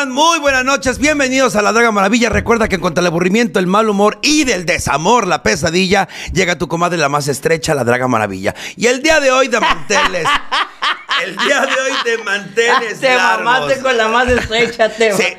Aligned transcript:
están? 0.00 0.12
Muy 0.12 0.38
buenas 0.38 0.64
noches, 0.64 0.98
bienvenidos 0.98 1.56
a 1.56 1.62
La 1.62 1.72
Draga 1.72 1.90
Maravilla. 1.90 2.30
Recuerda 2.30 2.68
que 2.68 2.78
contra 2.78 3.00
el 3.02 3.06
aburrimiento, 3.06 3.58
el 3.58 3.66
mal 3.66 3.88
humor 3.88 4.18
y 4.22 4.44
del 4.44 4.64
desamor, 4.64 5.26
la 5.26 5.42
pesadilla, 5.42 6.08
llega 6.32 6.56
tu 6.56 6.68
comadre 6.68 6.96
la 6.96 7.08
más 7.08 7.28
estrecha, 7.28 7.74
La 7.74 7.84
Draga 7.84 8.08
Maravilla. 8.08 8.54
Y 8.76 8.86
el 8.86 9.02
día 9.02 9.20
de 9.20 9.30
hoy 9.30 9.48
de 9.48 9.60
manteles, 9.60 10.26
el 11.22 11.36
día 11.36 11.60
de 11.60 11.80
hoy 11.82 11.92
de 12.04 12.18
manteles 12.24 13.00
Te 13.00 13.14
largos. 13.14 13.44
mamaste 13.44 13.80
con 13.82 13.96
la 13.96 14.08
más 14.08 14.28
estrecha, 14.28 14.88
te 14.88 15.12
Sí. 15.12 15.36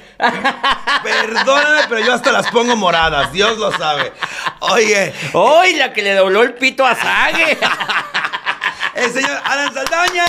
Perdóname, 1.04 1.82
pero 1.89 2.02
yo 2.05 2.14
hasta 2.14 2.32
las 2.32 2.48
pongo 2.52 2.75
moradas, 2.75 3.32
Dios 3.32 3.58
lo 3.58 3.72
sabe. 3.75 4.14
Oye, 4.59 5.14
¡Uy, 5.34 5.73
la 5.73 5.91
que 5.91 6.03
le 6.03 6.14
dobló 6.14 6.44
el 6.44 6.53
pito 6.53 6.86
a 6.86 6.95
Sage! 6.95 7.58
el 8.95 9.12
señor 9.12 9.38
Alan 9.44 9.73
Saldaña. 9.73 10.26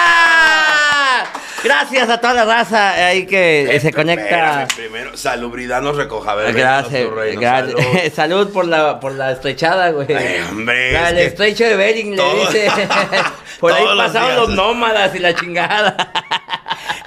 ¡Ah! 0.00 1.24
Gracias 1.64 2.08
a 2.08 2.20
toda 2.20 2.34
la 2.34 2.44
raza 2.44 2.90
ahí 2.92 3.26
que 3.26 3.78
se 3.82 3.92
conecta. 3.92 4.68
Primero, 4.76 5.16
salubridad 5.16 5.82
nos 5.82 5.96
recoja. 5.96 6.32
A 6.32 6.34
ver, 6.36 6.52
Gracias, 6.54 7.10
reino, 7.10 7.40
gracias. 7.40 7.72
salud. 7.74 8.12
Salud. 8.14 8.52
por 8.52 8.66
la 8.66 9.00
por 9.00 9.12
la 9.12 9.32
estrechada, 9.32 9.90
güey. 9.90 10.12
Ay, 10.14 10.40
hombre, 10.48 10.92
La- 10.92 11.10
el 11.10 11.18
estrecho 11.18 11.64
de 11.64 11.74
Bering 11.76 12.14
le 12.16 12.34
dice. 12.40 12.70
por 13.60 13.72
ahí 13.72 13.84
los 13.84 13.96
pasaban 13.96 14.36
los 14.36 14.50
nómadas 14.50 15.14
y 15.16 15.18
la 15.18 15.34
chingada. 15.34 15.96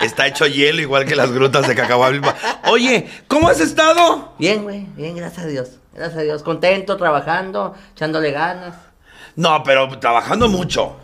Está 0.02 0.28
hecho 0.28 0.46
hielo 0.48 0.82
igual 0.82 1.06
que 1.06 1.16
las 1.16 1.32
grutas 1.32 1.68
de 1.68 1.76
Cacahualpa. 1.76 2.36
Oye, 2.66 3.08
¿cómo 3.28 3.48
has 3.50 3.60
estado? 3.62 4.34
Bien, 4.38 4.64
güey, 4.64 4.86
bien, 4.96 5.16
gracias 5.16 5.46
a 5.46 5.48
Dios. 5.48 5.70
Gracias 5.94 6.20
a 6.20 6.24
Dios. 6.24 6.44
Contento, 6.44 6.98
trabajando, 6.98 7.76
echándole 7.96 8.32
ganas. 8.32 8.74
No, 9.36 9.64
pero 9.64 10.00
trabajando 10.00 10.48
mucho. 10.48 10.98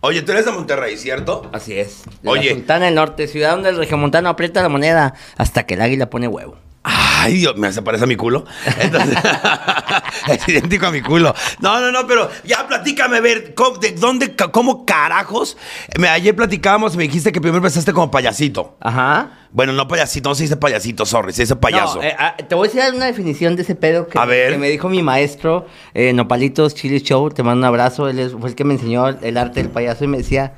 Oye, 0.00 0.22
tú 0.22 0.32
eres 0.32 0.44
de 0.44 0.52
Monterrey, 0.52 0.96
¿cierto? 0.96 1.48
Así 1.52 1.78
es. 1.78 2.02
De 2.22 2.28
Oye. 2.28 2.50
La 2.50 2.54
Sultana 2.56 2.84
del 2.86 2.94
Norte, 2.96 3.28
ciudad 3.28 3.52
donde 3.52 3.70
el 3.70 3.76
regiomontano 3.76 4.28
aprieta 4.28 4.62
la 4.62 4.68
moneda 4.68 5.14
hasta 5.36 5.64
que 5.64 5.74
el 5.74 5.80
águila 5.80 6.10
pone 6.10 6.26
huevo. 6.28 6.56
Ay, 6.82 7.34
Dios, 7.34 7.56
me 7.56 7.68
hace 7.68 7.82
parece 7.82 8.04
a 8.04 8.06
mi 8.08 8.16
culo. 8.16 8.44
Entonces, 8.80 9.16
es 10.28 10.48
idéntico 10.48 10.86
a 10.86 10.90
mi 10.90 11.00
culo. 11.02 11.34
No, 11.60 11.80
no, 11.80 11.90
no, 11.92 12.06
pero 12.06 12.30
ya 12.44 12.66
platícame, 12.66 13.16
a 13.18 13.20
ver, 13.20 13.54
¿cómo, 13.54 13.78
de 13.78 13.92
dónde, 13.92 14.34
cómo 14.52 14.84
carajos? 14.86 15.56
Me, 15.98 16.08
ayer 16.08 16.34
platicábamos 16.34 16.96
me 16.96 17.04
dijiste 17.04 17.32
que 17.32 17.40
primero 17.40 17.58
empezaste 17.58 17.92
como 17.92 18.10
payasito. 18.10 18.76
Ajá. 18.80 19.38
Bueno, 19.50 19.72
no 19.74 19.86
payasito, 19.86 20.30
no 20.30 20.34
se 20.34 20.44
dice 20.44 20.56
payasito, 20.56 21.04
sorry, 21.04 21.32
se 21.32 21.42
dice 21.42 21.56
payaso. 21.56 21.96
No, 21.96 22.02
eh, 22.02 22.14
ah, 22.18 22.36
te 22.36 22.54
voy 22.54 22.68
a 22.68 22.72
decir 22.72 22.94
una 22.94 23.04
definición 23.06 23.54
de 23.54 23.62
ese 23.62 23.74
pedo 23.74 24.08
que, 24.08 24.18
A 24.18 24.24
ver. 24.24 24.52
que 24.52 24.58
me 24.58 24.70
dijo 24.70 24.88
mi 24.88 25.02
maestro, 25.02 25.66
eh, 25.92 26.12
Nopalitos 26.14 26.74
Chili 26.74 27.00
Show. 27.00 27.28
Te 27.30 27.42
mando 27.42 27.58
un 27.58 27.64
abrazo. 27.66 28.08
Él 28.08 28.18
es- 28.18 28.32
fue 28.32 28.48
el 28.48 28.54
que 28.54 28.64
me 28.64 28.74
enseñó 28.74 29.08
el 29.08 29.36
arte 29.36 29.62
del 29.62 29.70
payaso 29.70 30.04
y 30.04 30.08
me 30.08 30.16
decía: 30.18 30.54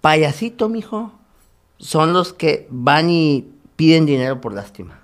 Payasito, 0.00 0.68
mijo, 0.68 1.12
son 1.78 2.12
los 2.12 2.32
que 2.32 2.66
van 2.70 3.10
y 3.10 3.46
piden 3.76 4.06
dinero 4.06 4.40
por 4.40 4.54
lástima. 4.54 5.00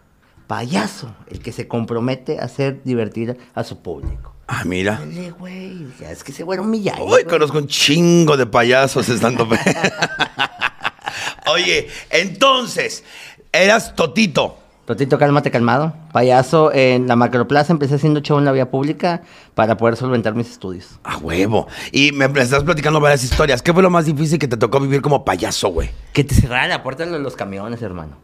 Payaso, 0.46 1.14
el 1.28 1.40
que 1.40 1.52
se 1.52 1.68
compromete 1.68 2.38
a 2.40 2.44
hacer 2.44 2.82
divertir 2.84 3.38
a 3.54 3.64
su 3.64 3.80
público. 3.82 4.34
ah, 4.48 4.62
mira. 4.64 4.98
Dale, 5.00 5.30
güey, 5.30 5.86
ya 5.98 6.10
es 6.10 6.22
que 6.24 6.32
se 6.32 6.44
fueron 6.44 6.68
millar. 6.70 6.98
Uy, 7.00 7.24
conozco 7.24 7.58
un 7.58 7.66
chingo 7.66 8.36
de 8.36 8.46
payasos 8.46 9.08
estando. 9.08 9.48
Oye, 11.52 11.88
entonces, 12.10 13.04
eras 13.52 13.94
Totito. 13.94 14.58
Totito, 14.84 15.16
cálmate, 15.16 15.50
calmado. 15.50 15.94
Payaso, 16.12 16.72
en 16.72 17.06
la 17.06 17.14
macroplaza 17.14 17.72
empecé 17.72 17.94
haciendo 17.94 18.20
show 18.20 18.38
en 18.38 18.44
la 18.44 18.52
vía 18.52 18.68
pública 18.70 19.22
para 19.54 19.76
poder 19.76 19.96
solventar 19.96 20.34
mis 20.34 20.50
estudios. 20.50 20.98
A 21.04 21.18
huevo. 21.18 21.68
Y 21.92 22.10
me, 22.12 22.26
me 22.28 22.40
estás 22.40 22.64
platicando 22.64 22.98
varias 23.00 23.22
historias. 23.22 23.62
¿Qué 23.62 23.72
fue 23.72 23.82
lo 23.82 23.90
más 23.90 24.06
difícil 24.06 24.38
que 24.40 24.48
te 24.48 24.56
tocó 24.56 24.80
vivir 24.80 25.00
como 25.00 25.24
payaso, 25.24 25.68
güey? 25.68 25.90
Que 26.12 26.24
te 26.24 26.34
cerrara 26.34 26.66
la 26.66 26.82
puerta 26.82 27.06
de 27.06 27.18
los 27.20 27.36
camiones, 27.36 27.80
hermano. 27.80 28.16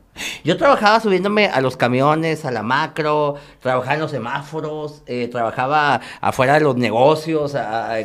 Yo 0.44 0.56
trabajaba 0.56 1.00
subiéndome 1.00 1.46
a 1.46 1.60
los 1.60 1.76
camiones, 1.76 2.44
a 2.44 2.50
la 2.50 2.62
macro, 2.62 3.36
trabajaba 3.60 3.94
en 3.94 4.00
los 4.00 4.10
semáforos, 4.10 5.02
eh, 5.06 5.28
trabajaba 5.28 6.00
afuera 6.20 6.54
de 6.54 6.60
los 6.60 6.76
negocios, 6.76 7.56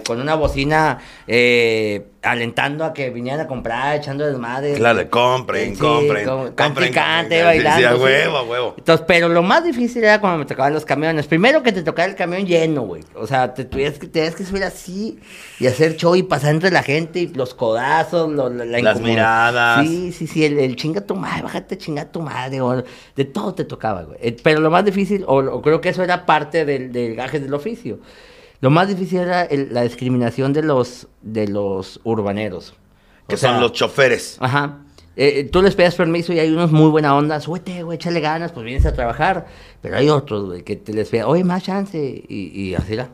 con 0.05 0.21
una 0.21 0.35
bocina 0.35 0.99
eh, 1.27 2.12
alentando 2.23 2.85
a 2.85 2.93
que 2.93 3.09
vinieran 3.09 3.41
a 3.41 3.47
comprar, 3.47 3.97
echando 3.97 4.25
desmadre. 4.25 4.73
Claro, 4.75 5.09
compren, 5.09 5.73
Sí, 5.75 5.79
compren, 5.81 6.25
com- 6.25 6.51
compren, 6.55 6.93
cante 6.93 7.43
bailando. 7.43 7.79
Sí, 7.79 7.83
a 7.85 7.95
huevo, 7.95 8.37
a 8.37 8.43
huevo. 8.43 8.73
Entonces, 8.77 9.05
pero 9.07 9.27
lo 9.29 9.43
más 9.43 9.63
difícil 9.63 10.03
era 10.03 10.19
cuando 10.21 10.39
me 10.39 10.45
tocaban 10.45 10.73
los 10.73 10.85
camiones. 10.85 11.27
Primero 11.27 11.61
que 11.63 11.71
te 11.71 11.83
tocaba 11.83 12.07
el 12.07 12.15
camión 12.15 12.45
lleno, 12.45 12.83
güey. 12.83 13.03
O 13.15 13.27
sea, 13.27 13.53
te 13.53 13.65
tuvieras 13.65 13.99
que, 13.99 14.07
tenías 14.07 14.35
que 14.35 14.45
subir 14.45 14.63
así 14.63 15.19
y 15.59 15.67
hacer 15.67 15.95
show 15.97 16.15
y 16.15 16.23
pasar 16.23 16.51
entre 16.51 16.71
la 16.71 16.81
gente 16.83 17.19
y 17.19 17.27
los 17.27 17.53
codazos, 17.53 18.31
lo- 18.31 18.49
la, 18.49 18.65
la 18.65 18.79
Las 18.79 19.01
miradas. 19.01 19.85
Sí, 19.85 20.11
sí, 20.13 20.25
sí, 20.27 20.45
el, 20.45 20.57
el 20.59 20.75
chinga 20.77 21.01
tu 21.01 21.15
madre, 21.15 21.43
bájate 21.43 21.77
chinga 21.77 22.05
tu 22.05 22.21
madre, 22.21 22.61
o 22.61 22.83
de 23.15 23.25
todo 23.25 23.53
te 23.53 23.65
tocaba, 23.65 24.03
güey. 24.03 24.17
Eh, 24.21 24.37
Pero 24.41 24.61
lo 24.61 24.71
más 24.71 24.85
difícil, 24.85 25.25
o, 25.27 25.39
o 25.39 25.61
creo 25.61 25.81
que 25.81 25.89
eso 25.89 26.01
era 26.03 26.25
parte 26.25 26.63
del, 26.65 26.91
del 26.93 27.15
gaje 27.15 27.39
del 27.39 27.53
oficio. 27.53 27.99
Lo 28.63 28.69
más 28.69 28.87
difícil 28.87 29.19
era 29.19 29.43
el- 29.43 29.73
la 29.73 29.81
discriminación 29.81 30.53
de 30.53 30.63
los, 30.63 31.09
de 31.21 31.49
los 31.49 31.99
urbaneros. 32.05 32.73
Que 33.27 33.35
O 33.35 33.37
sea, 33.37 33.51
son 33.51 33.59
los 33.61 33.73
choferes. 33.73 34.37
Ajá. 34.39 34.79
Eh, 35.17 35.39
eh, 35.39 35.43
tú 35.43 35.61
les 35.61 35.75
pidas 35.75 35.95
permiso 35.95 36.31
y 36.31 36.39
hay 36.39 36.49
unos 36.49 36.71
muy 36.71 36.89
buena 36.89 37.13
onda, 37.13 37.41
súbete, 37.41 37.83
güey, 37.83 37.97
échale 37.97 38.21
ganas, 38.21 38.53
pues 38.53 38.63
vienes 38.65 38.85
a 38.85 38.93
trabajar. 38.93 39.47
Pero 39.81 39.97
hay 39.97 40.07
otros, 40.07 40.45
güey, 40.45 40.63
que 40.63 40.77
te 40.77 40.93
les 40.93 41.09
pida, 41.09 41.27
oye, 41.27 41.43
más 41.43 41.61
chance, 41.61 41.97
y, 41.99 42.35
y 42.57 42.73
así 42.75 42.93
era. 42.93 43.09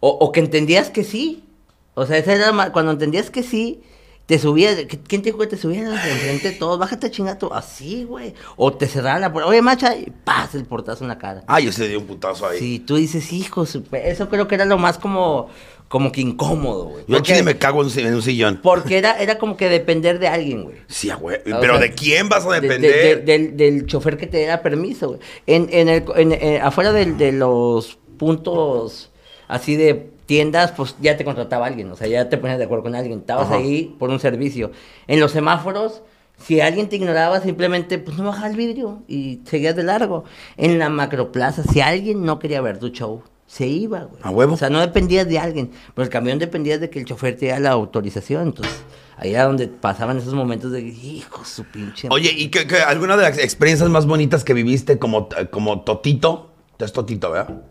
O, 0.00 0.08
o 0.08 0.32
que 0.32 0.40
entendías 0.40 0.88
que 0.88 1.04
sí. 1.04 1.44
O 1.92 2.06
sea, 2.06 2.16
esa 2.16 2.32
era 2.32 2.72
cuando 2.72 2.92
entendías 2.92 3.28
que 3.30 3.42
sí, 3.42 3.82
te 4.26 4.38
subías, 4.38 4.78
¿qui- 4.86 5.00
¿quién 5.06 5.20
te 5.22 5.26
dijo 5.30 5.38
que 5.38 5.46
te 5.48 5.56
subías 5.56 5.84
de 6.04 6.10
enfrente 6.10 6.50
de 6.52 6.56
todos? 6.56 6.78
Bájate 6.78 7.10
chingato, 7.10 7.52
así, 7.52 8.04
güey. 8.04 8.34
O 8.56 8.72
te 8.72 8.86
cerraban 8.86 9.20
la 9.20 9.32
puerta, 9.32 9.50
oye, 9.50 9.60
macha, 9.62 9.96
y 9.96 10.10
paz, 10.24 10.54
el 10.54 10.64
portazo 10.64 11.04
en 11.04 11.08
la 11.08 11.18
cara. 11.18 11.42
Ay, 11.48 11.66
yo 11.66 11.72
se 11.72 11.82
le 11.82 11.88
di 11.90 11.96
un 11.96 12.06
putazo 12.06 12.46
ahí. 12.46 12.58
Sí, 12.58 12.78
tú 12.78 12.96
dices, 12.96 13.32
hijo, 13.32 13.66
su 13.66 13.82
pe-". 13.82 14.10
eso 14.10 14.28
creo 14.28 14.46
que 14.48 14.54
era 14.54 14.64
lo 14.64 14.78
más 14.78 14.96
como, 14.98 15.48
como 15.88 16.10
que 16.12 16.20
incómodo, 16.22 16.84
güey. 16.84 17.04
Yo 17.08 17.18
chile 17.20 17.42
me 17.42 17.58
cago 17.58 17.82
en 17.84 18.14
un 18.14 18.22
sillón. 18.22 18.60
porque 18.62 18.96
era, 18.96 19.18
era 19.20 19.36
como 19.38 19.56
que 19.58 19.68
depender 19.68 20.18
de 20.18 20.28
alguien, 20.28 20.62
güey. 20.64 20.76
Sí, 20.86 21.10
güey. 21.20 21.36
O 21.38 21.60
Pero 21.60 21.74
sea, 21.74 21.78
¿de 21.82 21.92
quién 21.92 22.28
vas 22.30 22.46
a 22.46 22.52
de- 22.52 22.60
de- 22.60 22.68
depender? 22.68 23.24
de- 23.24 23.38
del, 23.38 23.56
del 23.56 23.86
chofer 23.86 24.16
que 24.16 24.26
te 24.28 24.38
diera 24.38 24.62
permiso, 24.62 25.08
güey. 25.08 25.20
En, 25.46 25.68
en 25.70 25.88
el, 25.88 26.04
en- 26.16 26.32
eh, 26.32 26.60
afuera 26.62 26.92
del- 26.92 27.18
de, 27.18 27.32
los 27.32 27.98
puntos 28.18 29.10
así 29.48 29.76
de 29.76 30.10
tiendas, 30.32 30.72
pues 30.72 30.96
ya 30.98 31.18
te 31.18 31.26
contrataba 31.26 31.66
alguien, 31.66 31.90
o 31.90 31.94
sea, 31.96 32.06
ya 32.08 32.30
te 32.30 32.38
ponías 32.38 32.56
de 32.58 32.64
acuerdo 32.64 32.84
con 32.84 32.94
alguien. 32.94 33.18
Estabas 33.18 33.48
Ajá. 33.48 33.56
ahí 33.56 33.94
por 33.98 34.08
un 34.08 34.18
servicio. 34.18 34.70
En 35.06 35.20
los 35.20 35.30
semáforos, 35.32 36.00
si 36.38 36.62
alguien 36.62 36.88
te 36.88 36.96
ignoraba, 36.96 37.40
simplemente, 37.42 37.98
pues 37.98 38.16
no 38.16 38.24
bajaba 38.24 38.48
el 38.48 38.56
vidrio 38.56 39.02
y 39.06 39.40
seguías 39.44 39.76
de 39.76 39.82
largo. 39.82 40.24
En 40.56 40.78
la 40.78 40.88
macroplaza, 40.88 41.64
si 41.64 41.82
alguien 41.82 42.24
no 42.24 42.38
quería 42.38 42.62
ver 42.62 42.78
tu 42.78 42.88
show, 42.88 43.22
se 43.46 43.66
iba, 43.66 44.04
güey. 44.04 44.22
¿A 44.22 44.30
huevo? 44.30 44.54
O 44.54 44.56
sea, 44.56 44.70
no 44.70 44.80
dependías 44.80 45.28
de 45.28 45.38
alguien, 45.38 45.70
pero 45.94 46.04
el 46.04 46.08
camión 46.10 46.38
dependía 46.38 46.78
de 46.78 46.88
que 46.88 46.98
el 47.00 47.04
chofer 47.04 47.34
te 47.34 47.40
diera 47.46 47.60
la 47.60 47.70
autorización, 47.72 48.42
entonces... 48.48 48.82
Ahí 49.18 49.34
era 49.34 49.44
donde 49.44 49.68
pasaban 49.68 50.16
esos 50.18 50.32
momentos 50.34 50.72
de, 50.72 50.80
hijo, 50.80 51.44
su 51.44 51.62
pinche... 51.64 52.08
Oye, 52.10 52.32
¿y 52.34 52.48
qué- 52.48 52.66
alguna 52.84 53.16
de 53.16 53.22
las 53.24 53.38
experiencias 53.38 53.88
más 53.90 54.06
bonitas 54.06 54.42
que 54.42 54.54
viviste 54.54 54.98
como, 54.98 55.28
como 55.50 55.82
Totito? 55.82 56.50
Tú 56.78 56.84
es 56.86 56.92
Totito, 56.92 57.30
¿verdad? 57.30 57.62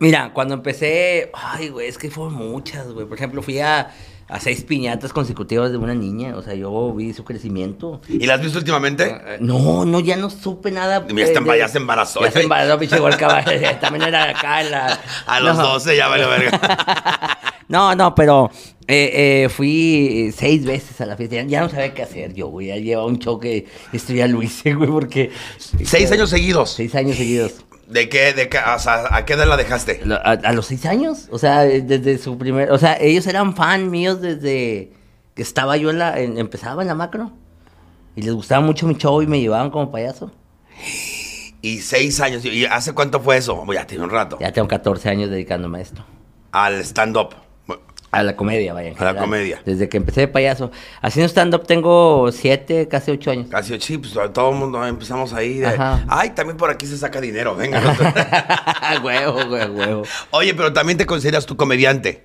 Mira, 0.00 0.32
cuando 0.32 0.54
empecé, 0.54 1.30
ay, 1.34 1.68
güey, 1.68 1.88
es 1.88 1.98
que 1.98 2.10
fueron 2.10 2.34
muchas, 2.34 2.88
güey. 2.92 3.06
Por 3.06 3.16
ejemplo, 3.16 3.42
fui 3.42 3.60
a, 3.60 3.90
a 4.28 4.40
seis 4.40 4.64
piñatas 4.64 5.12
consecutivas 5.12 5.70
de 5.70 5.76
una 5.78 5.94
niña, 5.94 6.36
o 6.36 6.42
sea, 6.42 6.54
yo 6.54 6.92
vi 6.92 7.12
su 7.12 7.24
crecimiento. 7.24 8.00
¿Y 8.08 8.26
las 8.26 8.38
has 8.38 8.44
visto 8.44 8.58
últimamente? 8.58 9.04
Eh, 9.08 9.36
No, 9.40 9.84
no, 9.84 10.00
ya 10.00 10.16
no 10.16 10.30
supe 10.30 10.70
nada. 10.72 11.06
Eh, 11.08 11.14
de- 11.14 11.58
ya 11.58 11.68
se 11.68 11.78
embarazó, 11.78 12.20
Ya 12.22 12.30
se 12.32 12.40
eh. 12.40 12.42
embarazó, 12.42 12.78
pinche 12.78 12.98
caballo. 13.18 13.50
También 13.80 14.02
era 14.08 14.30
acá 14.30 14.62
en 14.62 14.70
la... 14.72 14.98
A 15.26 15.40
los 15.40 15.56
No. 15.56 15.62
12 15.74 15.96
ya 15.96 16.08
vale 16.08 16.26
verga. 16.26 17.38
No, 17.66 17.94
no, 17.94 18.14
pero 18.14 18.50
eh, 18.86 19.44
eh, 19.44 19.48
fui 19.48 20.30
seis 20.36 20.66
veces 20.66 21.00
a 21.00 21.06
la 21.06 21.16
fiesta. 21.16 21.36
Ya, 21.36 21.44
ya 21.44 21.60
no 21.62 21.70
sabía 21.70 21.94
qué 21.94 22.02
hacer 22.02 22.34
yo, 22.34 22.48
güey. 22.48 22.66
Ya 22.66 22.76
llevaba 22.76 23.06
un 23.08 23.18
choque. 23.18 23.66
Esto 23.90 24.12
ya 24.12 24.28
lo 24.28 24.42
hice, 24.42 24.74
güey, 24.74 24.90
porque... 24.90 25.30
Seis 25.82 26.12
años 26.12 26.28
seguidos. 26.28 26.70
Seis 26.74 26.94
años 26.94 27.16
seguidos. 27.16 27.64
¿De 27.88 28.08
qué, 28.08 28.32
de 28.32 28.48
qué, 28.48 28.58
o 28.58 28.78
sea, 28.78 29.04
a 29.14 29.24
qué 29.24 29.34
edad 29.34 29.46
la 29.46 29.56
dejaste? 29.56 30.00
A, 30.10 30.30
a 30.32 30.52
los 30.52 30.66
seis 30.66 30.86
años, 30.86 31.28
o 31.30 31.38
sea, 31.38 31.60
desde 31.62 32.18
su 32.18 32.38
primer, 32.38 32.70
o 32.72 32.78
sea, 32.78 32.96
ellos 33.00 33.26
eran 33.26 33.54
fan 33.54 33.90
míos 33.90 34.20
desde 34.20 34.92
que 35.34 35.42
estaba 35.42 35.76
yo 35.76 35.90
en 35.90 35.98
la, 35.98 36.18
en- 36.18 36.38
empezaba 36.38 36.82
en 36.82 36.88
la 36.88 36.94
macro 36.94 37.32
y 38.16 38.22
les 38.22 38.32
gustaba 38.32 38.64
mucho 38.64 38.86
mi 38.86 38.94
show 38.94 39.20
y 39.20 39.26
me 39.26 39.40
llevaban 39.40 39.70
como 39.70 39.90
payaso. 39.90 40.30
Y 41.60 41.78
seis 41.78 42.20
años. 42.20 42.44
¿Y 42.44 42.66
hace 42.66 42.92
cuánto 42.92 43.20
fue 43.20 43.36
eso? 43.38 43.64
Ya 43.72 43.86
tiene 43.86 44.04
un 44.04 44.10
rato. 44.10 44.38
Ya 44.40 44.52
tengo 44.52 44.68
14 44.68 45.08
años 45.08 45.30
dedicándome 45.30 45.78
a 45.78 45.82
esto, 45.82 46.04
Al 46.52 46.74
stand-up. 46.84 47.34
A 48.18 48.22
la 48.22 48.36
comedia, 48.36 48.72
vaya. 48.72 48.92
A 48.98 49.04
la 49.04 49.16
comedia. 49.16 49.60
Desde 49.64 49.88
que 49.88 49.96
empecé 49.96 50.20
de 50.22 50.28
payaso. 50.28 50.70
Haciendo 51.02 51.28
stand-up 51.28 51.66
tengo 51.66 52.30
7, 52.32 52.88
casi 52.88 53.10
8 53.10 53.30
años. 53.30 53.46
Casi, 53.50 53.78
sí, 53.80 53.98
pues 53.98 54.14
todo 54.32 54.50
el 54.50 54.56
mundo 54.56 54.84
empezamos 54.86 55.32
ahí. 55.32 55.58
De. 55.58 55.76
Ay, 56.08 56.30
también 56.30 56.56
por 56.56 56.70
aquí 56.70 56.86
se 56.86 56.96
saca 56.98 57.20
dinero, 57.20 57.54
venga. 57.56 57.80
huevo, 59.02 59.44
güey, 59.46 59.68
huevo. 59.68 60.02
Oye, 60.30 60.54
pero 60.54 60.72
también 60.72 60.98
te 60.98 61.06
consideras 61.06 61.46
tu 61.46 61.56
comediante. 61.56 62.22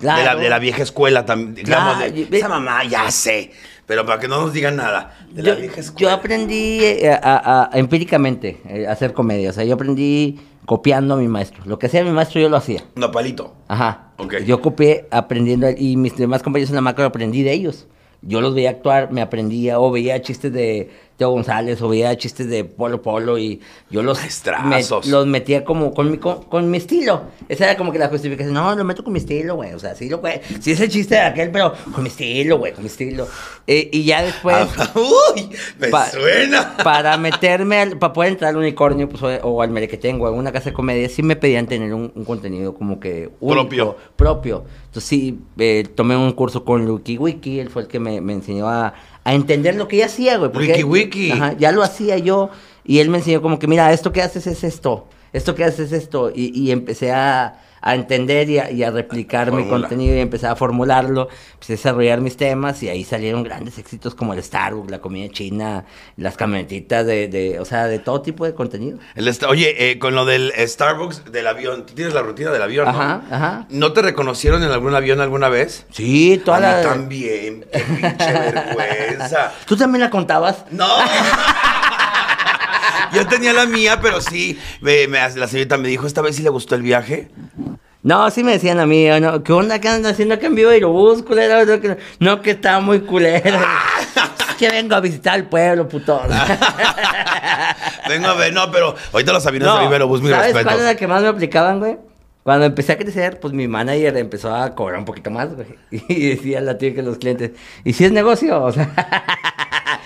la, 0.00 0.16
Claro. 0.22 0.40
de 0.40 0.48
la 0.48 0.58
vieja 0.58 0.82
escuela 0.82 1.24
también. 1.26 1.54
Digamos, 1.54 1.96
Claro, 1.96 2.12
de- 2.12 2.20
y 2.20 2.24
ve- 2.24 2.38
esa 2.38 2.48
mamá, 2.48 2.84
ya 2.84 3.10
sé. 3.10 3.52
Pero 3.90 4.06
para 4.06 4.20
que 4.20 4.28
no 4.28 4.40
nos 4.40 4.52
digan 4.52 4.76
nada. 4.76 5.18
De 5.32 5.42
la 5.42 5.48
Yo, 5.54 5.56
vieja 5.56 5.74
yo 5.74 5.80
escuela. 5.80 6.12
aprendí 6.12 6.78
eh, 6.80 7.10
a- 7.12 7.68
a- 7.72 7.76
empíricamente 7.76 8.60
eh, 8.68 8.86
a 8.86 8.92
hacer 8.92 9.12
comedia. 9.12 9.50
O 9.50 9.52
sea, 9.52 9.64
yo 9.64 9.74
aprendí 9.74 10.38
copiando 10.64 11.14
a 11.14 11.16
mi 11.16 11.26
maestro. 11.26 11.64
Lo 11.66 11.76
que 11.76 11.86
hacía 11.86 12.04
mi 12.04 12.12
maestro 12.12 12.40
yo 12.40 12.48
lo 12.48 12.56
hacía. 12.56 12.84
Nopalito. 12.94 13.52
Ajá. 13.66 14.12
Ok. 14.18 14.36
Yo 14.46 14.60
copié 14.60 15.08
aprendiendo 15.10 15.66
y 15.76 15.96
mis 15.96 16.16
demás 16.16 16.40
compañeros 16.44 16.70
en 16.70 16.76
la 16.76 16.82
macro 16.82 17.04
aprendí 17.04 17.42
de 17.42 17.52
ellos. 17.52 17.88
Yo 18.22 18.40
los 18.40 18.54
veía 18.54 18.70
actuar, 18.70 19.10
me 19.10 19.22
aprendía 19.22 19.80
o 19.80 19.90
veía 19.90 20.22
chistes 20.22 20.52
de 20.52 20.88
Teo 21.20 21.28
González 21.32 21.82
o 21.82 21.88
veía 21.90 22.16
chistes 22.16 22.48
de 22.48 22.64
Polo 22.64 23.02
Polo 23.02 23.36
y 23.36 23.60
yo 23.90 24.02
los, 24.02 24.18
me- 24.64 24.82
los 25.10 25.26
metía 25.26 25.66
como 25.66 25.92
con 25.92 26.10
mi, 26.10 26.16
con, 26.16 26.44
con 26.44 26.70
mi 26.70 26.78
estilo. 26.78 27.24
Esa 27.46 27.64
era 27.66 27.76
como 27.76 27.92
que 27.92 27.98
la 27.98 28.08
justificación. 28.08 28.54
No, 28.54 28.74
lo 28.74 28.84
meto 28.84 29.04
con 29.04 29.12
mi 29.12 29.18
estilo, 29.18 29.56
güey. 29.56 29.74
O 29.74 29.78
sea, 29.78 29.94
sí, 29.94 30.08
lo, 30.08 30.16
güey. 30.20 30.40
Sí 30.60 30.70
es 30.72 30.80
el 30.80 30.88
chiste 30.88 31.16
de 31.16 31.20
aquel, 31.20 31.50
pero 31.50 31.74
con 31.92 32.02
mi 32.04 32.08
estilo, 32.08 32.56
güey, 32.56 32.72
con 32.72 32.84
mi 32.84 32.88
estilo. 32.88 33.28
Eh, 33.66 33.90
y 33.92 34.04
ya 34.04 34.22
después... 34.22 34.56
Ah, 34.78 34.90
Uy, 35.34 35.50
me 35.78 35.88
Pa- 35.88 36.06
suena. 36.08 36.74
Para 36.82 37.18
meterme, 37.18 37.80
al- 37.80 37.98
para 37.98 38.14
poder 38.14 38.32
entrar 38.32 38.48
al 38.48 38.56
unicornio 38.56 39.06
pues, 39.06 39.22
o, 39.22 39.26
o 39.46 39.60
al 39.60 39.68
merequetengo, 39.68 40.26
a 40.26 40.30
una 40.30 40.52
casa 40.52 40.70
de 40.70 40.72
comedia, 40.72 41.06
sí 41.10 41.22
me 41.22 41.36
pedían 41.36 41.66
tener 41.66 41.92
un, 41.92 42.10
un 42.14 42.24
contenido 42.24 42.72
como 42.74 42.98
que 42.98 43.28
único, 43.40 43.60
Propio. 43.68 43.96
propio. 44.16 44.64
Entonces 44.86 45.04
sí, 45.08 45.38
eh, 45.58 45.86
tomé 45.94 46.16
un 46.16 46.32
curso 46.32 46.64
con 46.64 46.86
Lucky 46.86 47.18
Wiki, 47.18 47.60
él 47.60 47.68
fue 47.68 47.82
el 47.82 47.88
que 47.88 48.00
me, 48.00 48.20
me 48.22 48.32
enseñó 48.32 48.68
a, 48.70 48.94
a 49.24 49.34
entender 49.34 49.74
lo 49.74 49.86
que 49.88 49.98
yo 49.98 50.04
hacía, 50.04 50.36
güey. 50.38 50.50
porque- 50.52 50.82
Wiki 50.84 50.84
Wiki. 50.84 51.30
Ajá, 51.32 51.52
ya 51.58 51.72
lo 51.72 51.82
hacía 51.82 52.16
yo 52.18 52.50
y 52.84 52.98
él 53.00 53.08
me 53.10 53.18
enseñó 53.18 53.42
como 53.42 53.58
que, 53.58 53.66
mira, 53.66 53.92
esto 53.92 54.12
que 54.12 54.22
haces 54.22 54.46
es 54.46 54.64
esto, 54.64 55.06
esto 55.32 55.54
que 55.54 55.64
haces 55.64 55.92
es 55.92 56.02
esto. 56.04 56.30
Y, 56.34 56.50
y 56.58 56.70
empecé 56.70 57.12
a, 57.12 57.60
a 57.80 57.94
entender 57.94 58.48
y 58.50 58.58
a, 58.58 58.70
y 58.70 58.82
a 58.82 58.90
replicar 58.90 59.52
mi 59.52 59.68
contenido 59.68 60.16
y 60.16 60.20
empecé 60.20 60.46
a 60.46 60.56
formularlo, 60.56 61.28
empecé 61.54 61.74
a 61.74 61.76
desarrollar 61.76 62.20
mis 62.20 62.36
temas 62.36 62.82
y 62.82 62.88
ahí 62.88 63.04
salieron 63.04 63.42
grandes 63.42 63.78
éxitos 63.78 64.14
como 64.14 64.34
el 64.34 64.42
Starbucks, 64.42 64.90
la 64.90 65.00
comida 65.00 65.30
china, 65.32 65.84
las 66.16 66.36
camionetitas 66.36 67.06
de, 67.06 67.28
de 67.28 67.60
o 67.60 67.64
sea, 67.64 67.86
de 67.86 67.98
todo 67.98 68.22
tipo 68.22 68.44
de 68.44 68.54
contenido. 68.54 68.98
El 69.14 69.30
Oye, 69.48 69.90
eh, 69.90 69.98
con 69.98 70.14
lo 70.14 70.24
del 70.24 70.52
Starbucks 70.56 71.32
del 71.32 71.46
avión, 71.46 71.86
tú 71.86 71.94
tienes 71.94 72.14
la 72.14 72.22
rutina 72.22 72.50
del 72.50 72.62
avión, 72.62 72.84
¿no? 72.84 72.90
Ajá, 72.90 73.22
ajá. 73.30 73.66
¿No 73.70 73.92
te 73.92 74.02
reconocieron 74.02 74.62
en 74.62 74.70
algún 74.70 74.94
avión 74.94 75.20
alguna 75.20 75.48
vez? 75.48 75.86
Sí, 75.90 76.40
toda 76.44 76.56
A 76.56 76.60
mí 76.60 76.66
la... 76.66 76.82
también, 76.82 77.66
qué 77.72 77.78
pinche 77.80 78.32
vergüenza. 78.52 79.52
¿Tú 79.66 79.76
también 79.76 80.02
la 80.02 80.10
contabas? 80.10 80.64
No. 80.70 80.86
Yo 83.12 83.26
tenía 83.26 83.52
la 83.52 83.66
mía, 83.66 83.98
pero 84.00 84.20
sí, 84.20 84.58
me- 84.80 85.06
me- 85.08 85.18
la 85.36 85.46
señorita 85.48 85.76
me 85.76 85.88
dijo, 85.88 86.06
esta 86.06 86.22
vez 86.22 86.36
sí 86.36 86.42
le 86.42 86.50
gustó 86.50 86.74
el 86.74 86.82
viaje. 86.82 87.28
No, 88.02 88.30
sí 88.30 88.42
me 88.42 88.52
decían 88.52 88.80
a 88.80 88.86
mí, 88.86 89.06
¿no? 89.20 89.42
¿qué 89.42 89.52
onda 89.52 89.78
que 89.78 89.88
andan 89.88 90.12
haciendo 90.12 90.34
acá 90.34 90.46
en 90.46 90.54
vivo 90.54 90.72
y 90.72 90.80
lo 90.80 90.90
busco, 90.90 91.28
culero? 91.28 91.66
No, 91.66 91.80
que, 91.80 91.98
no, 92.18 92.40
que 92.40 92.50
está 92.52 92.80
muy 92.80 93.00
culero. 93.00 93.58
Que 94.58 94.68
vengo 94.68 94.94
a 94.94 95.00
visitar 95.00 95.38
el 95.38 95.44
pueblo, 95.46 95.88
puto. 95.88 96.20
Vengo 98.08 98.26
a 98.28 98.34
ver, 98.34 98.52
no, 98.52 98.70
pero 98.70 98.94
ahorita 99.12 99.32
los 99.32 99.46
aviones 99.46 99.66
No, 99.68 99.78
de 99.78 99.84
Viverobús, 99.86 100.20
mis 100.20 100.30
¿Sabes 100.32 100.46
respetos. 100.48 100.64
cuál 100.66 100.78
es 100.80 100.84
la 100.84 100.94
que 100.96 101.06
más 101.06 101.22
me 101.22 101.28
aplicaban, 101.28 101.78
güey? 101.78 101.96
Cuando 102.42 102.66
empecé 102.66 102.92
a 102.92 102.98
crecer, 102.98 103.38
pues 103.40 103.52
mi 103.54 103.68
manager 103.68 104.16
empezó 104.18 104.54
a 104.54 104.74
cobrar 104.74 104.98
un 104.98 105.04
poquito 105.06 105.30
más, 105.30 105.54
güey. 105.54 105.66
Y 106.08 106.28
decía 106.30 106.60
la 106.60 106.76
tía 106.76 106.94
que 106.94 107.02
los 107.02 107.16
clientes, 107.18 107.52
¿y 107.84 107.92
si 107.94 108.04
es 108.04 108.12
negocio? 108.12 108.62
O 108.62 108.70
sea, 108.72 108.90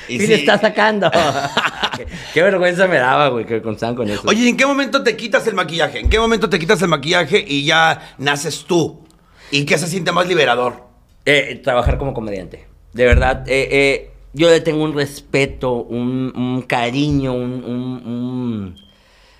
Y 0.08 0.16
¿y 0.16 0.20
sí. 0.20 0.26
le 0.26 0.34
está 0.36 0.58
sacando? 0.58 1.10
qué, 1.96 2.06
qué 2.32 2.42
vergüenza 2.42 2.86
me 2.86 2.96
daba, 2.98 3.28
güey, 3.28 3.44
que 3.46 3.62
contaban 3.62 3.94
con 3.94 4.08
eso. 4.10 4.22
Oye, 4.26 4.44
¿y 4.44 4.48
¿en 4.48 4.56
qué 4.56 4.66
momento 4.66 5.02
te 5.02 5.16
quitas 5.16 5.46
el 5.46 5.54
maquillaje? 5.54 6.00
¿En 6.00 6.08
qué 6.10 6.18
momento 6.18 6.48
te 6.48 6.58
quitas 6.58 6.80
el 6.82 6.88
maquillaje 6.88 7.42
y 7.46 7.64
ya 7.64 8.14
naces 8.18 8.64
tú? 8.64 9.04
¿Y 9.50 9.64
qué 9.64 9.78
se 9.78 9.86
siente 9.86 10.12
más 10.12 10.26
liberador? 10.26 10.84
Eh, 11.24 11.60
trabajar 11.62 11.98
como 11.98 12.12
comediante. 12.12 12.66
De 12.92 13.04
verdad, 13.06 13.44
eh, 13.48 13.68
eh, 13.70 14.10
yo 14.32 14.48
le 14.50 14.60
tengo 14.60 14.82
un 14.84 14.94
respeto, 14.94 15.72
un, 15.74 16.32
un 16.36 16.62
cariño, 16.62 17.32
un, 17.32 17.64
un- 17.64 18.06
un- 18.06 18.76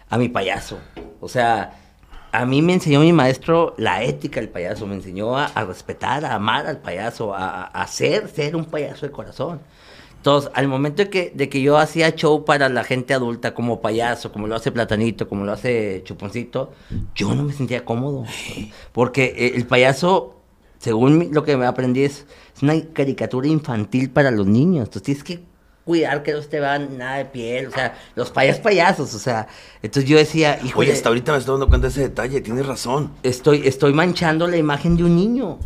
a 0.08 0.16
mi 0.18 0.28
payaso. 0.28 0.78
O 1.20 1.28
sea, 1.28 1.74
a 2.32 2.46
mí 2.46 2.62
me 2.62 2.74
enseñó 2.74 3.00
mi 3.00 3.12
maestro 3.12 3.74
la 3.78 4.02
ética 4.02 4.40
del 4.40 4.48
payaso, 4.48 4.86
me 4.86 4.94
enseñó 4.94 5.36
a, 5.38 5.46
a 5.46 5.64
respetar, 5.64 6.24
a 6.24 6.34
amar 6.34 6.66
al 6.66 6.78
payaso, 6.78 7.34
a, 7.34 7.64
a 7.64 7.86
ser, 7.86 8.28
ser 8.28 8.54
un 8.56 8.64
payaso 8.64 9.06
de 9.06 9.12
corazón. 9.12 9.60
Entonces, 10.24 10.50
al 10.54 10.68
momento 10.68 11.02
de 11.02 11.10
que, 11.10 11.32
de 11.34 11.50
que 11.50 11.60
yo 11.60 11.76
hacía 11.76 12.14
show 12.14 12.46
para 12.46 12.70
la 12.70 12.82
gente 12.82 13.12
adulta 13.12 13.52
como 13.52 13.82
payaso, 13.82 14.32
como 14.32 14.46
lo 14.46 14.56
hace 14.56 14.72
Platanito, 14.72 15.28
como 15.28 15.44
lo 15.44 15.52
hace 15.52 16.00
Chuponcito, 16.02 16.72
yo 17.14 17.34
no 17.34 17.42
me 17.42 17.52
sentía 17.52 17.84
cómodo. 17.84 18.24
Porque 18.92 19.34
eh, 19.36 19.52
el 19.54 19.66
payaso, 19.66 20.36
según 20.78 21.28
lo 21.30 21.44
que 21.44 21.58
me 21.58 21.66
aprendí, 21.66 22.04
es, 22.04 22.24
es 22.56 22.62
una 22.62 22.74
caricatura 22.94 23.48
infantil 23.48 24.08
para 24.08 24.30
los 24.30 24.46
niños. 24.46 24.86
Entonces 24.86 25.02
tienes 25.02 25.24
que 25.24 25.42
cuidar 25.84 26.22
que 26.22 26.32
no 26.32 26.40
te 26.40 26.58
vean 26.58 26.96
nada 26.96 27.18
de 27.18 27.26
piel, 27.26 27.66
o 27.66 27.70
sea, 27.70 27.94
los 28.14 28.30
payas 28.30 28.60
payasos, 28.60 29.14
o 29.14 29.18
sea. 29.18 29.46
Entonces 29.82 30.08
yo 30.08 30.16
decía, 30.16 30.58
hijo, 30.64 30.80
Oye, 30.80 30.94
hasta 30.94 31.10
ahorita 31.10 31.32
me 31.32 31.38
estoy 31.38 31.52
dando 31.52 31.68
cuenta 31.68 31.88
de 31.88 31.90
ese 31.90 32.00
detalle, 32.00 32.40
tienes 32.40 32.64
razón. 32.64 33.12
estoy, 33.22 33.68
estoy 33.68 33.92
manchando 33.92 34.46
la 34.46 34.56
imagen 34.56 34.96
de 34.96 35.04
un 35.04 35.16
niño. 35.16 35.58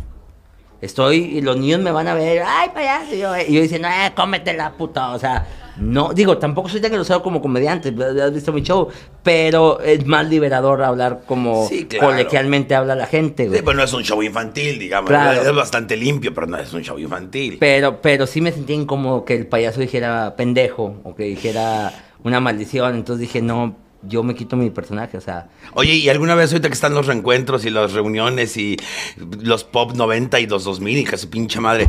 Estoy, 0.81 1.17
y 1.17 1.41
los 1.41 1.57
niños 1.57 1.81
me 1.81 1.91
van 1.91 2.07
a 2.07 2.13
ver, 2.13 2.43
ay, 2.45 2.69
payaso. 2.73 3.13
Y 3.13 3.19
yo, 3.19 3.37
y 3.37 3.53
yo 3.53 3.61
diciendo, 3.61 3.87
eh, 3.89 4.11
cómetela, 4.15 4.71
puta. 4.73 5.11
O 5.11 5.19
sea, 5.19 5.45
no, 5.77 6.13
digo, 6.13 6.37
tampoco 6.37 6.69
soy 6.69 6.81
tan 6.81 6.91
grosero 6.91 7.21
como 7.21 7.41
comediante, 7.41 7.93
has 8.21 8.33
visto 8.33 8.51
mi 8.53 8.61
show, 8.61 8.87
pero 9.23 9.79
es 9.81 10.05
más 10.05 10.27
liberador 10.29 10.83
hablar 10.83 11.21
como 11.25 11.67
Sí, 11.67 11.85
claro. 11.85 12.07
colegialmente 12.09 12.75
habla 12.75 12.95
la 12.95 13.07
gente, 13.07 13.47
güey. 13.47 13.59
Sí, 13.59 13.63
pues 13.63 13.75
no 13.77 13.83
es 13.83 13.93
un 13.93 14.03
show 14.03 14.21
infantil, 14.21 14.79
digamos. 14.79 15.09
Claro. 15.09 15.41
Es 15.41 15.55
bastante 15.55 15.95
limpio, 15.97 16.33
pero 16.33 16.47
no 16.47 16.57
es 16.57 16.73
un 16.73 16.81
show 16.81 16.97
infantil. 16.97 17.57
Pero, 17.59 18.01
pero 18.01 18.27
sí 18.27 18.41
me 18.41 18.51
sentía 18.51 18.75
incómodo 18.75 19.25
que 19.25 19.35
el 19.35 19.47
payaso 19.47 19.79
dijera 19.81 20.35
pendejo 20.35 20.95
o 21.03 21.15
que 21.15 21.23
dijera 21.23 21.93
una 22.23 22.39
maldición. 22.39 22.95
Entonces 22.95 23.21
dije, 23.21 23.41
no, 23.41 23.75
yo 24.03 24.23
me 24.23 24.35
quito 24.35 24.55
mi 24.55 24.69
personaje, 24.69 25.17
o 25.17 25.21
sea. 25.21 25.49
Oye, 25.73 25.93
¿y 25.95 26.09
alguna 26.09 26.35
vez 26.35 26.51
ahorita 26.51 26.69
que 26.69 26.73
están 26.73 26.93
los 26.93 27.07
reencuentros 27.07 27.65
y 27.65 27.69
las 27.69 27.93
reuniones 27.93 28.55
y 28.57 28.77
los 29.41 29.63
pop 29.63 29.91
90 29.93 30.39
y 30.39 30.47
los 30.47 30.63
2000 30.63 30.97
y 30.99 31.03
que 31.03 31.17
su 31.17 31.29
pinche 31.29 31.59
madre, 31.59 31.87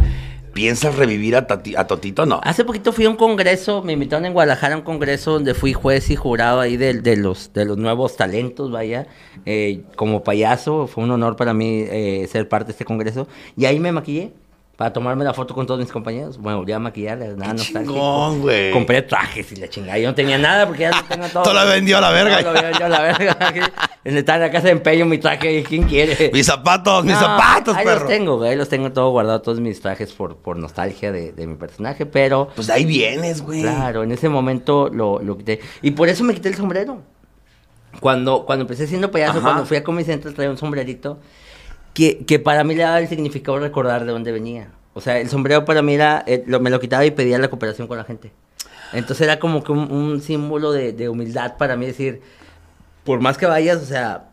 ¿piensas 0.52 0.96
revivir 0.96 1.36
a, 1.36 1.46
Tati- 1.46 1.76
a 1.78 1.86
Totito? 1.86 2.26
No. 2.26 2.40
Hace 2.42 2.64
poquito 2.64 2.92
fui 2.92 3.04
a 3.04 3.10
un 3.10 3.16
congreso, 3.16 3.82
me 3.82 3.92
invitaron 3.92 4.26
en 4.26 4.32
Guadalajara 4.32 4.74
a 4.74 4.78
un 4.78 4.84
congreso 4.84 5.32
donde 5.32 5.54
fui 5.54 5.72
juez 5.72 6.10
y 6.10 6.16
jurado 6.16 6.60
ahí 6.60 6.76
de, 6.76 6.94
de 7.00 7.16
los, 7.16 7.52
de 7.52 7.64
los 7.64 7.76
nuevos 7.78 8.16
talentos, 8.16 8.70
vaya, 8.72 9.06
eh, 9.46 9.82
como 9.96 10.24
payaso, 10.24 10.86
fue 10.88 11.05
un 11.05 11.12
honor 11.12 11.36
para 11.36 11.55
mí 11.55 11.84
eh, 11.88 12.26
ser 12.31 12.48
parte 12.48 12.67
de 12.67 12.72
este 12.72 12.84
congreso. 12.84 13.29
Y 13.56 13.67
ahí 13.67 13.79
me 13.79 13.93
maquillé 13.93 14.32
para 14.81 14.94
tomarme 14.94 15.25
la 15.27 15.34
foto 15.34 15.55
con 15.55 15.67
todos 15.67 15.79
mis 15.79 15.93
compañeros. 15.93 16.39
Bueno, 16.39 16.56
volví 16.60 16.72
a 16.72 16.79
maquillar, 16.79 17.19
nada 17.19 17.53
nostálgico. 17.53 17.93
chingón, 17.93 18.41
güey. 18.41 18.72
Compré 18.72 19.03
trajes 19.03 19.53
y 19.53 19.56
la 19.56 19.69
chingada. 19.69 19.99
Yo 19.99 20.08
no 20.08 20.15
tenía 20.15 20.39
nada 20.39 20.67
porque 20.67 20.84
ya 20.84 20.91
lo 20.91 21.05
tengo 21.05 21.29
todo. 21.34 21.43
Todo 21.43 21.53
lo 21.53 21.67
vendió 21.67 21.99
a 21.99 22.01
la 22.01 22.10
verga. 22.10 22.41
Todo 22.43 22.55
lo 22.55 22.63
vendió 22.63 22.87
a 22.87 22.89
la 22.89 23.01
verga. 23.03 23.37
En 24.05 24.15
la 24.15 24.51
casa 24.51 24.69
de 24.69 24.70
empeño 24.70 25.05
mi 25.05 25.19
traje, 25.19 25.63
¿quién 25.65 25.82
quiere? 25.82 26.31
Mis 26.32 26.46
zapatos, 26.46 27.05
mis 27.05 27.13
No, 27.13 27.20
zapatos, 27.20 27.77
ahí 27.77 27.84
perro. 27.84 28.01
los 28.01 28.08
tengo, 28.08 28.37
güey, 28.39 28.49
ahí 28.53 28.56
los 28.56 28.70
tengo 28.70 28.91
todo 28.91 29.10
guardado, 29.10 29.43
todos 29.43 29.60
mis 29.60 29.79
trajes 29.82 30.15
por, 30.15 30.37
por 30.39 30.56
nostalgia 30.56 31.13
de, 31.13 31.32
de 31.32 31.46
mi 31.46 31.56
personaje, 31.56 32.06
pero 32.06 32.49
Pues 32.56 32.69
de 32.69 32.72
ahí 32.72 32.87
vienes, 32.87 33.43
güey. 33.43 33.60
claro, 33.60 34.03
en 34.03 34.13
ese 34.13 34.31
momento 34.31 34.89
lo, 34.91 35.19
lo 35.20 35.37
quité. 35.37 35.60
Y 35.82 35.91
por 35.91 36.08
eso 36.08 36.25
me 36.25 36.32
quité 36.32 36.49
el 36.49 36.55
sombrero. 36.55 37.03
Cuando, 38.01 38.46
cuando 38.46 38.63
empecé 38.63 38.87
siendo 38.87 39.10
payaso, 39.10 39.32
Ajá. 39.41 39.43
cuando 39.43 39.67
fui 39.67 39.77
a 39.77 39.84
Comedy 39.84 40.06
Central 40.06 40.32
traía 40.32 40.49
un 40.51 40.56
sombrerito 40.56 41.19
que, 41.94 42.19
que 42.25 42.39
para 42.39 42.65
mí 42.65 42.75
le 42.75 42.82
daba 42.82 43.01
el 43.01 43.09
significado 43.09 43.59
recordar 43.59 44.05
de 44.05 44.13
dónde 44.13 44.32
venía. 44.32 44.69
O 44.94 45.01
sea, 45.01 45.19
el 45.20 45.29
sombrero 45.29 45.65
para 45.65 45.82
mí 45.82 45.94
era, 45.94 46.25
eh, 46.27 46.43
lo- 46.47 46.61
me 46.61 46.70
lo 46.70 46.81
quitaba 46.81 47.05
y 47.05 47.11
pedía 47.11 47.39
la 47.39 47.49
cooperación 47.49 47.87
con 47.89 47.97
la 47.99 48.05
gente. 48.05 48.32
Entonces 48.93 49.20
era 49.25 49.39
como 49.39 49.63
que 49.63 49.70
un, 49.73 49.91
un 49.93 50.20
símbolo 50.20 50.73
de, 50.73 50.93
de 50.93 51.09
humildad 51.09 51.56
para 51.56 51.77
mí 51.77 51.87
decir, 51.87 52.20
por 53.05 53.20
más 53.20 53.39
que 53.39 53.47
vayas, 53.47 53.79
o 53.82 53.85
sea, 53.87 54.31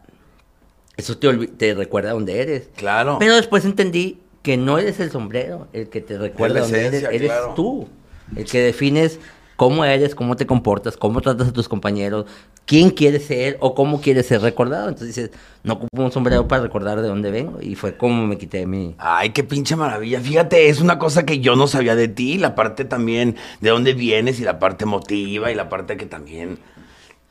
eso 0.97 1.17
te, 1.17 1.47
te 1.47 1.73
recuerda 1.75 2.11
dónde 2.11 2.41
eres. 2.41 2.69
Claro. 2.75 3.17
Pero 3.19 3.35
después 3.35 3.65
entendí 3.65 4.19
que 4.41 4.57
no 4.57 4.77
eres 4.79 4.99
el 4.99 5.11
sombrero 5.11 5.67
el 5.73 5.89
que 5.89 6.01
te 6.01 6.17
recuerda 6.17 6.61
dónde 6.61 6.79
eres, 6.79 6.93
esencia, 6.93 7.09
eres 7.09 7.29
claro. 7.31 7.53
tú. 7.55 7.87
El 8.35 8.45
que 8.45 8.61
defines 8.61 9.19
cómo 9.55 9.85
eres, 9.85 10.15
cómo 10.15 10.35
te 10.35 10.45
comportas, 10.47 10.97
cómo 10.97 11.21
tratas 11.21 11.49
a 11.49 11.53
tus 11.53 11.69
compañeros, 11.69 12.25
quién 12.67 12.91
quieres 12.91 13.25
ser 13.25 13.57
o 13.61 13.73
cómo 13.73 13.99
quieres 14.01 14.27
ser 14.27 14.41
recordado. 14.41 14.89
Entonces 14.89 15.15
dices, 15.15 15.31
no 15.63 15.73
ocupo 15.73 16.03
un 16.03 16.11
sombrero 16.11 16.47
para 16.47 16.61
recordar 16.61 17.01
de 17.01 17.07
dónde 17.07 17.31
vengo. 17.31 17.57
Y 17.61 17.73
fue 17.73 17.97
como 17.97 18.27
me 18.27 18.37
quité 18.37 18.67
mi... 18.67 18.93
Ay, 18.99 19.31
qué 19.31 19.43
pinche 19.43 19.75
maravilla. 19.75 20.19
Fíjate, 20.21 20.69
es 20.69 20.79
una 20.81 20.99
cosa 20.99 21.25
que 21.25 21.39
yo 21.39 21.55
no 21.55 21.65
sabía 21.67 21.95
de 21.95 22.07
ti. 22.09 22.37
La 22.37 22.53
parte 22.53 22.85
también 22.85 23.35
de 23.61 23.69
dónde 23.71 23.93
vienes 23.93 24.39
y 24.39 24.43
la 24.43 24.59
parte 24.59 24.83
emotiva 24.83 25.49
y 25.49 25.55
la 25.55 25.69
parte 25.69 25.97
que 25.97 26.05
también 26.05 26.59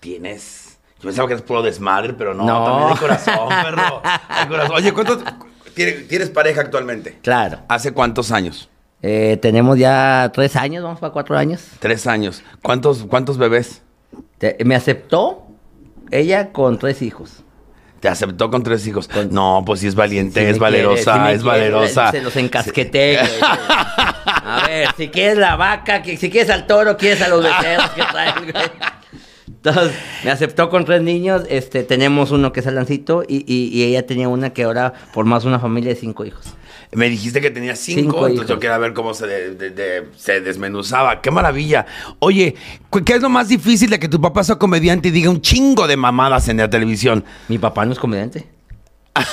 tienes. 0.01 0.79
Yo 1.01 1.05
pensaba 1.05 1.29
que 1.29 1.35
eres 1.35 1.47
puro 1.47 1.63
desmadre, 1.63 2.15
pero 2.15 2.35
no, 2.35 2.45
No. 2.47 2.65
también 2.65 2.95
de 2.95 2.99
corazón, 3.01 3.49
perro. 3.63 4.03
De 4.43 4.49
corazón. 4.49 4.77
Oye, 4.77 4.93
¿cuánto 4.93 5.19
tienes, 5.75 6.09
tienes 6.09 6.31
pareja 6.31 6.63
actualmente? 6.63 7.19
Claro. 7.23 7.59
¿Hace 7.69 7.93
cuántos 7.93 8.33
años? 8.33 8.69
Eh, 9.03 9.39
tenemos 9.43 9.79
ya 9.79 10.31
tres 10.33 10.57
años, 10.57 10.83
vamos 10.83 10.99
para 10.99 11.13
cuatro 11.13 11.37
años. 11.37 11.63
Tres 11.79 12.07
años. 12.07 12.43
¿Cuántos, 12.63 13.05
cuántos 13.05 13.37
bebés? 13.37 13.83
Te- 14.39 14.57
me 14.65 14.75
aceptó 14.75 15.47
ella 16.11 16.53
con 16.53 16.79
tres 16.79 17.03
hijos. 17.03 17.43
Te 18.01 18.09
aceptó 18.09 18.51
con 18.51 18.63
tres 18.63 18.87
hijos. 18.87 19.09
No, 19.31 19.63
pues 19.67 19.81
sí 19.81 19.87
es 19.87 19.95
valiente, 19.95 20.49
es 20.51 20.59
valerosa, 20.59 21.15
quiere, 21.15 21.33
es 21.37 21.43
quiere, 21.43 21.59
valerosa. 21.59 22.11
Se 22.11 22.21
los 22.23 22.37
encasqueté. 22.37 23.17
güey. 23.19 23.31
A 24.27 24.65
ver, 24.69 24.89
si 24.97 25.09
quieres 25.09 25.39
la 25.39 25.57
vaca, 25.57 26.03
si 26.05 26.31
quieres 26.31 26.51
al 26.51 26.67
toro, 26.67 26.97
quieres 26.97 27.23
a 27.23 27.29
los 27.29 27.43
becerros 27.43 27.91
que 27.91 28.03
traen, 28.03 28.35
güey. 28.53 28.65
Entonces, 29.49 29.93
me 30.25 30.31
aceptó 30.31 30.69
con 30.69 30.85
tres 30.85 31.03
niños. 31.03 31.43
Este, 31.49 31.83
tenemos 31.83 32.31
uno 32.31 32.53
que 32.53 32.61
es 32.61 32.67
Alancito 32.67 33.25
y, 33.27 33.45
y- 33.53 33.69
y 33.77 33.85
ella 33.85 34.07
tenía 34.07 34.29
una 34.29 34.51
que 34.51 34.65
ahora 34.65 34.93
formamos 35.13 35.45
una 35.45 35.59
familia 35.59 35.91
de 35.91 35.97
cinco 35.99 36.25
hijos. 36.25 36.47
Me 36.93 37.09
dijiste 37.09 37.41
que 37.41 37.51
tenía 37.51 37.75
cinco, 37.77 38.01
Cinco 38.01 38.17
entonces 38.19 38.35
hijos. 38.37 38.49
yo 38.49 38.59
quería 38.61 38.79
ver 38.79 38.93
cómo 38.95 39.13
se, 39.15 39.27
de- 39.27 39.55
de- 39.55 39.71
de- 39.71 40.07
se 40.17 40.41
desmenuzaba. 40.41 41.21
¡Qué 41.21 41.31
maravilla! 41.31 41.85
Oye, 42.21 42.55
¿qué 43.05 43.15
es 43.15 43.23
lo 43.23 43.29
más 43.29 43.49
difícil 43.49 43.91
de 43.91 43.99
que 43.99 44.09
tu 44.09 44.21
papá 44.21 44.45
sea 44.45 44.57
comediante 44.57 45.09
y 45.09 45.11
diga 45.11 45.31
un 45.31 45.41
chingo 45.41 45.87
de 45.87 45.97
mamadas 45.97 46.49
en 46.49 46.59
la 46.59 46.71
televisión? 46.71 47.25
Mi 47.49 47.59
papá 47.59 47.85
no 47.85 47.93
es 47.93 47.99
comediante. 47.99 48.47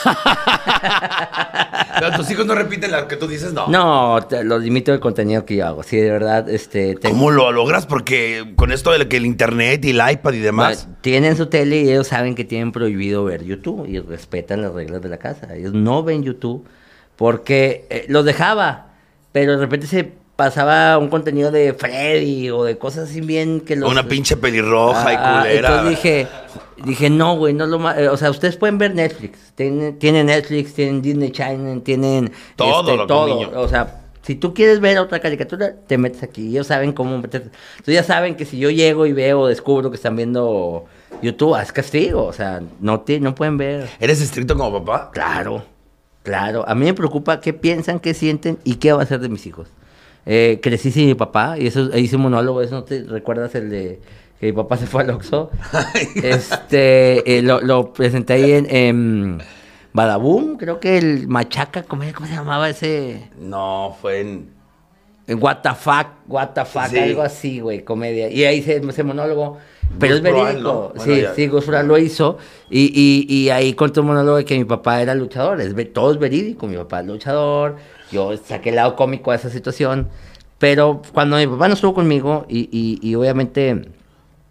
Pero 2.00 2.12
tus 2.18 2.30
hijos 2.32 2.46
no 2.46 2.56
repiten 2.56 2.92
lo 2.92 3.08
que 3.08 3.16
tú 3.18 3.28
dices, 3.28 3.54
no. 3.54 3.68
No, 3.68 4.20
te- 4.28 4.44
lo 4.44 4.58
limito 4.60 4.92
del 4.92 5.00
contenido 5.00 5.46
que 5.46 5.58
yo 5.58 5.68
hago. 5.68 5.84
Sí, 5.84 5.98
de 5.98 6.10
verdad, 6.10 6.50
este... 6.50 6.96
tengo- 6.96 7.16
¿Cómo 7.16 7.32
lo 7.32 7.52
logras? 7.52 7.86
Porque 7.86 8.54
con 8.56 8.72
esto 8.72 8.92
de 8.92 9.08
que 9.08 9.18
el 9.18 9.26
internet 9.26 9.84
y 9.86 9.92
el 9.92 10.02
iPad 10.12 10.34
y 10.34 10.40
demás. 10.40 10.86
Bueno, 10.86 11.00
Tienen 11.02 11.38
su 11.38 11.48
tele 11.48 11.82
y 11.82 11.90
ellos 11.90 12.08
saben 12.08 12.36
que 12.36 12.44
tienen 12.46 12.72
prohibido 12.72 13.24
ver 13.26 13.44
YouTube 13.44 13.86
y 13.88 14.00
respetan 14.00 14.62
las 14.62 14.74
reglas 14.74 15.02
de 15.02 15.10
la 15.10 15.18
casa. 15.18 15.54
Ellos 15.56 15.74
no 15.74 16.04
ven 16.04 16.24
YouTube 16.24 16.66
porque 17.16 17.86
eh, 17.90 18.06
los 18.10 18.26
dejaba, 18.26 18.88
pero 19.32 19.54
de 19.54 19.58
repente 19.60 19.88
se 19.88 20.12
pasaba 20.36 20.98
un 20.98 21.10
contenido 21.10 21.52
de 21.52 21.74
Freddy 21.74 22.50
o 22.50 22.64
de 22.64 22.78
cosas 22.78 23.10
así 23.10 23.22
bien 23.22 23.62
que 23.62 23.76
los... 23.76 23.90
Una 23.92 24.08
pinche 24.08 24.36
pelirroja 24.36 25.14
y 25.14 25.16
Ah, 25.18 25.40
culera. 25.42 25.68
Entonces 25.70 25.90
dije, 25.90 26.28
dije, 26.86 27.10
no, 27.10 27.38
güey, 27.38 27.54
no 27.54 27.68
lo 27.68 27.78
ma- 27.80 27.98
eh, 28.00 28.10
O 28.10 28.18
sea, 28.18 28.32
ustedes 28.32 28.58
pueden 28.58 28.78
ver 28.80 28.96
Netflix. 28.96 29.38
Tienen, 29.56 30.00
tienen 30.00 30.26
Netflix, 30.26 30.74
tienen 30.74 31.02
Disney 31.04 31.32
Channel, 31.32 31.82
tienen... 31.84 32.32
Todo 32.56 32.80
este, 32.82 32.98
lo 32.98 33.08
que 33.08 33.14
un 33.14 33.30
niño- 33.30 33.52
O 33.56 33.68
sea, 33.68 34.00
si 34.24 34.36
tú 34.36 34.54
quieres 34.56 34.80
ver 34.80 34.98
otra 34.98 35.20
caricatura, 35.20 35.74
te 35.86 35.98
metes 36.00 36.24
aquí. 36.24 36.48
Ellos 36.48 36.66
saben 36.68 36.94
cómo 36.94 37.18
meterte. 37.20 37.50
Entonces 37.74 37.94
ya 37.94 38.04
saben 38.04 38.36
que 38.36 38.46
si 38.46 38.58
yo 38.58 38.72
llego 38.72 39.06
y 39.06 39.14
veo, 39.14 39.46
descubro 39.48 39.92
que 39.92 39.98
están 39.98 40.16
viendo 40.16 40.86
YouTube, 41.22 41.62
es 41.62 41.72
castigo. 41.72 42.24
O 42.26 42.34
sea, 42.34 42.62
no, 42.80 43.02
te, 43.02 43.20
no 43.20 43.36
pueden 43.36 43.58
ver. 43.58 43.88
¿Eres 44.00 44.20
estricto 44.20 44.58
como 44.58 44.84
papá? 44.84 45.12
Claro, 45.12 45.64
claro. 46.24 46.68
A 46.68 46.74
mí 46.76 46.86
me 46.86 46.94
preocupa 46.94 47.40
qué 47.40 47.54
piensan, 47.54 48.00
qué 48.00 48.14
sienten 48.14 48.58
y 48.64 48.76
qué 48.76 48.92
va 48.94 49.02
a 49.02 49.04
hacer 49.04 49.20
de 49.20 49.30
mis 49.30 49.46
hijos. 49.46 49.68
Eh, 50.26 50.60
crecí 50.64 50.92
sin 50.92 51.08
mi 51.08 51.16
papá 51.16 51.58
y 51.60 51.68
eso 51.68 51.96
hice 51.98 52.16
un 52.16 52.24
monólogo. 52.24 52.62
¿Eso 52.62 52.76
no 52.76 52.84
te 52.84 53.04
recuerdas 53.04 53.54
el 53.56 53.70
de 53.70 54.00
que 54.40 54.46
mi 54.48 54.54
papá 54.54 54.78
se 54.78 54.88
fue 54.88 55.04
al 55.04 55.10
Oxxo? 55.12 55.52
este, 56.24 57.38
eh, 57.38 57.42
lo, 57.42 57.62
lo 57.62 57.94
presenté 57.94 58.34
ahí 58.34 58.52
en, 58.54 58.68
en 58.76 59.42
Badaboom, 59.94 60.58
creo 60.58 60.80
que 60.80 60.98
el 60.98 61.28
Machaca, 61.28 61.84
¿cómo, 61.84 62.04
cómo 62.16 62.28
se 62.28 62.34
llamaba 62.34 62.70
ese? 62.70 63.30
No, 63.40 63.96
fue 64.02 64.22
en. 64.22 64.50
En 65.28 65.42
What 65.42 65.58
the 65.64 65.74
fuck, 65.74 66.08
what 66.28 66.50
the 66.50 66.66
fuck, 66.66 66.88
Sí. 66.88 66.98
algo 67.00 67.22
así, 67.22 67.60
güey, 67.62 67.84
comedia. 67.84 68.30
Y 68.30 68.44
ahí 68.44 68.62
se 68.62 68.78
ese 68.78 69.04
monólogo. 69.04 69.58
Pero 70.00 70.16
Gus 70.16 70.18
es 70.18 70.24
verídico. 70.24 70.62
¿no? 70.62 70.90
Bueno, 70.96 71.04
sí, 71.16 71.22
ya. 71.22 71.34
sí, 71.36 71.48
Gus 71.48 71.68
lo 71.68 71.98
hizo. 71.98 72.38
Y, 72.70 72.92
y, 72.94 73.34
y 73.34 73.50
ahí 73.50 73.74
contó 73.74 74.02
un 74.02 74.08
monólogo 74.08 74.38
de 74.38 74.46
que 74.46 74.58
mi 74.58 74.66
papá 74.66 75.02
era 75.02 75.16
luchador. 75.16 75.62
Es, 75.62 75.76
todo 75.94 76.12
es 76.12 76.20
verídico. 76.20 76.68
Mi 76.68 76.76
papá 76.78 77.02
es 77.02 77.08
luchador. 77.08 77.78
Yo 78.12 78.36
saqué 78.38 78.70
el 78.70 78.76
lado 78.76 78.96
cómico 78.96 79.32
a 79.32 79.36
esa 79.36 79.50
situación. 79.50 80.10
Pero 80.60 81.02
cuando 81.14 81.38
mi 81.38 81.48
papá 81.48 81.68
no 81.68 81.74
estuvo 81.74 81.94
conmigo 81.94 82.46
y, 82.48 82.70
y, 82.72 83.00
y 83.02 83.16
obviamente 83.16 83.90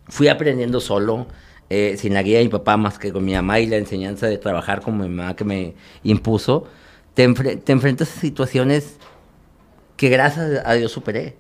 fui 0.09 0.29
aprendiendo 0.29 0.79
solo, 0.81 1.27
eh, 1.71 1.97
sin 1.97 2.13
la 2.13 2.23
guía 2.23 2.39
de 2.39 2.45
mi 2.45 2.51
papá 2.51 2.77
más 2.77 2.99
que 2.99 3.13
con 3.13 3.25
mi 3.25 3.33
mamá 3.33 3.61
y 3.61 3.67
la 3.67 3.77
enseñanza 3.79 4.27
de 4.27 4.37
trabajar 4.37 4.83
como 4.83 5.05
mi 5.05 5.09
mamá 5.09 5.35
que 5.35 5.45
me 5.45 5.75
impuso, 6.05 6.67
te, 7.15 7.27
enfre- 7.27 7.63
te 7.63 7.73
enfrentas 7.73 8.15
a 8.15 8.21
situaciones 8.21 8.97
que 9.97 10.11
gracias 10.11 10.63
a 10.67 10.75
Dios 10.75 10.93
superé, 10.93 11.37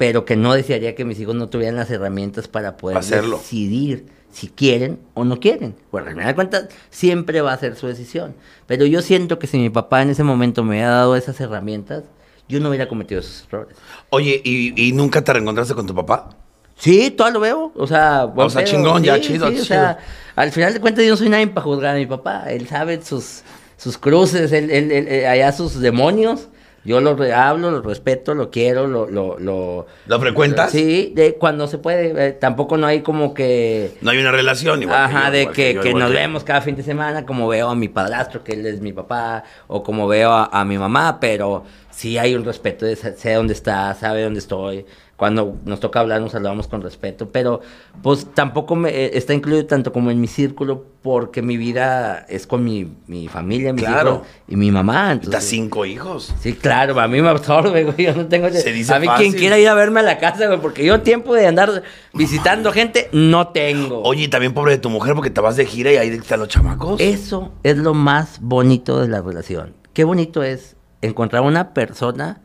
pero 0.00 0.24
que 0.24 0.34
no 0.34 0.54
desearía 0.54 0.94
que 0.94 1.04
mis 1.04 1.20
hijos 1.20 1.34
no 1.34 1.50
tuvieran 1.50 1.76
las 1.76 1.90
herramientas 1.90 2.48
para 2.48 2.78
poder 2.78 2.96
Hacerlo. 2.96 3.36
decidir 3.36 4.06
si 4.32 4.48
quieren 4.48 4.98
o 5.12 5.24
no 5.24 5.38
quieren. 5.40 5.74
Bueno, 5.92 6.06
al 6.08 6.14
final 6.14 6.28
de 6.28 6.34
cuentas, 6.34 6.68
siempre 6.88 7.42
va 7.42 7.52
a 7.52 7.58
ser 7.58 7.76
su 7.76 7.86
decisión. 7.86 8.34
Pero 8.66 8.86
yo 8.86 9.02
siento 9.02 9.38
que 9.38 9.46
si 9.46 9.58
mi 9.58 9.68
papá 9.68 10.00
en 10.00 10.08
ese 10.08 10.24
momento 10.24 10.64
me 10.64 10.70
hubiera 10.70 10.88
dado 10.88 11.16
esas 11.16 11.38
herramientas, 11.38 12.04
yo 12.48 12.60
no 12.60 12.70
hubiera 12.70 12.88
cometido 12.88 13.20
esos 13.20 13.46
errores. 13.48 13.76
Oye, 14.08 14.40
¿y, 14.42 14.88
y 14.88 14.92
nunca 14.92 15.22
te 15.22 15.34
reencontraste 15.34 15.74
con 15.74 15.86
tu 15.86 15.94
papá? 15.94 16.30
Sí, 16.78 17.10
todo 17.10 17.30
lo 17.32 17.40
veo. 17.40 17.70
O 17.76 17.86
sea, 17.86 18.24
buen 18.24 18.46
O 18.46 18.50
sea, 18.50 18.62
pedo. 18.64 18.70
chingón, 18.72 19.02
ya, 19.02 19.16
Sí, 19.16 19.20
chido, 19.24 19.48
sí, 19.48 19.52
chido. 19.52 19.62
O 19.64 19.66
sea, 19.66 19.98
al 20.34 20.50
final 20.50 20.72
de 20.72 20.80
cuentas 20.80 21.04
yo 21.04 21.10
no 21.10 21.16
soy 21.18 21.28
nadie 21.28 21.46
para 21.48 21.60
juzgar 21.62 21.94
a 21.94 21.98
mi 21.98 22.06
papá. 22.06 22.44
Él 22.48 22.66
sabe 22.66 23.02
sus, 23.02 23.42
sus 23.76 23.98
cruces, 23.98 24.50
él, 24.52 24.70
él- 24.70 24.90
él- 24.92 25.08
eh, 25.08 25.26
allá 25.28 25.52
sus 25.52 25.78
demonios. 25.78 26.48
Yo 26.84 27.00
lo 27.00 27.16
hablo, 27.34 27.70
lo 27.70 27.82
respeto, 27.82 28.34
lo 28.34 28.50
quiero, 28.50 28.86
lo... 28.86 29.06
¿Lo, 29.06 29.38
lo, 29.38 29.86
¿Lo 30.06 30.20
frecuentas? 30.20 30.70
Sí, 30.70 31.12
de, 31.14 31.34
cuando 31.34 31.66
se 31.66 31.78
puede. 31.78 32.28
eh, 32.28 32.32
tampoco 32.32 32.76
no 32.76 32.86
hay 32.86 33.02
como 33.02 33.34
que... 33.34 33.92
No 34.00 34.10
hay 34.10 34.18
una 34.18 34.32
relación 34.32 34.82
igual. 34.82 35.08
que 35.10 35.16
Ajá, 35.16 35.26
yo, 35.26 35.32
de 35.32 35.40
igual 35.42 35.54
que, 35.54 35.80
que 35.80 35.94
nos 35.94 36.10
vemos 36.10 36.44
cada 36.44 36.62
fin 36.62 36.76
de 36.76 36.82
semana, 36.82 37.26
como 37.26 37.48
veo 37.48 37.68
a 37.68 37.74
mi 37.74 37.88
padrastro, 37.88 38.42
que 38.42 38.52
él 38.52 38.66
es 38.66 38.80
mi 38.80 38.92
papá, 38.92 39.44
o 39.66 39.82
como 39.82 40.08
veo 40.08 40.32
a, 40.32 40.44
a 40.46 40.64
mi 40.64 40.78
mamá, 40.78 41.18
pero 41.20 41.64
sí 41.90 42.16
hay 42.16 42.34
un 42.34 42.44
respeto, 42.44 42.86
de, 42.86 42.96
sé 42.96 43.34
dónde 43.34 43.52
está, 43.52 43.94
sabe 43.94 44.22
dónde 44.22 44.38
estoy. 44.38 44.86
Cuando 45.20 45.58
nos 45.66 45.80
toca 45.80 46.00
hablar, 46.00 46.22
nos 46.22 46.32
saludamos 46.32 46.66
con 46.66 46.80
respeto, 46.80 47.28
pero 47.28 47.60
pues 48.02 48.26
tampoco 48.32 48.74
me, 48.74 48.88
eh, 48.88 49.10
está 49.18 49.34
incluido 49.34 49.66
tanto 49.66 49.92
como 49.92 50.10
en 50.10 50.18
mi 50.18 50.26
círculo, 50.26 50.86
porque 51.02 51.42
mi 51.42 51.58
vida 51.58 52.24
es 52.30 52.46
con 52.46 52.64
mi, 52.64 52.90
mi 53.06 53.28
familia, 53.28 53.74
mis 53.74 53.84
Claro. 53.84 54.10
hijos 54.14 54.26
y 54.48 54.56
mi 54.56 54.70
mamá. 54.70 55.12
Estás 55.12 55.24
Entonces, 55.26 55.50
cinco 55.50 55.84
hijos. 55.84 56.32
Sí, 56.40 56.54
claro, 56.54 56.98
a 56.98 57.06
mí 57.06 57.20
me 57.20 57.28
absorbe, 57.28 57.84
güey. 57.84 58.06
Yo 58.06 58.14
no 58.14 58.28
tengo. 58.28 58.48
Se 58.48 58.72
dice 58.72 58.94
a 58.94 58.98
mí 58.98 59.04
fácil. 59.08 59.26
quien 59.26 59.38
quiera 59.38 59.58
ir 59.58 59.68
a 59.68 59.74
verme 59.74 60.00
a 60.00 60.04
la 60.04 60.16
casa, 60.16 60.46
güey, 60.46 60.58
porque 60.58 60.86
yo 60.86 61.02
tiempo 61.02 61.34
de 61.34 61.46
andar 61.46 61.82
visitando 62.14 62.72
gente 62.72 63.10
no 63.12 63.48
tengo. 63.48 64.00
Oye, 64.04 64.22
y 64.24 64.28
también 64.28 64.54
pobre 64.54 64.72
de 64.72 64.78
tu 64.78 64.88
mujer 64.88 65.14
porque 65.14 65.28
te 65.28 65.42
vas 65.42 65.54
de 65.56 65.66
gira 65.66 65.92
y 65.92 65.98
ahí 65.98 66.08
están 66.08 66.40
los 66.40 66.48
chamacos. 66.48 66.98
Eso 66.98 67.52
es 67.62 67.76
lo 67.76 67.92
más 67.92 68.38
bonito 68.40 68.98
de 68.98 69.08
la 69.08 69.20
relación. 69.20 69.74
Qué 69.92 70.04
bonito 70.04 70.42
es 70.42 70.76
encontrar 71.02 71.42
una 71.42 71.74
persona 71.74 72.40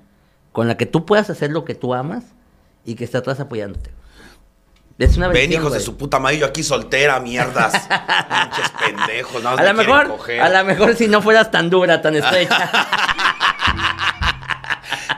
con 0.51 0.67
la 0.67 0.75
que 0.75 0.85
tú 0.85 1.05
puedas 1.05 1.29
hacer 1.29 1.51
lo 1.51 1.63
que 1.63 1.73
tú 1.73 1.93
amas 1.93 2.34
y 2.85 2.95
que 2.95 3.03
esté 3.05 3.17
atrás 3.17 3.39
apoyándote. 3.39 3.91
Es 4.97 5.17
una 5.17 5.27
Ven, 5.27 5.33
bendición, 5.33 5.61
hijos 5.63 5.73
de 5.73 5.79
su 5.81 5.97
puta 5.97 6.19
madre, 6.19 6.37
yo 6.37 6.45
aquí 6.45 6.63
soltera, 6.63 7.19
mierdas. 7.19 7.73
Pinches 7.89 8.71
pendejos, 8.79 9.43
nada 9.43 9.57
más 9.57 9.65
A 9.65 9.73
lo 9.73 9.73
mejor, 9.73 10.07
coger. 10.07 10.41
a 10.41 10.49
lo 10.49 10.63
mejor 10.63 10.95
si 10.95 11.07
no 11.09 11.21
fueras 11.21 11.51
tan 11.51 11.69
dura, 11.69 12.01
tan 12.01 12.15
estrecha. 12.15 12.71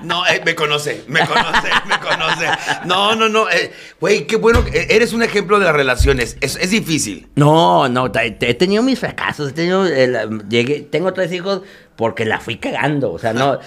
No, 0.03 0.25
eh, 0.27 0.41
me 0.45 0.53
conoce, 0.55 1.03
me 1.07 1.19
conoce, 1.25 1.69
me 1.87 1.99
conoce. 1.99 2.45
No, 2.85 3.15
no, 3.15 3.27
no. 3.29 3.49
eh, 3.49 3.73
Güey, 3.99 4.27
qué 4.27 4.35
bueno. 4.35 4.63
eh, 4.71 4.87
Eres 4.91 5.11
un 5.11 5.23
ejemplo 5.23 5.59
de 5.59 5.65
las 5.65 5.73
relaciones. 5.75 6.37
Es, 6.39 6.55
es 6.55 6.69
difícil. 6.69 7.27
No, 7.35 7.89
no, 7.89 8.11
te- 8.11 8.31
te- 8.31 8.49
he 8.49 8.53
tenido 8.53 8.83
mis 8.83 8.99
fracasos, 8.99 9.49
he 9.49 9.53
tenido, 9.53 9.83
la- 9.85 10.25
llegué, 10.47 10.81
tengo 10.81 11.13
tres 11.13 11.31
hijos 11.33 11.63
porque 11.95 12.25
la 12.25 12.39
fui 12.39 12.57
cagando, 12.57 13.11
o 13.11 13.17
sea, 13.19 13.33
no, 13.33 13.59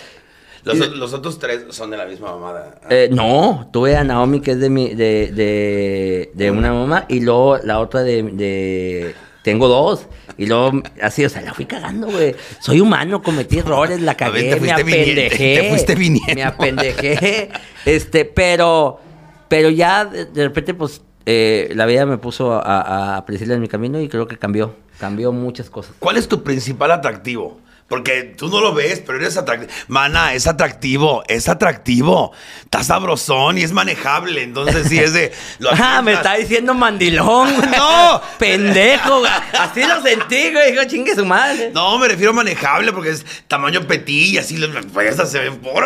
Los, 0.64 1.14
otros 1.14 1.38
tres 1.38 1.64
son 1.70 1.90
de 1.90 1.96
la 1.96 2.04
misma 2.04 2.32
mamada. 2.32 2.80
eh, 2.90 3.08
no, 3.10 3.68
tuve 3.72 3.96
a 3.96 4.04
Naomi 4.04 4.40
que 4.40 4.52
es 4.52 4.60
de 4.60 4.70
mi, 4.70 4.94
de, 4.94 5.32
de, 5.32 6.30
de 6.34 6.50
una 6.50 6.72
mamá 6.72 7.06
y 7.08 7.20
luego 7.20 7.58
la 7.58 7.80
otra 7.80 8.02
de, 8.02 9.14
tengo 9.42 9.68
dos 9.68 10.06
y 10.36 10.46
luego 10.46 10.82
así, 11.02 11.24
o 11.24 11.28
sea, 11.28 11.42
la 11.42 11.54
fui 11.54 11.64
cagando, 11.64 12.08
güey, 12.08 12.34
soy 12.60 12.80
humano, 12.80 13.22
cometí 13.22 13.58
errores, 13.58 14.00
la 14.00 14.12
ver, 14.12 14.16
cagué, 14.16 14.54
te 14.54 14.60
me 14.60 14.74
viniendo, 14.82 14.82
apendejé, 14.82 15.60
te 15.60 15.68
fuiste 15.70 15.94
viniendo. 15.94 16.34
me 16.34 16.44
apendejé, 16.44 17.50
este, 17.84 18.24
pero, 18.24 19.00
pero 19.48 19.70
ya 19.70 20.04
de, 20.04 20.26
de 20.26 20.44
repente, 20.44 20.74
pues, 20.74 21.02
eh, 21.26 21.72
la 21.74 21.86
vida 21.86 22.06
me 22.06 22.18
puso 22.18 22.52
a, 22.52 23.16
a, 23.16 23.24
en 23.28 23.60
mi 23.60 23.68
camino 23.68 24.00
y 24.00 24.08
creo 24.08 24.26
que 24.26 24.38
cambió, 24.38 24.74
cambió 24.98 25.32
muchas 25.32 25.68
cosas. 25.68 25.94
¿Cuál 25.98 26.16
es 26.16 26.26
tu 26.28 26.42
principal 26.42 26.90
atractivo? 26.90 27.60
Porque 27.90 28.22
tú 28.22 28.48
no 28.48 28.60
lo 28.60 28.72
ves, 28.72 29.02
pero 29.04 29.18
eres 29.18 29.36
atractivo. 29.36 29.72
Mana, 29.88 30.32
es 30.32 30.46
atractivo, 30.46 31.24
es 31.26 31.48
atractivo. 31.48 32.32
Está 32.62 32.84
sabrosón 32.84 33.58
y 33.58 33.62
es 33.62 33.72
manejable. 33.72 34.44
Entonces, 34.44 34.86
sí, 34.88 35.00
es 35.00 35.12
de. 35.12 35.32
lo 35.58 35.70
Ah, 35.72 36.00
me 36.00 36.12
está 36.12 36.36
diciendo 36.36 36.72
mandilón. 36.72 37.52
güey. 37.56 37.68
No. 37.76 38.22
Pendejo, 38.38 39.18
güey. 39.18 39.32
Así 39.58 39.82
lo 39.82 40.00
sentí, 40.02 40.52
güey. 40.52 40.70
Dijo, 40.70 40.84
chingue 40.84 41.16
su 41.16 41.26
madre. 41.26 41.72
No, 41.74 41.98
me 41.98 42.06
refiero 42.06 42.30
a 42.30 42.34
manejable 42.34 42.92
porque 42.92 43.10
es 43.10 43.26
tamaño 43.48 43.84
petit 43.88 44.34
y 44.34 44.38
así 44.38 44.56
pues, 44.92 45.16
se 45.28 45.50
por 45.50 45.84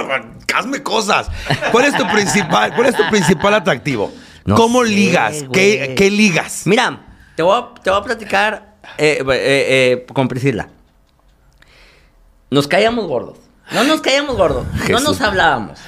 hazme 0.55 0.83
cosas. 0.83 1.31
¿Cuál 1.73 1.87
es 1.87 1.97
tu 1.97 2.07
principal, 2.09 2.75
cuál 2.75 2.89
es 2.89 2.97
tu 2.97 3.09
principal 3.09 3.55
atractivo? 3.55 4.13
No 4.45 4.57
¿Cómo 4.57 4.85
sé, 4.85 4.91
ligas? 4.91 5.45
¿Qué, 5.55 5.95
qué 5.97 6.11
ligas? 6.11 6.67
Mira, 6.67 7.01
te 7.35 7.43
voy 7.43 7.59
a, 7.59 7.83
te 7.83 7.89
voy 7.89 7.99
a 7.99 8.03
platicar 8.03 8.75
eh, 8.99 9.21
eh, 9.21 9.27
eh, 9.31 10.07
con 10.13 10.29
Priscila. 10.29 10.69
Nos 12.55 12.69
caíamos 12.69 13.07
gordos. 13.07 13.39
No 13.73 13.83
nos 13.85 14.01
caíamos 14.01 14.37
gordos. 14.37 14.67
No 14.91 15.01
nos 15.01 15.21
hablábamos. 15.21 15.79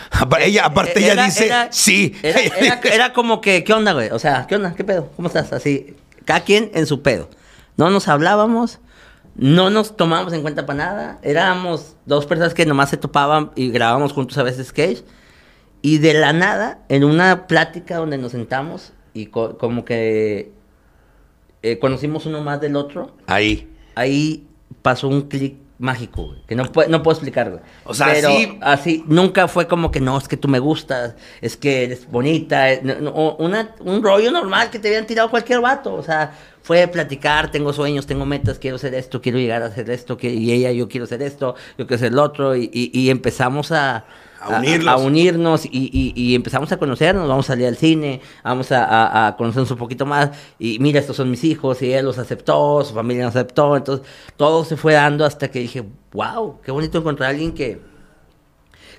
Ella- 0.41 0.65
aparte 0.67 0.99
ella 0.99 1.25
dice, 1.25 1.51
sí. 1.71 2.15
Era, 2.23 2.41
era- 2.59 2.81
era 2.93 3.13
como 3.13 3.41
que, 3.41 3.63
¿qué 3.65 3.73
onda, 3.73 3.93
güey? 3.93 4.11
O 4.11 4.19
sea, 4.19 4.47
¿qué 4.47 4.57
onda? 4.57 4.75
¿Qué 4.75 4.83
pedo? 4.83 5.11
¿Cómo 5.17 5.29
estás? 5.29 5.53
Así, 5.53 5.95
cada 6.25 6.41
quien 6.41 6.71
en 6.75 6.87
su 6.87 7.03
pedo. 7.03 7.29
No 7.77 7.91
nos 7.91 8.09
hablábamos, 8.09 8.79
No 9.39 9.69
nos 9.69 9.97
tomábamos 9.99 10.33
en 10.33 10.41
cuenta 10.41 10.65
para 10.65 10.79
nada. 10.79 11.19
Éramos 11.23 11.95
dos 12.07 12.25
personas 12.25 12.55
que 12.55 12.65
nomás 12.65 12.89
se 12.89 12.97
topaban 12.97 13.51
y 13.55 13.69
grabábamos 13.71 14.15
juntos 14.15 14.39
a 14.39 14.43
veces 14.43 14.69
sketch. 14.69 15.01
Y 15.83 15.99
de 15.99 16.15
la 16.15 16.33
nada, 16.33 16.79
en 16.89 17.05
una 17.05 17.47
plática 17.47 17.99
donde 17.99 18.17
nos 18.17 18.33
sentamos 18.33 18.93
y 19.13 19.27
co- 19.27 19.59
como 19.59 19.85
que 19.85 20.51
eh, 21.63 21.79
conocimos 21.79 22.25
uno 22.25 22.41
más 22.43 22.61
del 22.63 22.77
otro, 22.77 23.15
Ahí. 23.27 23.69
ahí 23.95 24.47
pasó 24.81 25.07
un 25.09 25.23
clic 25.29 25.57
mágico, 25.79 26.29
güey, 26.29 26.41
que 26.47 26.55
no, 26.55 26.65
puedo- 26.73 26.89
no 26.89 27.03
puedo 27.03 27.15
explicarlo. 27.17 27.61
O 27.85 27.93
sea, 27.95 28.09
Pero 28.13 28.29
así- 28.29 28.59
así, 28.63 29.05
nunca 29.07 29.47
fue 29.49 29.67
como 29.69 29.91
que 29.91 30.01
no, 30.01 30.17
es 30.17 30.27
que 30.29 30.37
tú 30.37 30.49
me 30.49 30.59
gustas, 30.59 31.15
es 31.43 31.57
que 31.57 31.85
eres 31.85 32.11
bonita, 32.11 32.73
eh, 32.73 32.81
no, 32.83 33.37
una- 33.39 33.75
un 33.81 34.03
rollo 34.03 34.31
normal 34.31 34.71
que 34.71 34.79
te 34.79 34.89
habían 34.89 35.07
tirado 35.07 35.31
cualquier 35.31 35.61
vato, 35.61 35.95
o 35.95 36.03
sea, 36.03 36.33
fue 36.63 36.87
platicar, 36.89 37.51
tengo 37.51 37.73
sueños, 37.73 38.07
tengo 38.07 38.25
metas, 38.27 38.59
quiero 38.59 38.77
hacer 38.77 38.95
esto, 38.95 39.21
quiero 39.21 39.39
llegar 39.39 39.63
a 39.63 39.67
hacer 39.67 39.89
esto, 39.91 40.17
que, 40.17 40.31
y 40.33 40.51
ella, 40.53 40.73
yo 40.73 40.89
quiero 40.89 41.05
hacer 41.05 41.21
esto, 41.23 41.55
yo 41.79 41.87
quiero 41.87 41.97
hacer 41.97 42.13
lo 42.15 42.23
otro, 42.23 42.57
y, 42.57 42.71
y- 42.73 42.91
y 42.99 43.11
empezamos 43.11 43.71
a... 43.71 44.05
A 44.41 44.59
unirlos. 44.59 44.95
a 44.95 44.97
unirnos 44.99 45.65
y, 45.67 45.71
y- 45.93 46.13
y 46.15 46.35
empezamos 46.35 46.71
a 46.73 46.77
conocernos, 46.77 47.27
vamos 47.29 47.47
a 47.47 47.53
salir 47.55 47.67
al 47.67 47.77
cine, 47.77 48.21
vamos 48.45 48.71
a, 48.73 49.27
a- 49.29 49.37
conocernos 49.37 49.71
un 49.71 49.79
poquito 49.79 50.07
más 50.07 50.31
y 50.59 50.79
mira, 50.79 51.01
estos 51.01 51.17
son 51.17 51.31
mis 51.31 51.43
hijos 51.45 51.81
y 51.83 51.93
él 51.93 52.05
los 52.05 52.19
aceptó, 52.19 52.85
su 52.85 52.95
familia 52.95 53.25
los 53.25 53.35
aceptó, 53.35 53.77
entonces 53.77 54.07
todo 54.37 54.65
se 54.65 54.77
fue 54.77 54.93
dando 54.95 55.25
hasta 55.25 55.51
que 55.51 55.59
dije, 55.61 55.83
wow, 56.13 56.61
qué 56.63 56.71
bonito 56.71 56.99
encontrar 56.99 57.29
a 57.29 57.31
alguien 57.31 57.53
que, 57.53 57.81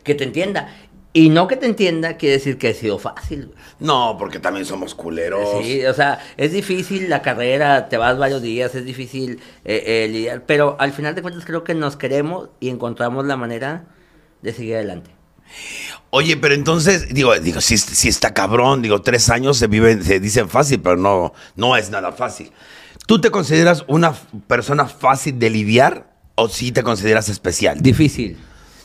que 0.03 0.15
te 0.15 0.23
entienda. 0.23 0.73
Y 1.13 1.29
no 1.29 1.47
que 1.47 1.55
te 1.55 1.65
entienda 1.65 2.15
quiere 2.17 2.33
decir 2.35 2.57
que 2.59 2.67
ha 2.69 2.73
sido 2.75 2.99
fácil. 2.99 3.51
No, 3.79 4.17
porque 4.19 4.37
también 4.39 4.65
somos 4.65 4.93
culeros. 4.93 5.65
Sí, 5.65 5.83
o 5.85 5.93
sea, 5.93 6.19
es 6.35 6.51
difícil 6.51 7.09
la 7.09 7.23
carrera, 7.23 7.89
te 7.89 7.97
vas 7.97 8.17
varios 8.19 8.41
días, 8.43 8.75
es 8.75 8.85
difícil 8.85 9.39
eh, 9.65 9.83
eh, 10.05 10.07
lidiar, 10.11 10.43
pero 10.45 10.75
al 10.79 10.91
final 10.91 11.15
de 11.15 11.23
cuentas 11.23 11.43
creo 11.45 11.63
que 11.63 11.73
nos 11.73 11.95
queremos 11.95 12.49
y 12.59 12.69
encontramos 12.69 13.25
la 13.25 13.35
manera 13.35 13.85
de 14.43 14.53
seguir 14.53 14.75
adelante. 14.75 15.09
Oye, 16.09 16.37
pero 16.37 16.53
entonces, 16.53 17.13
digo, 17.13 17.37
digo, 17.39 17.61
sí 17.61 17.75
está 18.07 18.33
cabrón, 18.33 18.81
digo, 18.81 19.01
tres 19.01 19.29
años 19.29 19.57
se 19.57 19.67
viven, 19.67 20.03
se 20.03 20.19
dicen 20.19 20.49
fácil, 20.49 20.79
pero 20.81 20.95
no, 20.97 21.33
no 21.55 21.75
es 21.75 21.89
nada 21.89 22.11
fácil. 22.11 22.51
¿Tú 23.07 23.21
te 23.21 23.31
consideras 23.31 23.85
una 23.87 24.13
persona 24.47 24.85
fácil 24.85 25.39
de 25.39 25.49
lidiar 25.49 26.11
o 26.35 26.49
sí 26.49 26.71
te 26.71 26.83
consideras 26.83 27.29
especial? 27.29 27.81
Difícil. 27.81 28.37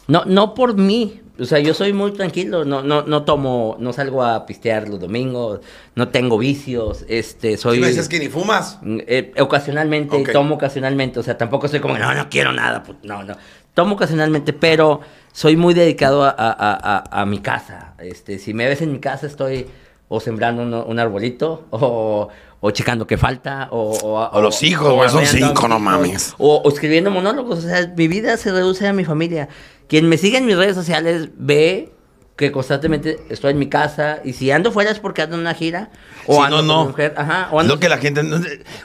No, 0.07 0.25
no 0.25 0.55
por 0.55 0.75
mí. 0.77 1.21
O 1.41 1.45
sea, 1.45 1.59
yo 1.59 1.75
soy 1.75 1.93
muy 1.93 2.13
tranquilo. 2.13 2.65
No, 2.65 2.83
no, 2.83 3.03
no 3.03 3.25
tomo, 3.25 3.77
no 3.81 3.93
salgo 3.93 4.23
a 4.23 4.47
pistear 4.47 4.89
los 4.89 5.01
domingos. 5.01 5.61
No 5.97 6.09
tengo 6.09 6.39
vicios. 6.39 7.05
Este, 7.09 7.57
soy. 7.57 7.77
¿Sí 7.77 7.81
me 7.81 7.89
dices 7.89 8.09
que 8.09 8.19
ni 8.21 8.29
fumas? 8.29 8.79
Mm, 8.83 8.99
eh, 9.07 9.33
ocasionalmente, 9.41 10.17
Ok. 10.17 10.31
tomo 10.33 10.55
ocasionalmente. 10.55 11.19
O 11.19 11.23
sea, 11.23 11.37
tampoco 11.37 11.67
soy 11.67 11.81
como, 11.81 11.99
no, 11.99 12.15
no 12.15 12.29
quiero 12.29 12.53
nada. 12.53 12.85
no, 13.03 13.25
no. 13.25 13.37
Tomo 13.75 13.95
ocasionalmente, 13.95 14.53
pero 14.53 15.01
soy 15.33 15.57
muy 15.57 15.73
dedicado 15.75 16.25
a, 16.25 16.31
a- 16.31 16.35
a- 16.59 17.23
a- 17.23 17.27
mi 17.27 17.39
casa. 17.39 17.95
Este, 17.99 18.39
si 18.39 18.53
me 18.55 18.67
ves 18.69 18.83
en 18.83 18.93
mi 18.93 18.99
casa, 19.01 19.27
estoy 19.27 19.67
o 20.09 20.21
sembrando 20.21 20.63
un, 20.63 20.75
un 20.75 20.99
arbolito, 20.99 21.67
o, 21.71 22.29
o 22.61 22.71
checando 22.71 23.07
qué 23.07 23.17
falta, 23.17 23.69
o... 23.71 24.29
O 24.33 24.41
los 24.43 24.63
hijos, 24.63 24.93
güey, 24.93 25.09
son 25.09 25.25
cinco, 25.25 25.69
no 25.69 25.79
mames. 25.79 26.35
O, 26.37 26.57
o 26.57 26.69
escribiendo 26.69 27.11
monólogos. 27.11 27.61
O 27.61 27.63
sea, 27.63 27.91
mi 27.97 28.09
vida 28.09 28.37
se 28.37 28.53
reduce 28.53 28.87
a 28.87 28.93
mi 28.93 29.05
familia. 29.07 29.49
Quien 29.89 30.07
me 30.09 30.19
sigue 30.19 30.37
en 30.37 30.45
mis 30.45 30.57
redes 30.57 30.75
sociales 30.75 31.31
ve 31.37 31.93
que 32.37 32.53
constantemente 32.53 33.21
estoy 33.31 33.53
en 33.53 33.59
mi 33.59 33.69
casa 33.71 34.21
y 34.25 34.35
si 34.35 34.51
ando 34.51 34.71
fuera 34.73 34.91
es 34.91 34.99
porque 34.99 35.23
ando 35.23 35.37
en 35.37 35.43
una 35.43 35.55
gira 35.55 35.91
o 36.27 36.37
Sí, 36.37 36.41
ando 36.43 36.63
no, 36.63 36.75
no. 36.81 36.85
mujer, 36.89 37.15
ajá, 37.17 37.49
o 37.53 37.57
Es 37.57 37.63
ando 37.63 37.75
lo 37.75 37.81
que 37.81 37.89
la 37.89 37.99
gente... 37.99 38.23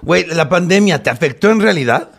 Güey, 0.02 0.26
¿la 0.28 0.48
pandemia 0.48 1.02
te 1.04 1.10
afectó 1.10 1.50
en 1.50 1.60
realidad? 1.62 2.10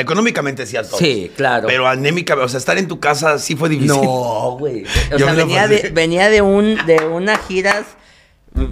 Económicamente 0.00 0.66
sí 0.66 0.76
a 0.76 0.82
todos. 0.82 0.98
Sí, 0.98 1.30
claro. 1.36 1.66
Pero 1.66 1.86
anémica, 1.88 2.34
o 2.36 2.48
sea, 2.48 2.58
estar 2.58 2.78
en 2.78 2.88
tu 2.88 3.00
casa 3.00 3.38
sí 3.38 3.56
fue 3.56 3.68
difícil. 3.68 4.00
No, 4.02 4.56
güey. 4.58 4.84
O 5.12 5.16
Yo 5.16 5.26
sea, 5.26 5.34
venía 5.34 5.66
de, 5.68 5.90
venía 5.92 6.28
de 6.30 6.42
un 6.42 6.78
de 6.86 7.04
unas 7.06 7.38
giras. 7.46 7.84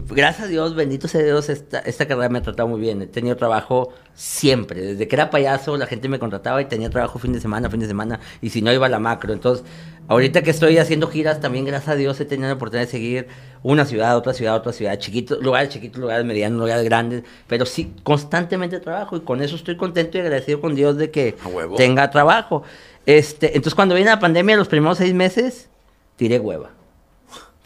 Gracias 0.08 0.46
a 0.46 0.48
Dios, 0.48 0.74
bendito 0.74 1.08
sea 1.08 1.22
Dios, 1.22 1.48
esta, 1.48 1.78
esta 1.80 2.06
carrera 2.06 2.28
me 2.28 2.38
ha 2.38 2.42
tratado 2.42 2.68
muy 2.68 2.80
bien. 2.80 3.02
He 3.02 3.06
tenido 3.06 3.36
trabajo 3.36 3.92
siempre. 4.14 4.80
Desde 4.80 5.06
que 5.06 5.14
era 5.14 5.30
payaso, 5.30 5.76
la 5.76 5.86
gente 5.86 6.08
me 6.08 6.18
contrataba 6.18 6.60
y 6.60 6.64
tenía 6.64 6.90
trabajo 6.90 7.18
fin 7.18 7.32
de 7.32 7.40
semana, 7.40 7.70
fin 7.70 7.80
de 7.80 7.86
semana. 7.86 8.20
Y 8.40 8.50
si 8.50 8.62
no, 8.62 8.72
iba 8.72 8.86
a 8.86 8.88
la 8.88 8.98
macro. 8.98 9.32
Entonces, 9.32 9.64
ahorita 10.08 10.42
que 10.42 10.50
estoy 10.50 10.78
haciendo 10.78 11.06
giras, 11.08 11.40
también 11.40 11.64
gracias 11.64 11.90
a 11.90 11.96
Dios 11.96 12.18
he 12.20 12.24
tenido 12.24 12.48
la 12.48 12.54
oportunidad 12.54 12.86
de 12.86 12.90
seguir 12.90 13.28
una 13.62 13.84
ciudad, 13.84 14.16
otra 14.16 14.32
ciudad, 14.32 14.56
otra 14.56 14.72
ciudad. 14.72 14.98
Chiquitos, 14.98 15.40
lugares 15.40 15.68
chiquitos, 15.68 16.00
lugares 16.00 16.24
medianos, 16.24 16.58
lugares 16.58 16.84
grandes. 16.84 17.22
Pero 17.46 17.66
sí, 17.66 17.92
constantemente 18.02 18.80
trabajo. 18.80 19.16
Y 19.16 19.20
con 19.20 19.42
eso 19.42 19.56
estoy 19.56 19.76
contento 19.76 20.18
y 20.18 20.20
agradecido 20.20 20.60
con 20.60 20.74
Dios 20.74 20.96
de 20.96 21.10
que 21.10 21.36
tenga 21.76 22.10
trabajo. 22.10 22.62
Este, 23.04 23.48
entonces, 23.48 23.74
cuando 23.74 23.94
viene 23.94 24.10
la 24.10 24.18
pandemia, 24.18 24.56
los 24.56 24.68
primeros 24.68 24.98
seis 24.98 25.14
meses, 25.14 25.68
tiré 26.16 26.40
hueva. 26.40 26.70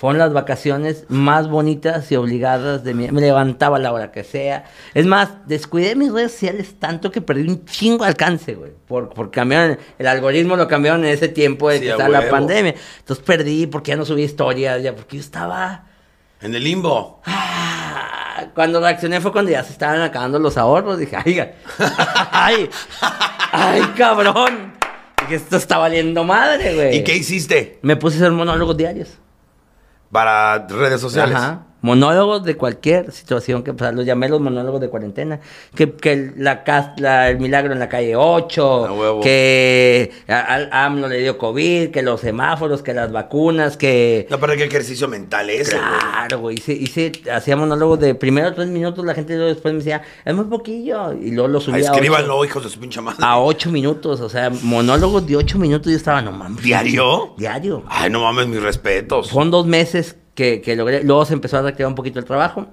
Fueron 0.00 0.18
las 0.18 0.32
vacaciones 0.32 1.04
más 1.08 1.50
bonitas 1.50 2.10
y 2.10 2.16
obligadas 2.16 2.84
de 2.84 2.94
mi... 2.94 3.10
Me 3.10 3.20
levantaba 3.20 3.76
a 3.76 3.80
la 3.80 3.92
hora 3.92 4.12
que 4.12 4.24
sea. 4.24 4.64
Es 4.94 5.04
más, 5.04 5.28
descuidé 5.46 5.94
mis 5.94 6.10
redes 6.10 6.32
sociales 6.32 6.76
tanto 6.78 7.12
que 7.12 7.20
perdí 7.20 7.46
un 7.46 7.66
chingo 7.66 8.04
de 8.04 8.08
alcance, 8.08 8.54
güey. 8.54 8.72
Por, 8.88 9.10
por 9.10 9.30
cambiaron... 9.30 9.78
El 9.98 10.06
algoritmo 10.06 10.56
lo 10.56 10.68
cambiaron 10.68 11.04
en 11.04 11.10
ese 11.10 11.28
tiempo 11.28 11.68
de 11.68 11.80
Sí, 11.80 11.84
que 11.84 12.08
la 12.08 12.30
pandemia. 12.30 12.76
Entonces 13.00 13.22
perdí 13.22 13.66
porque 13.66 13.90
ya 13.90 13.96
no 13.98 14.06
subí 14.06 14.22
historias, 14.22 14.82
ya 14.82 14.96
porque 14.96 15.18
yo 15.18 15.20
estaba... 15.20 15.84
En 16.40 16.54
el 16.54 16.64
limbo. 16.64 17.20
Ah, 17.26 18.46
Cuando 18.54 18.80
reaccioné 18.80 19.20
fue 19.20 19.32
cuando 19.32 19.50
ya 19.50 19.62
se 19.64 19.72
estaban 19.72 20.00
acabando 20.00 20.38
los 20.38 20.56
ahorros. 20.56 20.98
Dije, 20.98 21.16
ay, 21.22 21.40
ay, 22.32 22.70
ay, 23.52 23.82
cabrón. 23.98 24.72
Dije, 25.20 25.34
esto 25.34 25.58
está 25.58 25.76
valiendo 25.76 26.24
madre, 26.24 26.74
güey. 26.74 26.96
¿Y 26.96 27.04
qué 27.04 27.16
hiciste 27.16 27.78
Me 27.82 27.96
puse 27.96 28.16
a 28.16 28.20
hacer 28.20 28.32
monólogos 28.32 28.78
diarios. 28.78 29.18
Para 30.10 30.66
redes 30.68 31.00
sociales? 31.00 31.38
Monólogos 31.82 32.44
de 32.44 32.56
cualquier 32.56 33.10
situación 33.12 33.62
que 33.62 33.72
pasara. 33.72 33.92
Los 33.96 34.04
llamé 34.06 34.28
los 34.28 34.40
monólogos 34.40 34.80
de 34.80 34.88
cuarentena. 34.88 35.40
Que, 35.74 35.92
que 35.92 36.32
la, 36.36 36.62
la- 36.98 37.30
el 37.30 37.38
milagro 37.38 37.72
en 37.72 37.78
la 37.78 37.88
calle 37.88 38.16
8. 38.16 38.86
A 38.86 38.92
huevo. 38.92 39.20
Que 39.20 40.10
a- 40.28 40.40
al 40.40 40.68
AMLO 40.72 41.08
le 41.08 41.18
dio 41.18 41.38
COVID. 41.38 41.90
Que 41.90 42.02
los 42.02 42.20
semáforos. 42.20 42.82
Que 42.82 42.92
las 42.94 43.10
vacunas. 43.12 43.76
Que. 43.76 44.26
No, 44.30 44.38
pero 44.38 44.54
qué 44.56 44.64
ejercicio 44.64 45.08
mental 45.08 45.46
güey. 45.46 45.62
Claro, 45.64 46.38
güey. 46.40 46.56
Hice, 46.56 46.72
hice, 46.72 47.12
hacía 47.32 47.56
monólogos 47.56 47.98
de 48.00 48.14
primero 48.14 48.52
tres 48.54 48.68
minutos. 48.68 49.04
La 49.04 49.14
gente 49.14 49.34
luego 49.34 49.48
después 49.48 49.72
me 49.72 49.78
decía, 49.78 50.02
es 50.24 50.34
muy 50.34 50.44
poquillo. 50.44 51.12
Y 51.14 51.30
luego 51.30 51.48
lo 51.48 51.60
subía 51.60 51.78
a 51.78 51.92
ocho, 51.92 51.92
Escríbanlo, 51.94 52.44
hijos 52.44 52.62
de 52.64 52.70
su 52.70 52.78
pinche 52.78 53.00
madre. 53.00 53.18
a 53.22 53.38
ocho 53.38 53.70
minutos. 53.70 54.20
O 54.20 54.28
sea, 54.28 54.50
monólogos 54.62 55.26
de 55.26 55.36
ocho 55.36 55.58
minutos. 55.58 55.90
Yo 55.90 55.96
estaba, 55.96 56.20
no 56.20 56.32
mames. 56.32 56.62
¿Diario? 56.62 57.34
Diario. 57.36 57.82
Ay, 57.88 58.10
no 58.10 58.20
mames, 58.22 58.46
mis 58.48 58.62
respetos. 58.62 59.30
Fueron 59.30 59.50
dos 59.50 59.66
meses 59.66 60.16
que, 60.34 60.60
que 60.60 60.76
logré. 60.76 61.02
Luego 61.04 61.24
se 61.24 61.34
empezó 61.34 61.58
a 61.58 61.62
reactivar 61.62 61.88
un 61.88 61.94
poquito 61.94 62.18
el 62.18 62.24
trabajo. 62.24 62.66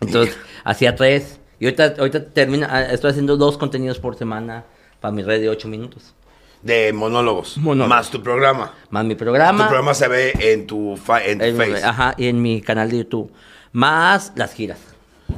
Entonces, 0.00 0.36
hacía 0.64 0.94
tres. 0.94 1.40
Y 1.60 1.64
ahorita, 1.66 1.94
ahorita 1.98 2.26
termina, 2.26 2.68
ah, 2.70 2.82
estoy 2.92 3.10
haciendo 3.10 3.36
dos 3.36 3.58
contenidos 3.58 3.98
por 3.98 4.16
semana 4.16 4.64
para 5.00 5.12
mi 5.12 5.22
red 5.22 5.40
de 5.40 5.48
ocho 5.48 5.68
minutos. 5.68 6.14
De 6.62 6.92
monólogos. 6.92 7.56
Monólogos. 7.58 7.88
Más 7.88 8.10
tu 8.10 8.22
programa. 8.22 8.74
Más 8.90 9.04
mi 9.04 9.14
Tu 9.14 9.18
programa. 9.18 9.66
programa 9.66 9.94
se 9.94 10.08
ve 10.08 10.32
en 10.38 10.66
tu, 10.66 10.96
fa- 10.96 11.22
en 11.24 11.38
tu 11.38 11.44
en- 11.44 11.56
face. 11.56 11.84
ajá, 11.84 12.14
y 12.16 12.26
en 12.28 12.40
mi 12.42 12.60
canal 12.60 12.90
de 12.90 12.98
YouTube. 12.98 13.32
Más 13.72 14.32
las 14.34 14.54
giras. 14.54 14.78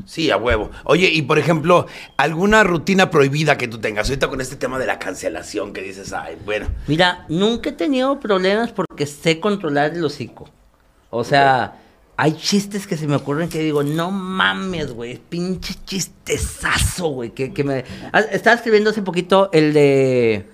Sí, 0.07 0.31
a 0.31 0.37
huevo. 0.37 0.70
Oye, 0.85 1.09
y 1.12 1.22
por 1.22 1.38
ejemplo, 1.38 1.87
¿alguna 2.16 2.62
rutina 2.64 3.11
prohibida 3.11 3.59
que 3.59 3.66
tú 3.68 3.79
tengas? 3.79 4.09
Ahorita 4.09 4.29
con 4.29 4.40
este 4.40 4.57
tema 4.57 4.79
de 4.79 4.87
la 4.87 4.98
cancelación 4.98 5.72
que 5.72 5.83
dices, 5.83 6.12
ay, 6.12 6.37
bueno. 6.44 6.68
Mira, 6.87 7.24
nunca 7.29 7.70
he 7.70 7.72
tenido 7.72 8.18
problemas 8.20 8.70
porque 8.72 9.05
sé 9.07 9.40
controlar 9.40 9.92
el 9.94 10.05
hocico. 10.05 10.48
O 11.11 11.25
sea, 11.25 11.77
hay 12.16 12.33
chistes 12.37 12.87
que 12.87 12.96
se 12.96 13.07
me 13.07 13.16
ocurren 13.16 13.49
que 13.49 13.59
digo, 13.61 13.83
no 13.83 14.11
mames, 14.11 14.92
güey, 14.92 15.18
pinche 15.29 15.75
chistezazo, 15.85 17.09
güey. 17.09 17.31
Que, 17.31 17.53
que 17.53 17.64
me... 17.64 17.85
Ah, 18.12 18.20
Estaba 18.20 18.57
escribiendo 18.57 18.90
hace 18.90 19.03
poquito 19.03 19.51
el 19.53 19.73
de 19.73 20.46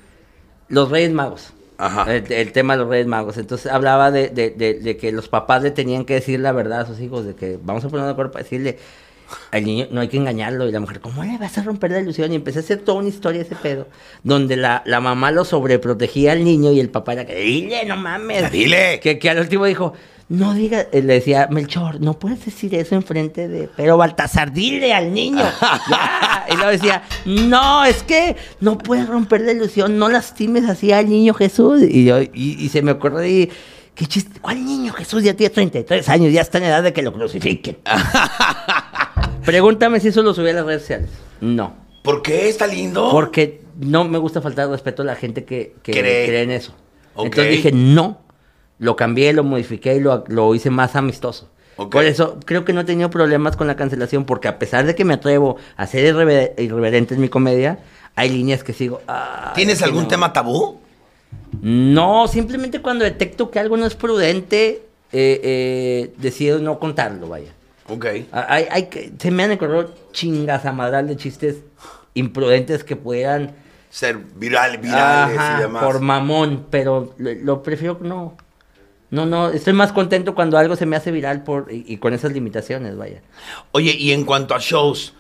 los 0.69 0.91
Reyes 0.91 1.13
Magos. 1.13 1.53
Ajá. 1.79 2.11
El, 2.15 2.31
el 2.33 2.53
tema 2.53 2.75
de 2.75 2.81
los 2.81 2.89
Reyes 2.89 3.07
Magos. 3.07 3.37
Entonces 3.37 3.71
hablaba 3.71 4.11
de, 4.11 4.29
de- 4.31 4.51
de- 4.51 4.75
de 4.75 4.97
que 4.97 5.13
los 5.13 5.29
papás 5.29 5.63
le 5.63 5.71
tenían 5.71 6.05
que 6.05 6.15
decir 6.15 6.41
la 6.41 6.53
verdad 6.53 6.81
a 6.83 6.87
sus 6.87 7.01
hijos, 7.01 7.27
de 7.27 7.35
que 7.35 7.59
vamos 7.63 7.85
a 7.85 7.89
poner 7.89 8.07
de 8.07 8.13
acuerdo 8.13 8.33
para 8.33 8.45
decirle, 8.45 8.79
al 9.51 9.65
niño 9.65 9.89
no 9.91 10.01
hay 10.01 10.09
que 10.09 10.17
engañarlo. 10.17 10.67
Y 10.69 10.73
la 10.73 10.81
mujer, 10.81 11.01
¿cómo 11.01 11.23
le 11.25 11.37
vas 11.37 11.59
a 11.59 11.63
romper 11.65 11.91
la 11.91 12.01
ilusión? 12.01 12.33
Y 12.33 12.37
empecé 12.37 12.61
a 12.61 12.63
hacer 12.63 12.79
toda 12.79 13.01
una 13.01 13.09
historia 13.09 13.43
ese 13.43 13.57
pedo, 13.57 13.89
donde 14.23 14.57
la, 14.57 14.83
la 14.87 15.01
mamá 15.01 15.33
lo 15.33 15.45
sobreprotegía 15.45 16.33
al 16.33 16.45
niño 16.45 16.73
y 16.73 16.81
el 16.81 16.89
papá 16.89 17.13
era 17.13 17.27
que, 17.27 17.35
dile, 17.35 17.85
no 17.85 17.97
mames. 17.97 18.51
Dile. 18.51 18.99
Que, 19.03 19.19
que 19.19 19.29
al 19.29 19.41
último 19.41 19.67
dijo, 19.67 19.93
no 20.29 20.55
diga, 20.55 20.87
eh, 20.93 21.03
le 21.03 21.15
decía, 21.15 21.49
Melchor, 21.51 22.01
no 22.01 22.19
puedes 22.19 22.45
decir 22.45 22.75
eso 22.75 22.95
enfrente 22.97 23.47
de, 23.47 23.69
pero 23.77 23.97
Baltasar, 23.97 24.53
dile 24.53 24.93
al 24.95 25.13
niño. 25.13 25.45
Y 26.49 26.55
luego 26.55 26.71
decía, 26.71 27.03
no, 27.25 27.85
es 27.85 28.05
que 28.05 28.37
no 28.61 28.79
puedes 28.79 29.09
romper 29.09 29.41
la 29.41 29.51
ilusión, 29.51 29.99
no 29.99 30.09
lastimes 30.09 30.69
así 30.69 30.93
al 30.93 31.09
niño 31.09 31.35
Jesús. 31.35 31.83
Y, 31.83 32.05
yo, 32.05 32.23
y, 32.23 32.31
y 32.33 32.69
se 32.69 32.83
me 32.83 32.93
ocurrió 32.93 33.27
y, 33.27 33.51
qué 33.97 34.07
chiste, 34.07 34.39
¿cuál 34.41 34.65
niño 34.65 34.93
Jesús? 34.93 35.25
Ya 35.25 35.35
tiene 35.35 35.53
33 35.53 36.09
años, 36.09 36.33
ya 36.33 36.43
está 36.43 36.59
en 36.59 36.65
edad 36.65 36.85
de 36.85 36.93
que 36.93 37.03
lo 37.03 37.13
crucifiquen. 37.13 37.79
Pregúntame 39.45 39.99
si 39.99 40.09
eso 40.09 40.23
lo 40.23 40.35
subí 40.35 40.51
a 40.51 40.53
las 40.53 40.67
redes 40.67 40.83
sociales. 40.83 41.11
No. 41.41 41.75
¿Por 42.03 42.23
qué? 42.23 42.49
¿Está 42.49 42.69
lindo? 42.69 43.11
Porque 43.11 43.63
no 43.81 44.05
me 44.05 44.19
gusta 44.19 44.41
faltar 44.41 44.69
respeto 44.69 45.03
a 45.03 45.05
la 45.05 45.17
gente 45.17 45.45
que, 45.45 45.75
que 45.83 45.93
Cree. 45.93 46.27
cree. 46.27 46.43
en 46.43 46.51
eso. 46.53 46.73
Entonces 47.17 47.51
dije, 47.51 47.73
no. 47.73 48.21
Lo 48.79 48.95
cambié, 48.97 49.33
lo 49.33 49.43
modifiqué 49.45 49.95
y 49.97 50.01
lo, 50.01 50.25
lo 50.29 50.55
hice 50.55 50.71
más 50.71 50.97
amistoso. 50.97 51.49
Ok. 51.77 51.93
Por 51.93 52.05
eso 52.05 52.39
creo 52.45 52.65
que 52.65 52.73
no 52.73 52.81
he 52.81 52.85
tenido 52.85 53.11
problemas 53.11 53.57
con 53.57 53.67
la 53.67 53.77
cancelación, 53.77 54.25
porque 54.25 54.49
a 54.49 54.59
pesar 54.59 54.87
de 54.87 54.95
que 54.95 55.05
me 55.05 55.15
atrevo 55.15 55.57
a 55.77 55.87
ser 55.87 56.05
irrever- 56.15 56.55
irreverente 56.59 57.15
en 57.15 57.21
mi 57.21 57.29
comedia, 57.29 57.79
hay 58.15 58.31
líneas 58.31 58.65
que 58.65 58.73
sigo. 58.73 59.01
"Ay, 59.07 59.53
¿Tienes 59.55 59.79
que 59.79 59.85
algún 59.85 60.03
no". 60.05 60.09
tema 60.09 60.33
tabú? 60.33 60.81
No, 61.63 62.29
simplemente 62.29 62.81
cuando 62.81 63.05
detecto 63.05 63.51
que 63.51 63.59
algo 63.59 63.77
no 63.77 63.87
es 63.87 63.95
prudente, 63.95 64.83
eh, 65.13 65.41
eh, 65.43 66.15
decido 66.19 66.59
no 66.59 66.79
contarlo, 66.79 67.29
vaya. 67.29 67.53
Ok. 67.89 68.07
Hay, 68.33 68.67
hay 68.71 68.87
que, 68.87 69.13
se 69.19 69.31
me 69.31 69.45
han 69.45 69.53
ocurrido 69.53 69.91
chingas 70.13 70.65
a 70.67 70.73
madral 70.73 71.07
de 71.09 71.17
chistes 71.17 71.57
imprudentes 72.15 72.85
que 72.85 72.97
pudieran 72.97 73.55
Ser 73.91 74.17
viral, 74.17 74.79
virales 74.79 75.39
Ajá, 75.39 75.59
y 75.59 75.63
demás. 75.63 75.85
por 75.85 76.01
mamón, 76.01 76.67
pero 76.71 77.15
lo, 77.19 77.33
lo 77.35 77.63
prefiero 77.63 77.99
no. 78.03 78.37
No, 79.11 79.25
no, 79.25 79.51
estoy 79.51 79.73
más 79.73 79.93
contento 79.93 80.35
cuando 80.35 80.59
algo 80.59 80.75
se 80.77 80.87
me 80.87 80.97
hace 80.97 81.13
viral 81.13 81.45
por 81.45 81.69
y, 81.71 81.85
y 81.87 81.97
con 81.99 82.13
esas 82.13 82.33
limitaciones, 82.33 82.97
vaya. 82.97 83.23
Oye, 83.73 83.93
y 83.97 84.13
en 84.13 84.25
cuanto 84.25 84.55
a 84.55 84.59
shows, 84.59 85.15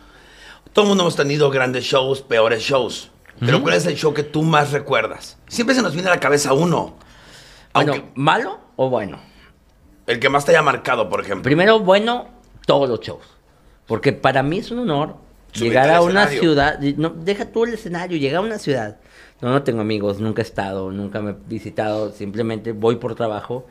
todo 0.72 0.85
el 0.85 0.88
mundo 0.88 1.05
hemos 1.05 1.16
tenido 1.16 1.51
grandes 1.51 1.85
shows, 1.85 2.20
peores 2.22 2.62
shows. 2.62 3.11
Pero 3.38 3.62
¿cuál 3.62 3.75
es 3.75 3.85
el 3.87 3.96
show 3.96 4.14
que 4.14 4.22
tú 4.22 4.42
más 4.42 4.72
recuerdas? 4.72 5.37
Siempre 5.46 5.75
se 5.75 5.83
nos 5.83 5.92
viene 5.92 6.09
a 6.09 6.14
la 6.14 6.20
cabeza 6.20 6.55
uno. 6.55 6.96
Bueno, 7.75 7.92
Aunque 7.92 8.11
¿malo 8.14 8.61
o 8.77 8.88
bueno? 8.88 9.20
el 10.07 10.18
que 10.20 10.29
más 10.31 10.44
te 10.44 10.53
haya 10.53 10.62
marcado, 10.62 11.09
por 11.09 11.20
ejemplo. 11.20 11.42
Primero, 11.42 11.81
bueno, 11.81 12.29
todos 12.64 12.88
los 12.88 13.01
shows. 13.01 13.27
Porque 13.87 14.12
para 14.12 14.42
mí 14.42 14.59
es 14.59 14.70
un 14.70 14.79
honor 14.79 15.16
llegar 15.64 15.90
a 15.90 16.03
una 16.03 16.25
escenario. 16.25 16.40
ciudad. 16.40 16.79
No, 16.97 17.11
deja 17.11 17.47
tú 17.47 17.64
el 17.64 17.75
escenario, 17.75 18.19
llegar 18.19 18.38
a 18.38 18.47
una 18.47 18.59
ciudad. 18.59 18.97
No, 19.40 19.51
no 19.51 19.62
tengo 19.62 19.81
amigos, 19.81 20.21
nunca 20.21 20.42
he 20.42 20.45
estado, 20.45 20.90
nunca 20.90 21.21
me 21.21 21.33
he 21.33 21.37
visitado. 21.49 22.12
Simplemente 22.12 22.73
voy 22.73 22.97
por 22.97 23.14
trabajo. 23.14 23.66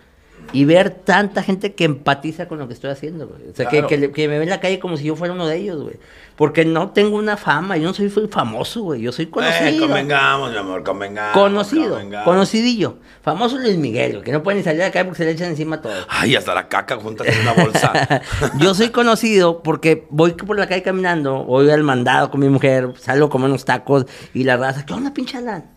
Y 0.54 0.64
ver 0.64 0.90
tanta 0.92 1.44
gente 1.44 1.74
que 1.74 1.84
empatiza 1.84 2.48
con 2.48 2.60
lo 2.60 2.68
que 2.68 2.74
estoy 2.76 2.90
haciendo, 2.92 3.28
güey. 3.28 3.50
O 3.52 3.56
sea, 3.56 3.68
que- 3.68 3.84
Claro. 3.84 4.14
que, 4.14 4.28
me 4.30 4.38
ve 4.38 4.44
en 4.44 4.50
la 4.50 4.60
calle 4.62 4.80
como 4.80 4.96
si 4.96 5.04
yo 5.06 5.16
fuera 5.16 5.34
uno 5.34 5.48
de 5.48 5.58
ellos, 5.58 5.82
güey. 5.82 5.96
Porque 6.38 6.64
no 6.66 6.92
tengo 6.92 7.18
una 7.18 7.36
fama, 7.36 7.76
yo 7.78 7.88
no 7.88 7.94
soy 7.94 8.10
famoso, 8.30 8.84
güey. 8.84 9.02
Yo 9.02 9.12
soy 9.12 9.26
Eh, 9.26 9.30
conocido. 9.32 9.88
convengamos, 9.88 10.52
mi 10.52 10.58
amor, 10.58 10.84
convengamos. 10.84 11.34
conocido, 11.34 11.90
convengamos. 11.96 12.26
conocidillo. 12.26 12.98
Famoso 13.22 13.58
Luis 13.58 13.76
Miguel, 13.78 14.12
güey, 14.14 14.24
que 14.24 14.32
no 14.32 14.44
puede 14.44 14.58
ni 14.60 14.64
salir 14.64 14.80
de 14.80 14.86
la 14.86 14.92
calle 14.92 15.06
porque 15.06 15.18
se 15.18 15.26
le 15.26 15.32
echan 15.32 15.50
encima 15.50 15.82
todo. 15.82 15.94
Ay, 16.08 16.36
hasta 16.36 16.54
la 16.54 16.68
caca 16.70 16.96
juntas 16.98 17.28
en 17.28 17.42
una 17.42 17.54
bolsa. 17.54 18.22
Yo 18.60 18.74
soy 18.76 18.90
conocido 18.90 19.62
porque 19.64 20.06
voy 20.10 20.32
por 20.34 20.58
la 20.58 20.68
calle 20.68 20.84
caminando, 20.84 21.44
voy 21.44 21.70
al 21.70 21.84
mandado 21.84 22.30
con 22.32 22.40
mi 22.40 22.50
mujer, 22.50 22.94
salgo 22.98 23.26
a 23.26 23.30
comer 23.30 23.50
unos 23.50 23.66
tacos 23.66 24.06
y 24.34 24.44
la 24.44 24.56
raza, 24.58 24.86
¿qué 24.86 24.94
onda, 24.94 25.12
pinche 25.14 25.38
Alan? 25.38 25.75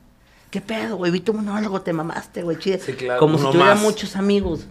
¿Qué 0.51 0.61
pedo, 0.61 0.97
güey? 0.97 1.11
Vi 1.13 1.21
tu 1.21 1.35
monólogo, 1.35 1.83
te 1.83 1.93
mamaste, 1.93 2.43
güey, 2.43 2.59
chido. 2.59 2.79
Sí, 2.85 2.93
claro, 2.93 3.21
como 3.21 3.39
si 3.39 3.45
tuviera 3.45 3.75
más. 3.75 3.83
muchos 3.83 4.17
amigos. 4.17 4.67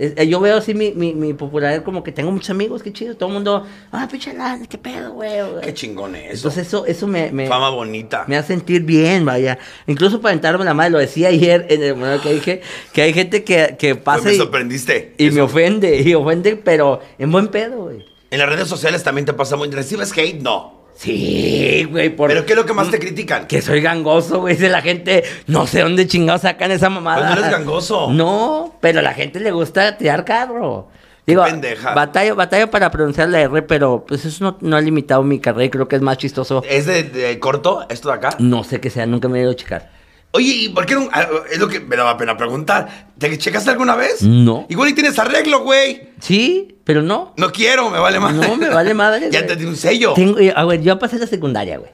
Eh, 0.00 0.28
yo 0.28 0.38
veo 0.38 0.58
así 0.58 0.74
mi, 0.74 0.92
mi, 0.92 1.12
mi 1.12 1.34
popularidad 1.34 1.82
como 1.82 2.04
que 2.04 2.12
tengo 2.12 2.30
muchos 2.30 2.50
amigos, 2.50 2.84
qué 2.84 2.92
chido. 2.92 3.16
Todo 3.16 3.30
el 3.30 3.34
mundo, 3.34 3.66
ah, 3.90 4.06
pinche 4.08 4.32
qué 4.70 4.78
pedo, 4.78 5.12
güey. 5.14 5.30
Qué 5.60 5.74
chingón 5.74 6.14
es 6.14 6.22
eso. 6.34 6.34
Entonces 6.48 6.66
eso, 6.68 6.86
eso 6.86 7.06
me, 7.08 7.32
me, 7.32 7.48
Fama 7.48 7.70
bonita. 7.70 8.24
me 8.28 8.36
hace 8.36 8.54
sentir 8.54 8.82
bien, 8.84 9.24
vaya. 9.24 9.58
Incluso 9.88 10.20
para 10.20 10.34
entrarme 10.34 10.64
la 10.64 10.72
madre, 10.72 10.90
lo 10.90 10.98
decía 10.98 11.28
ayer 11.28 11.66
en 11.68 11.82
el 11.82 11.96
monólogo 11.96 12.22
que 12.22 12.32
dije, 12.34 12.62
que 12.92 13.02
hay 13.02 13.12
gente 13.12 13.42
que, 13.42 13.74
que 13.76 13.96
Pues 13.96 14.04
pasa 14.04 14.28
me 14.28 14.34
y, 14.34 14.36
sorprendiste. 14.36 15.14
y 15.18 15.32
me 15.32 15.40
ofende, 15.40 16.00
y 16.00 16.14
ofende, 16.14 16.54
pero 16.56 17.00
en 17.18 17.32
buen 17.32 17.48
pedo, 17.48 17.82
güey. 17.82 18.06
En 18.30 18.38
las 18.38 18.48
redes 18.48 18.68
sociales 18.68 19.02
también 19.02 19.24
te 19.26 19.32
pasa 19.32 19.56
muy... 19.56 19.68
¿Recibes 19.68 20.12
hate? 20.16 20.40
No. 20.40 20.77
Sí, 20.98 21.86
güey, 21.88 22.10
por... 22.10 22.28
¿Pero 22.28 22.44
qué 22.44 22.54
es 22.54 22.56
lo 22.58 22.66
que 22.66 22.72
más 22.72 22.90
te 22.90 22.98
critican? 22.98 23.46
Que 23.46 23.62
soy 23.62 23.80
gangoso, 23.80 24.40
güey, 24.40 24.54
dice 24.56 24.68
la 24.68 24.82
gente. 24.82 25.22
No 25.46 25.64
sé 25.68 25.82
dónde 25.82 26.08
chingados 26.08 26.42
sacan 26.42 26.72
esa 26.72 26.90
mamada. 26.90 27.18
Pues 27.18 27.30
no 27.30 27.36
eres 27.40 27.52
gangoso. 27.52 28.10
No, 28.10 28.74
pero 28.80 28.98
a 28.98 29.02
la 29.02 29.14
gente 29.14 29.38
le 29.38 29.52
gusta 29.52 29.96
tirar 29.96 30.24
carro. 30.24 30.88
Digo, 31.24 31.44
pendeja. 31.44 31.94
batallo, 31.94 32.34
batallo 32.34 32.68
para 32.68 32.90
pronunciar 32.90 33.28
la 33.28 33.40
R, 33.42 33.62
pero 33.62 34.04
pues 34.08 34.24
eso 34.24 34.42
no, 34.42 34.58
no 34.60 34.76
ha 34.76 34.80
limitado 34.80 35.22
mi 35.22 35.38
carrera 35.38 35.66
y 35.66 35.70
creo 35.70 35.86
que 35.86 35.94
es 35.94 36.02
más 36.02 36.18
chistoso. 36.18 36.64
¿Es 36.68 36.86
de, 36.86 37.04
de 37.04 37.38
corto 37.38 37.86
esto 37.90 38.08
de 38.08 38.14
acá? 38.14 38.30
No 38.40 38.64
sé 38.64 38.80
qué 38.80 38.90
sea, 38.90 39.06
nunca 39.06 39.28
me 39.28 39.38
he 39.38 39.42
ido 39.42 39.52
a 39.52 39.56
checar. 39.56 39.92
Oye, 40.32 40.52
¿y 40.52 40.68
por 40.70 40.84
qué 40.84 40.94
no? 40.94 41.08
ah, 41.12 41.28
Es 41.50 41.58
lo 41.60 41.68
que 41.68 41.78
me 41.80 41.96
daba 41.96 42.16
pena 42.16 42.36
preguntar. 42.36 43.08
¿Te 43.18 43.38
checaste 43.38 43.70
alguna 43.70 43.94
vez? 43.94 44.22
No. 44.22 44.66
Igual 44.68 44.88
y 44.88 44.94
tienes 44.94 45.18
arreglo, 45.18 45.60
güey. 45.60 46.07
Sí, 46.20 46.78
pero 46.84 47.02
no. 47.02 47.32
No 47.36 47.52
quiero, 47.52 47.90
me 47.90 47.98
vale 47.98 48.18
más. 48.20 48.34
No, 48.34 48.56
me 48.56 48.68
vale 48.68 48.94
madre. 48.94 49.28
ya 49.32 49.46
te 49.46 49.56
di 49.56 49.64
un 49.64 49.76
sello. 49.76 50.14
Tengo, 50.14 50.38
eh, 50.38 50.52
a 50.54 50.64
ver, 50.64 50.82
yo 50.82 50.98
pasé 50.98 51.18
la 51.18 51.26
secundaria, 51.26 51.78
güey. 51.78 51.90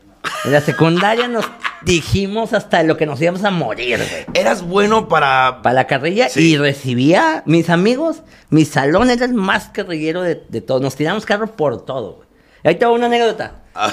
En 0.47 0.53
la 0.53 0.61
secundaria 0.61 1.29
nos 1.29 1.45
dijimos 1.83 2.55
hasta 2.55 2.83
lo 2.83 2.97
que 2.97 3.05
nos 3.05 3.21
íbamos 3.21 3.45
a 3.45 3.51
morir, 3.51 3.99
güey. 3.99 4.25
Eras 4.33 4.63
bueno 4.63 5.09
para... 5.09 5.61
para 5.63 5.75
la 5.75 5.87
carrilla 5.87 6.29
Sí. 6.31 6.53
y 6.53 6.57
recibía 6.57 7.43
mis 7.45 7.69
amigos, 7.69 8.23
mi 8.49 8.65
salón 8.65 9.11
era 9.11 9.27
el 9.27 9.35
más 9.35 9.69
carrillero 9.69 10.23
de, 10.23 10.43
de 10.49 10.61
todos. 10.63 10.81
Nos 10.81 10.97
tiramos 10.97 11.27
carro 11.27 11.49
por 11.49 11.85
todo, 11.85 12.15
güey. 12.15 12.29
Ahí 12.65 12.77
te 12.77 12.87
va 12.87 12.93
una 12.93 13.07
anécdota. 13.07 13.57
Ah, 13.75 13.93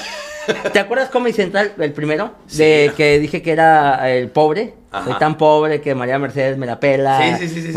¿Te 0.71 0.79
acuerdas 0.79 1.09
Comedy 1.09 1.33
Central, 1.33 1.73
el 1.77 1.91
primero? 1.91 2.31
Sí. 2.47 2.59
De 2.59 2.93
que 2.95 3.19
dije 3.19 3.41
que 3.41 3.51
era 3.51 4.09
el 4.09 4.29
pobre. 4.29 4.75
Ajá. 4.91 5.05
Soy 5.05 5.13
tan 5.19 5.37
pobre 5.37 5.81
que 5.81 5.93
María 5.95 6.17
Mercedes 6.17 6.57
me 6.57 6.65
la 6.65 6.79
pela. 6.79 7.19
Sí, 7.37 7.47
sí, 7.47 7.53
sí, 7.55 7.61
sí, 7.61 7.67
sí. 7.67 7.73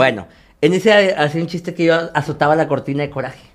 En 0.65 0.73
ese 0.73 0.91
hacía 1.15 1.43
un 1.43 1.47
chiste 1.47 1.75
que 1.75 1.85
yo 1.85 1.95
azotaba 2.15 2.57
la 2.57 2.67
cortina 2.69 3.03
de 3.03 3.11
coraje. 3.11 3.51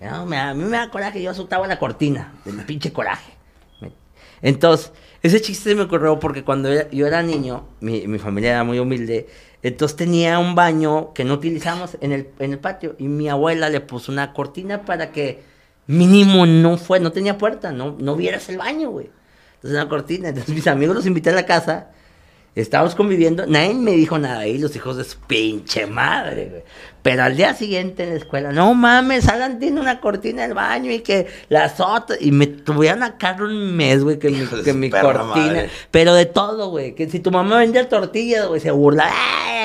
A 0.00 0.54
mí 0.54 0.64
me 0.64 0.76
da 0.78 0.90
coraje, 0.90 1.22
yo 1.22 1.30
azotaba 1.30 1.66
la 1.66 1.78
cortina 1.78 2.32
del 2.46 2.56
pinche 2.64 2.92
coraje. 2.94 3.32
Entonces, 4.40 4.90
ese 5.22 5.40
chiste 5.42 5.74
me 5.74 5.82
ocurrió 5.82 6.18
porque 6.18 6.42
cuando 6.44 6.70
era- 6.70 6.90
yo 6.90 7.06
era 7.06 7.22
niño, 7.22 7.66
mi, 7.80 8.06
mi 8.06 8.18
familia 8.18 8.50
era 8.52 8.64
muy 8.64 8.78
humilde, 8.78 9.26
entonces 9.62 9.96
tenía 9.96 10.38
un 10.38 10.54
baño 10.54 11.12
que 11.14 11.24
no 11.24 11.34
utilizamos 11.34 11.96
en 12.00 12.12
el, 12.12 12.28
en 12.38 12.52
el 12.52 12.58
patio 12.58 12.96
y 12.98 13.08
mi 13.08 13.28
abuela 13.28 13.68
le 13.68 13.80
puso 13.80 14.10
una 14.10 14.32
cortina 14.32 14.82
para 14.86 15.12
que 15.12 15.42
mínimo 15.86 16.46
no 16.46 16.78
fue, 16.78 17.00
no 17.00 17.12
tenía 17.12 17.36
puerta, 17.38 17.70
no, 17.72 17.96
no 17.98 18.16
vieras 18.16 18.48
el 18.48 18.56
baño, 18.58 18.90
güey. 18.90 19.10
Entonces 19.56 19.78
una 19.78 19.88
cortina, 19.90 20.28
entonces 20.30 20.54
mis 20.54 20.66
amigos 20.66 20.96
los 20.96 21.06
invité 21.06 21.30
a 21.30 21.34
la 21.34 21.46
casa, 21.46 21.90
estábamos 22.54 22.94
conviviendo, 22.94 23.46
nadie 23.46 23.74
me 23.74 23.92
dijo 23.92 24.18
nada, 24.18 24.46
y 24.46 24.58
los 24.58 24.74
hijos 24.76 24.96
de 24.96 25.04
su 25.04 25.18
pinche 25.18 25.86
madre, 25.86 26.48
güey. 26.50 26.62
Pero 27.02 27.22
al 27.22 27.36
día 27.36 27.52
siguiente 27.52 28.02
en 28.04 28.10
la 28.10 28.14
escuela, 28.14 28.50
no 28.50 28.72
mames, 28.72 29.28
Alan 29.28 29.58
tiene 29.58 29.78
una 29.78 30.00
cortina 30.00 30.40
del 30.40 30.54
baño 30.54 30.90
y 30.90 31.00
que 31.00 31.26
la 31.50 31.64
azota. 31.64 32.14
Y 32.18 32.30
me 32.32 32.46
tuvieron 32.46 33.02
a 33.02 33.18
carro 33.18 33.44
un 33.44 33.76
mes, 33.76 34.02
güey, 34.02 34.18
que, 34.18 34.30
mi, 34.30 34.46
que 34.64 34.72
mi 34.72 34.88
cortina. 34.88 35.22
madre. 35.24 35.68
Pero 35.90 36.14
de 36.14 36.24
todo, 36.24 36.70
güey. 36.70 36.94
Que 36.94 37.10
si 37.10 37.20
tu 37.20 37.30
mamá 37.30 37.58
vendía 37.58 37.86
tortillas, 37.90 38.46
güey, 38.46 38.58
se 38.58 38.70
burla. 38.70 39.10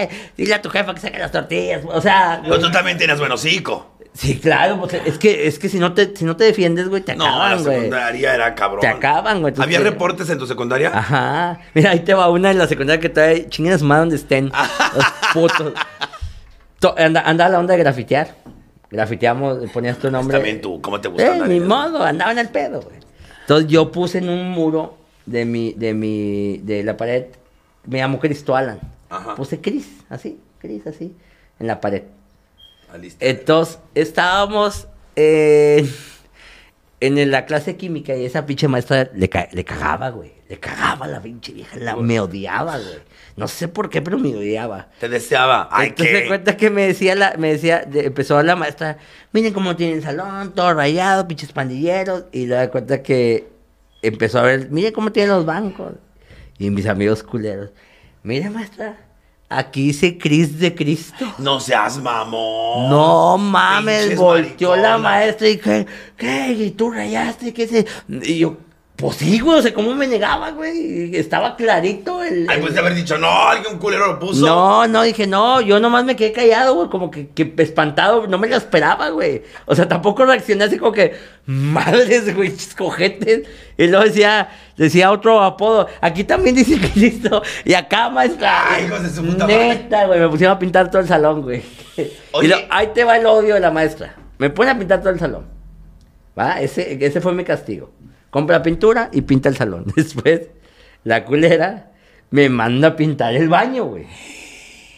¡Eh! 0.01 0.09
Dile 0.35 0.55
a 0.55 0.61
tu 0.61 0.69
jefa 0.69 0.93
que 0.93 0.99
saque 0.99 1.17
las 1.17 1.31
tortillas. 1.31 1.81
O 1.85 2.01
sea, 2.01 2.41
Pero 2.43 2.59
tú 2.59 2.71
también 2.71 2.97
tienes 2.97 3.17
buen 3.19 3.31
hocico. 3.31 3.89
Sí, 4.13 4.37
claro, 4.39 4.79
pues, 4.79 4.93
es 5.05 5.17
que, 5.17 5.47
es 5.47 5.59
que 5.59 5.69
si 5.69 5.79
no 5.79 5.93
te, 5.93 6.15
si 6.15 6.25
no 6.25 6.35
te 6.35 6.43
defiendes, 6.45 6.89
güey, 6.89 7.01
te 7.01 7.15
No, 7.15 7.25
la 7.25 7.29
acaban, 7.29 7.63
güey. 7.63 7.75
secundaria 7.77 8.35
era 8.35 8.55
cabrón. 8.55 8.81
Te 8.81 8.87
acaban, 8.87 9.41
güey. 9.41 9.53
¿Había 9.57 9.79
reportes 9.79 10.29
en 10.29 10.37
tu 10.37 10.45
secundaria? 10.47 10.91
Ajá. 10.93 11.59
Mira, 11.73 11.91
ahí 11.91 11.99
te 12.01 12.13
va 12.13 12.29
una 12.29 12.51
en 12.51 12.57
la 12.57 12.67
secundaria 12.67 12.99
que 12.99 13.09
trae 13.09 13.47
su 13.51 13.85
madre 13.85 13.99
donde 14.01 14.15
estén. 14.15 14.51
los 14.95 15.05
putos. 15.33 15.73
To- 16.79 16.95
anda, 16.97 17.21
anda 17.21 17.49
la 17.49 17.59
onda 17.59 17.73
de 17.75 17.79
grafitear. 17.83 18.35
Grafiteamos, 18.91 19.69
ponías 19.71 19.97
tu 19.99 20.09
nombre. 20.09 20.37
También 20.37 20.61
tú, 20.61 20.81
¿cómo 20.81 20.99
te 20.99 21.07
gusta 21.09 21.23
Eh, 21.25 21.29
andar 21.31 21.47
ni 21.49 21.59
modo, 21.59 22.03
andaba 22.03 22.31
en 22.31 22.39
el 22.39 22.49
pedo, 22.49 22.81
güey. 22.81 22.95
Entonces 23.41 23.67
yo 23.69 23.91
puse 23.91 24.17
en 24.19 24.29
un 24.29 24.49
muro 24.49 24.97
de 25.25 25.45
mi, 25.45 25.73
de 25.73 25.93
mi, 25.93 26.57
de 26.63 26.83
la 26.83 26.97
pared, 26.97 27.25
me 27.85 27.99
llamo 27.99 28.19
Cristo 28.19 28.55
Alan. 28.55 28.79
Ajá. 29.09 29.35
Puse 29.35 29.61
Cris, 29.61 29.87
así, 30.09 30.39
Cris, 30.59 30.85
así, 30.87 31.15
en 31.59 31.67
la 31.67 31.79
pared. 31.81 32.03
Ah. 32.93 32.97
Entonces, 33.19 33.79
estábamos 33.95 34.87
en 37.01 37.31
la 37.31 37.45
clase 37.45 37.71
de 37.71 37.77
química 37.77 38.15
y 38.15 38.25
esa 38.25 38.45
pinche 38.45 38.67
maestra 38.67 39.09
le, 39.13 39.29
ca- 39.29 39.47
le 39.51 39.63
cagaba, 39.63 40.09
güey. 40.09 40.33
Le 40.49 40.59
cagaba 40.59 41.05
a 41.05 41.09
la 41.09 41.21
pinche 41.21 41.53
vieja, 41.53 41.77
la, 41.77 41.95
me 41.95 42.19
odiaba, 42.19 42.77
güey. 42.77 42.99
No 43.37 43.47
sé 43.47 43.67
por 43.67 43.89
qué, 43.89 44.01
pero 44.01 44.17
me 44.17 44.35
odiaba. 44.35 44.89
Te 44.99 45.07
deseaba. 45.07 45.69
Ay, 45.71 45.89
Entonces 45.89 46.13
¿qué? 46.15 46.21
se 46.23 46.27
cuenta 46.27 46.57
que 46.57 46.69
me 46.71 46.87
decía 46.87 47.15
la, 47.15 47.35
me 47.37 47.51
decía, 47.53 47.83
de- 47.85 48.07
empezó 48.07 48.41
la 48.43 48.55
maestra, 48.55 48.97
miren 49.31 49.53
cómo 49.53 49.75
tiene 49.75 49.93
el 49.93 50.03
salón, 50.03 50.53
todo 50.55 50.73
rayado, 50.73 51.27
pinches 51.27 51.51
pandilleros, 51.53 52.25
y 52.31 52.47
le 52.47 52.55
da 52.55 52.69
cuenta 52.71 53.01
que 53.03 53.47
empezó 54.01 54.39
a 54.39 54.43
ver, 54.43 54.69
miren 54.71 54.91
cómo 54.91 55.11
tienen 55.11 55.31
los 55.35 55.45
bancos. 55.45 55.93
Y 56.57 56.69
mis 56.71 56.87
amigos 56.87 57.23
culeros, 57.23 57.69
mire 58.23 58.49
maestra, 58.49 58.97
aquí 59.49 59.87
dice 59.87 60.17
Cris 60.17 60.59
de 60.59 60.73
Cristo. 60.73 61.33
No 61.39 61.59
seas 61.59 61.97
mamón. 61.97 62.89
No 62.89 63.37
mames, 63.37 64.15
volteó 64.15 64.75
la 64.75 64.97
maestra 64.97 65.49
y 65.49 65.57
que, 65.57 65.87
¿qué? 66.15 66.51
¿Y 66.53 66.71
tú 66.71 66.91
rayaste? 66.91 67.53
¿Qué 67.53 67.67
se? 67.67 67.85
Y 68.07 68.37
yo, 68.37 68.57
Pues 68.99 69.15
sí, 69.15 69.39
güey, 69.39 69.59
o 69.59 69.61
sea, 69.61 69.73
¿cómo 69.73 69.95
me 69.95 70.05
negaba, 70.07 70.51
güey? 70.51 71.15
Estaba 71.15 71.55
clarito 71.55 72.21
el... 72.21 72.45
Ay, 72.49 72.59
pues 72.59 72.73
de 72.73 72.81
haber 72.81 72.93
dicho, 72.95 73.17
no, 73.17 73.29
alguien 73.47 73.77
culero 73.79 74.07
lo 74.07 74.19
puso. 74.19 74.45
No, 74.45 74.87
no, 74.87 75.03
dije, 75.03 75.25
no, 75.25 75.61
yo 75.61 75.79
nomás 75.79 76.03
me 76.03 76.17
quedé 76.17 76.33
callado, 76.33 76.75
güey, 76.75 76.89
como 76.89 77.09
que, 77.09 77.29
que 77.29 77.53
espantado, 77.59 78.27
no 78.27 78.37
me 78.37 78.49
lo 78.49 78.57
esperaba, 78.57 79.07
güey. 79.09 79.43
O 79.67 79.73
sea, 79.73 79.87
tampoco 79.87 80.25
reaccioné 80.25 80.65
así 80.65 80.77
como 80.77 80.91
que, 80.91 81.15
madres, 81.45 82.35
güey, 82.35 82.51
cojetes. 82.77 83.47
Y 83.77 83.87
luego 83.87 84.03
decía, 84.03 84.49
decía 84.75 85.11
otro 85.11 85.41
apodo, 85.43 85.87
aquí 86.01 86.25
también 86.25 86.55
dice 86.55 86.77
que 86.77 86.91
listo, 86.99 87.41
y 87.63 87.75
acá, 87.75 88.09
maestra. 88.09 88.73
Ay, 88.73 88.83
hijos 88.85 89.01
de 89.01 89.09
su 89.11 89.23
puta 89.23 89.45
madre. 89.45 89.67
Neta, 89.69 90.07
güey, 90.07 90.19
me 90.19 90.27
pusieron 90.27 90.57
a 90.57 90.59
pintar 90.59 90.91
todo 90.91 91.01
el 91.01 91.07
salón, 91.07 91.41
güey. 91.43 91.63
Oye. 92.33 92.47
Y 92.47 92.49
lo- 92.49 92.57
ahí 92.69 92.87
te 92.93 93.05
va 93.05 93.15
el 93.15 93.25
odio 93.25 93.53
de 93.53 93.61
la 93.61 93.71
maestra. 93.71 94.13
Me 94.39 94.49
pone 94.49 94.71
a 94.71 94.77
pintar 94.77 94.99
todo 94.99 95.11
el 95.11 95.19
salón. 95.19 95.45
¿Va? 96.37 96.61
Ese, 96.61 96.97
ese 97.05 97.21
fue 97.21 97.33
mi 97.33 97.43
castigo. 97.43 97.91
Compra 98.29 98.61
pintura 98.61 99.09
y 99.11 99.21
pinta 99.21 99.49
el 99.49 99.55
salón. 99.57 99.85
Después, 99.95 100.49
la 101.03 101.25
culera 101.25 101.91
me 102.31 102.49
manda 102.49 102.89
a 102.89 102.95
pintar 102.95 103.33
el 103.35 103.49
baño, 103.49 103.85
güey. 103.85 104.05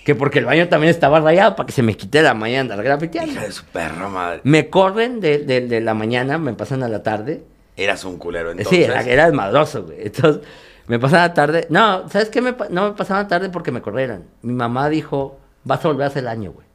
Que 0.05 0.15
porque 0.15 0.39
el 0.39 0.45
baño 0.45 0.67
también 0.67 0.89
estaba 0.89 1.19
rayado 1.19 1.55
para 1.55 1.67
que 1.67 1.73
se 1.73 1.83
me 1.83 1.95
quite 1.95 2.21
la 2.23 2.33
mañana 2.33 2.61
andar 2.73 2.83
grafiteando. 2.83 3.31
Hija 3.33 3.43
de 3.43 3.51
su 3.51 3.63
perra 3.65 4.09
madre. 4.09 4.41
Me 4.43 4.69
corren 4.69 5.19
de, 5.21 5.37
de- 5.39 5.61
de 5.67 5.79
la 5.81 5.93
mañana, 5.93 6.37
me 6.39 6.53
pasan 6.53 6.81
a 6.83 6.87
la 6.89 7.03
tarde. 7.03 7.43
Eras 7.77 8.03
un 8.03 8.17
culero 8.17 8.51
entonces. 8.51 8.75
Sí, 8.77 8.83
era, 8.83 9.01
era 9.03 9.25
desmadroso, 9.25 9.83
güey. 9.83 9.97
Entonces, 10.07 10.41
me 10.87 10.97
pasan 10.99 11.19
a 11.19 11.27
la 11.27 11.33
tarde. 11.35 11.67
No, 11.69 12.09
¿sabes 12.09 12.29
qué? 12.29 12.41
Me 12.41 12.55
no 12.71 12.85
me 12.89 12.91
pasaban 12.93 13.21
a 13.21 13.23
la 13.23 13.29
tarde 13.29 13.49
porque 13.49 13.71
me 13.71 13.81
corrieron. 13.81 14.25
Mi 14.41 14.53
mamá 14.53 14.89
dijo, 14.89 15.39
vas 15.63 15.85
a 15.85 15.87
volver 15.89 16.05
a 16.05 16.07
hacer 16.07 16.23
el 16.23 16.27
año, 16.29 16.51
güey. 16.51 16.65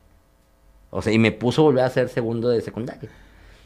O 0.90 1.02
sea, 1.02 1.12
y 1.12 1.18
me 1.18 1.32
puso 1.32 1.62
a 1.62 1.64
volver 1.64 1.82
a 1.82 1.88
hacer 1.88 2.08
segundo 2.08 2.48
de 2.48 2.60
secundaria. 2.62 3.10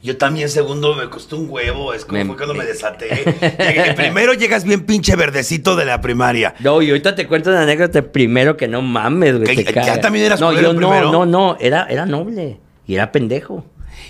Yo 0.02 0.16
también 0.16 0.48
segundo 0.48 0.94
me 0.94 1.10
costó 1.10 1.36
un 1.36 1.50
huevo, 1.50 1.92
es 1.92 2.06
como 2.06 2.18
Me- 2.18 2.24
fue 2.24 2.36
cuando 2.36 2.54
me 2.54 2.64
desaté. 2.64 3.08
Llegué- 3.58 3.94
primero 3.94 4.32
llegas 4.32 4.64
bien 4.64 4.86
pinche 4.86 5.14
verdecito 5.14 5.76
de 5.76 5.84
la 5.84 6.00
primaria. 6.00 6.54
No, 6.60 6.80
y 6.80 6.88
ahorita 6.88 7.14
te 7.14 7.26
cuento 7.28 7.50
una 7.50 7.62
anécdota 7.62 8.00
primero 8.00 8.56
que 8.56 8.66
no 8.66 8.80
mames, 8.80 9.38
güey. 9.38 9.56
¿Que 9.64 9.72
ya 9.74 10.00
también 10.00 10.24
eras 10.24 10.40
No, 10.40 10.52
yo 10.52 10.74
primero? 10.74 11.12
no, 11.12 11.26
no, 11.26 11.26
no, 11.26 11.56
era, 11.60 11.86
era 11.90 12.06
noble. 12.06 12.58
Y 12.86 12.94
era 12.94 13.12
pendejo. 13.12 13.64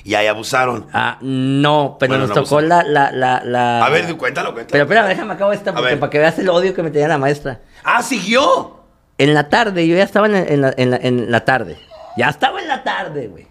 Y 0.05 0.15
ahí 0.15 0.29
abusaron. 0.29 0.87
Ah, 0.93 1.19
no, 1.21 1.97
pero 1.99 2.11
Bueno, 2.13 2.27
nos 2.29 2.37
no, 2.37 2.43
tocó 2.45 2.61
la, 2.61 2.85
la, 2.85 3.11
la, 3.11 3.43
la... 3.45 3.85
A 3.85 3.91
ver, 3.91 4.05
cuéntalo, 4.17 4.53
cuéntalo. 4.53 4.71
Pero 4.71 4.85
espera, 4.85 5.07
déjame 5.07 5.35
acabo 5.35 5.53
esta 5.53 5.75
porque 5.75 5.97
para 5.97 6.09
que 6.11 6.19
veas 6.21 6.39
el 6.39 6.49
odio 6.49 6.73
que 6.73 6.83
me 6.85 6.91
tenía 6.93 7.09
la 7.09 7.19
maestra. 7.19 7.61
Ah, 7.83 8.01
siguió. 8.03 8.79
En 9.19 9.35
la 9.35 9.49
tarde, 9.49 9.87
yo 9.89 9.97
ya 9.97 10.05
estaba 10.05 10.27
en, 10.27 10.37
en 10.37 10.61
la, 10.63 10.73
en 10.77 10.91
la- 10.93 10.97
en 11.03 11.31
la 11.33 11.45
tarde. 11.45 11.77
Ya 12.17 12.29
estaba 12.29 12.61
en 12.63 12.69
la 12.69 12.83
tarde, 12.85 13.27
güey. 13.29 13.47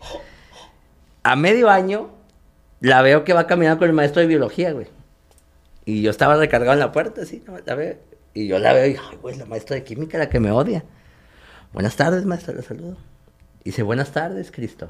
A 1.24 1.36
medio 1.36 1.70
año, 1.70 2.10
la 2.82 3.02
veo 3.02 3.24
que 3.24 3.34
va 3.34 3.48
caminando 3.48 3.80
con 3.80 3.90
el 3.90 3.96
maestro 3.96 4.22
de 4.22 4.28
biología, 4.28 4.72
güey. 4.72 4.88
Y 5.86 6.02
yo 6.02 6.12
estaba 6.12 6.38
recargado 6.38 6.74
en 6.74 6.80
la 6.80 6.92
puerta, 6.92 7.22
así, 7.22 7.44
la 7.66 7.76
veo. 7.76 7.98
Y 8.34 8.48
yo 8.48 8.60
la 8.60 8.74
veo 8.74 8.88
y, 8.88 8.92
ay, 8.92 9.18
güey, 9.22 9.38
la 9.38 9.46
maestra 9.46 9.76
de 9.76 9.84
química, 9.84 10.18
la 10.18 10.30
que 10.30 10.40
me 10.40 10.52
odia. 10.52 10.84
Buenas 11.74 11.96
tardes, 11.96 12.26
maestra, 12.26 12.54
la 12.54 12.62
saludo. 12.62 12.98
Dice, 13.64 13.84
buenas 13.84 14.12
tardes, 14.12 14.52
Cristo. 14.52 14.90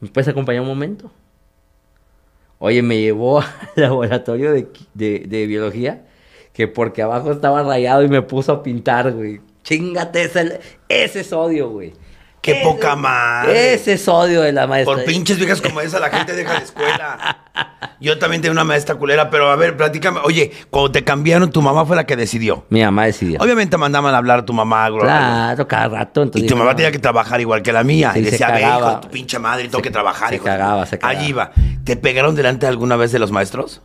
¿Me 0.00 0.08
puedes 0.08 0.28
acompañar 0.28 0.62
un 0.62 0.68
momento? 0.68 1.10
Oye, 2.58 2.82
me 2.82 3.00
llevó 3.00 3.40
al 3.40 3.48
laboratorio 3.76 4.52
de, 4.52 4.68
de, 4.94 5.24
de 5.26 5.46
biología, 5.46 6.04
que 6.52 6.68
porque 6.68 7.02
abajo 7.02 7.32
estaba 7.32 7.62
rayado 7.62 8.02
y 8.02 8.08
me 8.08 8.22
puso 8.22 8.52
a 8.52 8.62
pintar, 8.62 9.12
güey. 9.12 9.40
Chingate, 9.62 10.22
ese, 10.22 10.60
ese 10.88 11.20
es 11.20 11.32
odio, 11.32 11.70
güey. 11.70 11.92
Qué 12.40 12.52
Ese- 12.52 12.62
poca 12.64 12.94
madre. 12.96 13.74
Ese 13.74 13.94
es 13.94 14.08
odio 14.08 14.42
de 14.42 14.52
la 14.52 14.66
maestra. 14.66 14.94
Por 14.94 15.04
pinches 15.04 15.38
viejas 15.38 15.60
como 15.60 15.80
esa, 15.80 15.98
la 15.98 16.08
gente 16.08 16.34
deja 16.34 16.54
la 16.54 16.60
escuela. 16.60 17.38
Yo 18.00 18.18
también 18.18 18.40
tenía 18.40 18.52
una 18.52 18.64
maestra 18.64 18.94
culera, 18.94 19.28
pero 19.28 19.50
a 19.50 19.56
ver, 19.56 19.76
platícame. 19.76 20.20
Oye, 20.24 20.52
cuando 20.70 20.92
te 20.92 21.02
cambiaron, 21.04 21.50
tu 21.50 21.60
mamá 21.62 21.84
fue 21.84 21.96
la 21.96 22.06
que 22.06 22.14
decidió. 22.16 22.64
Mi 22.70 22.82
mamá 22.82 23.06
decidió. 23.06 23.40
Obviamente 23.40 23.76
mandaban 23.76 24.14
a 24.14 24.18
hablar 24.18 24.38
a 24.40 24.44
tu 24.46 24.52
mamá. 24.52 24.88
Claro, 25.00 25.66
cada 25.66 25.88
rato. 25.88 26.20
Y 26.20 26.24
Entonces 26.24 26.42
tu 26.48 26.54
dijo, 26.54 26.58
mamá 26.58 26.70
no. 26.70 26.76
tenía 26.76 26.92
que 26.92 26.98
trabajar 27.00 27.40
igual 27.40 27.62
que 27.62 27.72
la 27.72 27.82
mía. 27.82 28.12
Sí, 28.14 28.20
y 28.20 28.22
decía, 28.22 28.50
ve, 28.52 28.62
hijo 28.62 29.00
tu 29.00 29.08
pinche 29.10 29.38
madre, 29.40 29.64
y 29.64 29.68
tengo 29.68 29.78
Se- 29.78 29.82
que 29.82 29.90
trabajar. 29.90 30.28
se 30.28 30.36
hijo 30.36 30.44
cagaba, 30.44 30.86
se 30.86 30.98
cagaba. 30.98 31.18
Allí 31.18 31.30
iba. 31.30 31.50
¿Te 31.84 31.96
pegaron 31.96 32.36
delante 32.36 32.66
alguna 32.68 32.94
vez 32.96 33.10
de 33.12 33.18
los 33.18 33.32
maestros? 33.32 33.82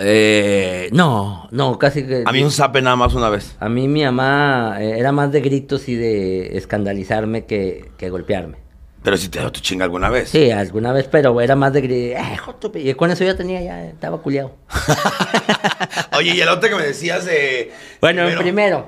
Eh, 0.00 0.88
no, 0.92 1.48
no, 1.50 1.78
casi 1.78 2.04
que... 2.04 2.22
A 2.24 2.32
mí 2.32 2.42
un 2.42 2.50
zape 2.52 2.80
nada 2.82 2.96
más 2.96 3.14
una 3.14 3.28
vez. 3.28 3.56
A 3.60 3.68
mí 3.68 3.88
mi 3.88 4.04
mamá 4.04 4.76
eh, 4.80 4.98
era 4.98 5.12
más 5.12 5.32
de 5.32 5.40
gritos 5.40 5.88
y 5.88 5.96
de 5.96 6.56
escandalizarme 6.56 7.46
que, 7.46 7.90
que 7.98 8.08
golpearme. 8.10 8.56
Pero 9.02 9.16
si 9.16 9.28
te 9.28 9.38
dio 9.40 9.50
tu 9.52 9.60
chinga 9.60 9.84
alguna 9.84 10.10
vez. 10.10 10.28
Sí, 10.30 10.50
alguna 10.50 10.92
vez, 10.92 11.08
pero 11.10 11.40
era 11.40 11.56
más 11.56 11.72
de 11.72 11.80
gritos. 11.80 12.20
Eh, 12.20 12.30
hijo 12.34 12.52
de 12.52 12.58
tu 12.58 12.72
pi-". 12.72 12.88
y 12.90 12.94
con 12.94 13.10
eso 13.10 13.24
ya 13.24 13.36
tenía, 13.36 13.60
ya 13.62 13.86
estaba 13.86 14.18
culiado. 14.18 14.52
Oye, 16.16 16.34
y 16.34 16.40
el 16.40 16.48
otro 16.48 16.68
que 16.68 16.74
me 16.76 16.82
decías 16.82 17.24
de. 17.24 17.72
Bueno, 18.00 18.28
en 18.28 18.38
primero, 18.38 18.86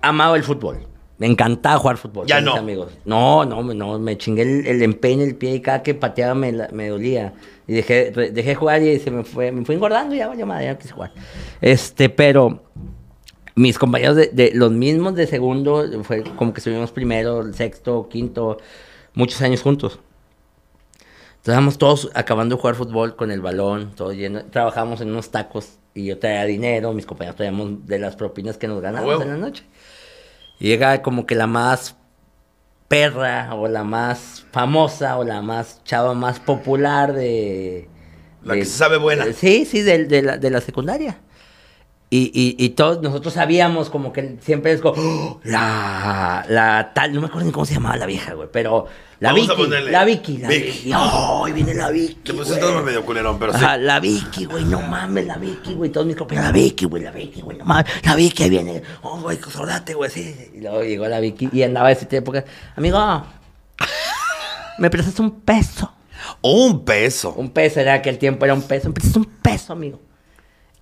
amaba 0.00 0.36
el 0.36 0.44
fútbol. 0.44 0.86
Me 1.18 1.26
encantaba 1.26 1.78
jugar 1.78 1.96
fútbol. 1.98 2.26
Ya 2.26 2.36
con 2.36 2.44
mis 2.44 2.54
no. 2.54 2.60
amigos. 2.60 2.92
No, 3.04 3.44
no, 3.44 3.62
no, 3.62 3.98
me 3.98 4.16
chingué 4.18 4.42
el, 4.42 4.66
el 4.66 4.82
empeine, 4.82 5.24
el 5.24 5.36
pie 5.36 5.54
y 5.56 5.60
cada 5.60 5.82
que 5.82 5.94
pateaba 5.94 6.34
me, 6.34 6.50
la- 6.52 6.68
me 6.72 6.88
dolía. 6.88 7.32
Y 7.72 7.76
dejé, 7.76 8.10
dejé 8.10 8.54
jugar 8.54 8.82
y 8.82 8.98
se 8.98 9.10
me 9.10 9.24
fue, 9.24 9.50
me 9.50 9.64
fui 9.64 9.74
engordando 9.76 10.14
y 10.14 10.18
ya, 10.18 10.28
vaya 10.28 10.44
madre, 10.44 10.66
ya 10.66 10.72
no 10.74 10.78
quise 10.78 10.92
jugar. 10.92 11.10
Este, 11.62 12.10
pero 12.10 12.62
mis 13.54 13.78
compañeros 13.78 14.14
de, 14.16 14.26
de- 14.28 14.50
los 14.52 14.70
mismos 14.72 15.14
de 15.14 15.26
segundo, 15.26 15.86
fue 16.04 16.22
como 16.36 16.52
que 16.52 16.60
estuvimos 16.60 16.92
primero, 16.92 17.50
sexto, 17.54 18.10
quinto, 18.10 18.58
muchos 19.14 19.40
años 19.40 19.62
juntos. 19.62 20.00
Estábamos 21.38 21.78
todos 21.78 22.10
acabando 22.14 22.56
de 22.56 22.60
jugar 22.60 22.74
fútbol 22.76 23.16
con 23.16 23.30
el 23.30 23.40
balón, 23.40 23.92
todo 23.96 24.12
lleno. 24.12 24.44
Trabajamos 24.44 25.00
en 25.00 25.08
unos 25.08 25.30
tacos 25.30 25.78
y 25.94 26.04
yo 26.04 26.18
traía 26.18 26.44
dinero, 26.44 26.92
mis 26.92 27.06
compañeros 27.06 27.36
traíamos 27.36 27.86
de 27.86 27.98
las 27.98 28.16
propinas 28.16 28.58
que 28.58 28.68
nos 28.68 28.82
ganábamos 28.82 29.22
en 29.22 29.28
la 29.28 29.36
noche. 29.38 29.64
Y 30.60 30.68
llega 30.68 31.00
como 31.00 31.24
que 31.24 31.34
la 31.34 31.46
más 31.46 31.96
perra 32.92 33.54
o 33.54 33.68
la 33.68 33.84
más 33.84 34.44
famosa 34.52 35.16
o 35.18 35.24
la 35.24 35.40
más 35.40 35.80
chava 35.84 36.12
más 36.12 36.38
popular 36.40 37.14
de... 37.14 37.88
La 38.44 38.52
de- 38.52 38.60
que 38.60 38.66
se 38.66 38.76
sabe 38.76 38.98
buena. 38.98 39.24
Sí, 39.32 39.64
sí, 39.64 39.80
de, 39.80 40.04
de 40.04 40.20
la, 40.20 40.36
de 40.36 40.50
la 40.50 40.60
secundaria. 40.60 41.18
Y, 42.14 42.30
y, 42.34 42.62
y 42.62 42.68
todos 42.70 43.00
nosotros 43.00 43.32
sabíamos 43.32 43.88
como 43.88 44.12
que 44.12 44.36
siempre 44.42 44.72
es 44.72 44.82
como 44.82 44.96
"Oh, 44.98 45.40
la, 45.44 46.44
la 46.46 46.92
tal, 46.94 47.14
no 47.14 47.22
me 47.22 47.28
acuerdo 47.28 47.46
ni 47.46 47.52
cómo 47.52 47.64
se 47.64 47.72
llamaba 47.72 47.96
la 47.96 48.04
vieja, 48.04 48.34
güey, 48.34 48.50
pero 48.52 48.86
la 49.18 49.30
Vamos 49.32 49.48
a 49.48 49.52
Vicky, 49.52 49.62
ponerle 49.62 49.90
la 49.92 50.04
Vicky, 50.04 50.36
la 50.36 50.48
Vicky. 50.48 50.66
Vicky. 50.66 50.92
¡Oh, 50.94 51.44
ahí 51.46 51.52
viene 51.54 51.72
la 51.72 51.88
Vicky! 51.88 52.16
Te 52.16 52.34
pusiste 52.34 52.60
todo 52.60 52.82
medio 52.82 53.02
culerón, 53.06 53.38
pero 53.38 53.54
sí. 53.54 53.60
La 53.78 53.98
Vicky, 53.98 54.44
güey, 54.44 54.66
no 54.66 54.82
mames, 54.82 55.26
la 55.26 55.38
Vicky, 55.38 55.72
güey, 55.72 55.90
todos 55.90 56.06
mis 56.06 56.14
compañeros, 56.14 56.48
la 56.48 56.52
Vicky, 56.52 56.84
güey, 56.84 57.02
la 57.02 57.12
Vicky, 57.12 57.40
güey, 57.40 57.56
no 57.56 57.64
mames, 57.64 57.86
la 58.04 58.14
Vicky, 58.14 58.42
ahí 58.42 58.50
viene, 58.50 58.82
oh, 59.00 59.18
güey, 59.18 59.38
sordate, 59.38 59.94
güey, 59.94 60.10
sí. 60.10 60.50
Y 60.54 60.60
luego 60.60 60.82
llegó 60.82 61.08
la 61.08 61.18
Vicky 61.18 61.48
y 61.50 61.62
andaba 61.62 61.90
ese 61.90 62.04
tipo 62.04 62.30
que, 62.30 62.44
amigo, 62.76 63.24
me 64.76 64.90
prestas 64.90 65.18
un 65.18 65.30
peso. 65.40 65.90
Un 66.42 66.84
peso. 66.84 67.32
Un 67.32 67.48
peso 67.52 67.80
era 67.80 67.94
aquel 67.94 68.18
tiempo, 68.18 68.44
era 68.44 68.52
un 68.52 68.60
peso. 68.62 68.88
Me 68.88 68.92
prestas 68.92 69.16
un 69.16 69.24
peso, 69.24 69.72
amigo. 69.72 69.98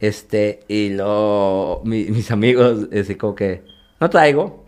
Este, 0.00 0.60
y 0.68 0.90
luego 0.90 1.82
mi- 1.84 2.06
mis 2.06 2.30
amigos, 2.30 2.88
así 2.98 3.14
como 3.16 3.34
que, 3.34 3.62
no 4.00 4.08
traigo. 4.10 4.64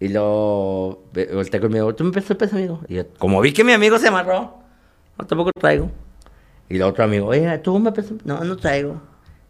Y 0.00 0.08
luego 0.08 1.04
volteé 1.32 1.60
conmigo, 1.60 1.94
¿tú 1.94 2.04
me 2.04 2.10
prestas 2.12 2.32
un 2.32 2.36
peso, 2.38 2.56
amigo? 2.56 2.80
Y 2.88 2.94
yo, 2.94 3.08
como 3.18 3.40
vi 3.40 3.52
que 3.52 3.62
mi 3.64 3.72
amigo 3.72 3.98
se 3.98 4.08
amarró, 4.08 4.58
no, 5.18 5.26
tampoco 5.26 5.50
traigo. 5.58 5.90
Y 6.68 6.76
el 6.76 6.82
otro 6.82 7.04
amigo, 7.04 7.26
oye, 7.28 7.58
¿tú 7.58 7.78
me 7.78 7.92
prestas? 7.92 8.18
No, 8.24 8.42
no 8.44 8.56
traigo. 8.56 9.00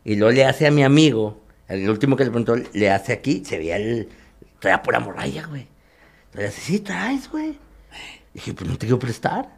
Y 0.05 0.17
luego 0.17 0.33
le 0.33 0.45
hace 0.45 0.67
a 0.67 0.71
mi 0.71 0.83
amigo, 0.83 1.39
el 1.69 1.89
último 1.89 2.17
que 2.17 2.25
le 2.25 2.31
preguntó, 2.31 2.57
le 2.73 2.91
hace 2.91 3.13
aquí, 3.13 3.45
se 3.45 3.59
veía 3.59 3.77
el, 3.77 4.09
traía 4.59 4.83
pura 4.83 5.01
morralla, 5.01 5.47
güey. 5.47 5.69
Entonces 6.33 6.41
le 6.41 6.47
hace, 6.49 6.61
sí, 6.61 6.81
traes, 6.81 7.31
güey. 7.31 7.59
Dije, 8.35 8.53
pues 8.55 8.69
no 8.69 8.77
te 8.77 8.87
quiero 8.87 8.99
prestar. 8.99 9.49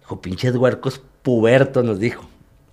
Dijo, 0.00 0.20
pinches 0.20 0.54
huercos 0.56 1.00
pubertos, 1.22 1.84
nos 1.84 1.98
dijo. 1.98 2.24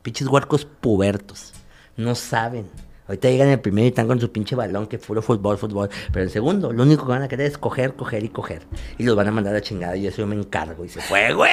Pinches 0.10 0.28
huercos 0.28 0.66
pubertos. 0.66 1.54
No 1.96 2.16
saben. 2.16 2.66
Ahorita 3.08 3.30
llegan 3.30 3.46
en 3.50 3.54
el 3.54 3.60
primero 3.60 3.86
y 3.86 3.90
están 3.90 4.08
con 4.08 4.20
su 4.20 4.32
pinche 4.32 4.56
balón, 4.56 4.88
que 4.88 4.98
puro 4.98 5.22
fútbol, 5.22 5.60
fútbol. 5.60 5.88
Pero 6.12 6.24
en 6.26 6.32
segundo, 6.32 6.74
lo 6.74 6.82
único 6.82 7.06
que 7.06 7.12
van 7.12 7.22
a 7.22 7.28
querer 7.28 7.46
es 7.46 7.60
coger, 7.60 7.94
coger 7.94 8.24
y 8.24 8.30
coger. 8.30 8.64
Y 8.98 9.04
los 9.04 9.16
van 9.16 9.28
a 9.28 9.32
mandar 9.32 9.56
a 9.56 9.62
chingada 9.62 9.96
y 9.96 10.08
eso 10.08 10.18
yo 10.18 10.26
me 10.26 10.34
encargo. 10.34 10.84
Y 10.84 10.90
se 10.90 11.00
fue, 11.00 11.32
güey. 11.36 11.52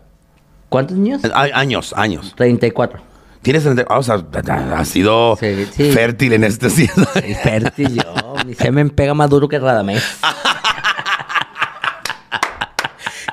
¿Cuántos 0.69 0.97
niños? 0.97 1.23
A- 1.33 1.49
Años, 1.55 1.93
años. 1.97 2.33
34. 2.37 3.01
Tienes 3.43 3.63
30, 3.65 3.85
o 3.89 4.03
sea, 4.03 4.23
has 4.77 4.89
sido 4.89 5.37
Sí, 5.37 5.67
sí. 5.75 5.91
fértil 5.91 6.33
en 6.35 6.45
este 6.45 6.71
sentido. 6.71 7.07
Y 7.29 7.35
fértil 7.35 7.97
yo. 7.97 8.35
Mi 8.47 8.55
semen 8.55 8.91
pega 8.91 9.15
más 9.15 9.29
duro 9.31 9.49
que 9.49 9.59
Radamés. 9.59 10.03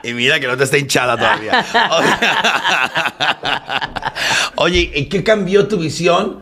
Y 0.01 0.13
mira 0.13 0.39
que 0.39 0.47
no 0.47 0.55
te 0.55 0.63
está 0.63 0.77
hinchada 0.77 1.17
todavía. 1.17 1.61
Oye, 4.55 4.89
¿y 4.95 5.09
qué 5.09 5.25
cambió 5.25 5.67
tu 5.67 5.77
visión 5.77 6.39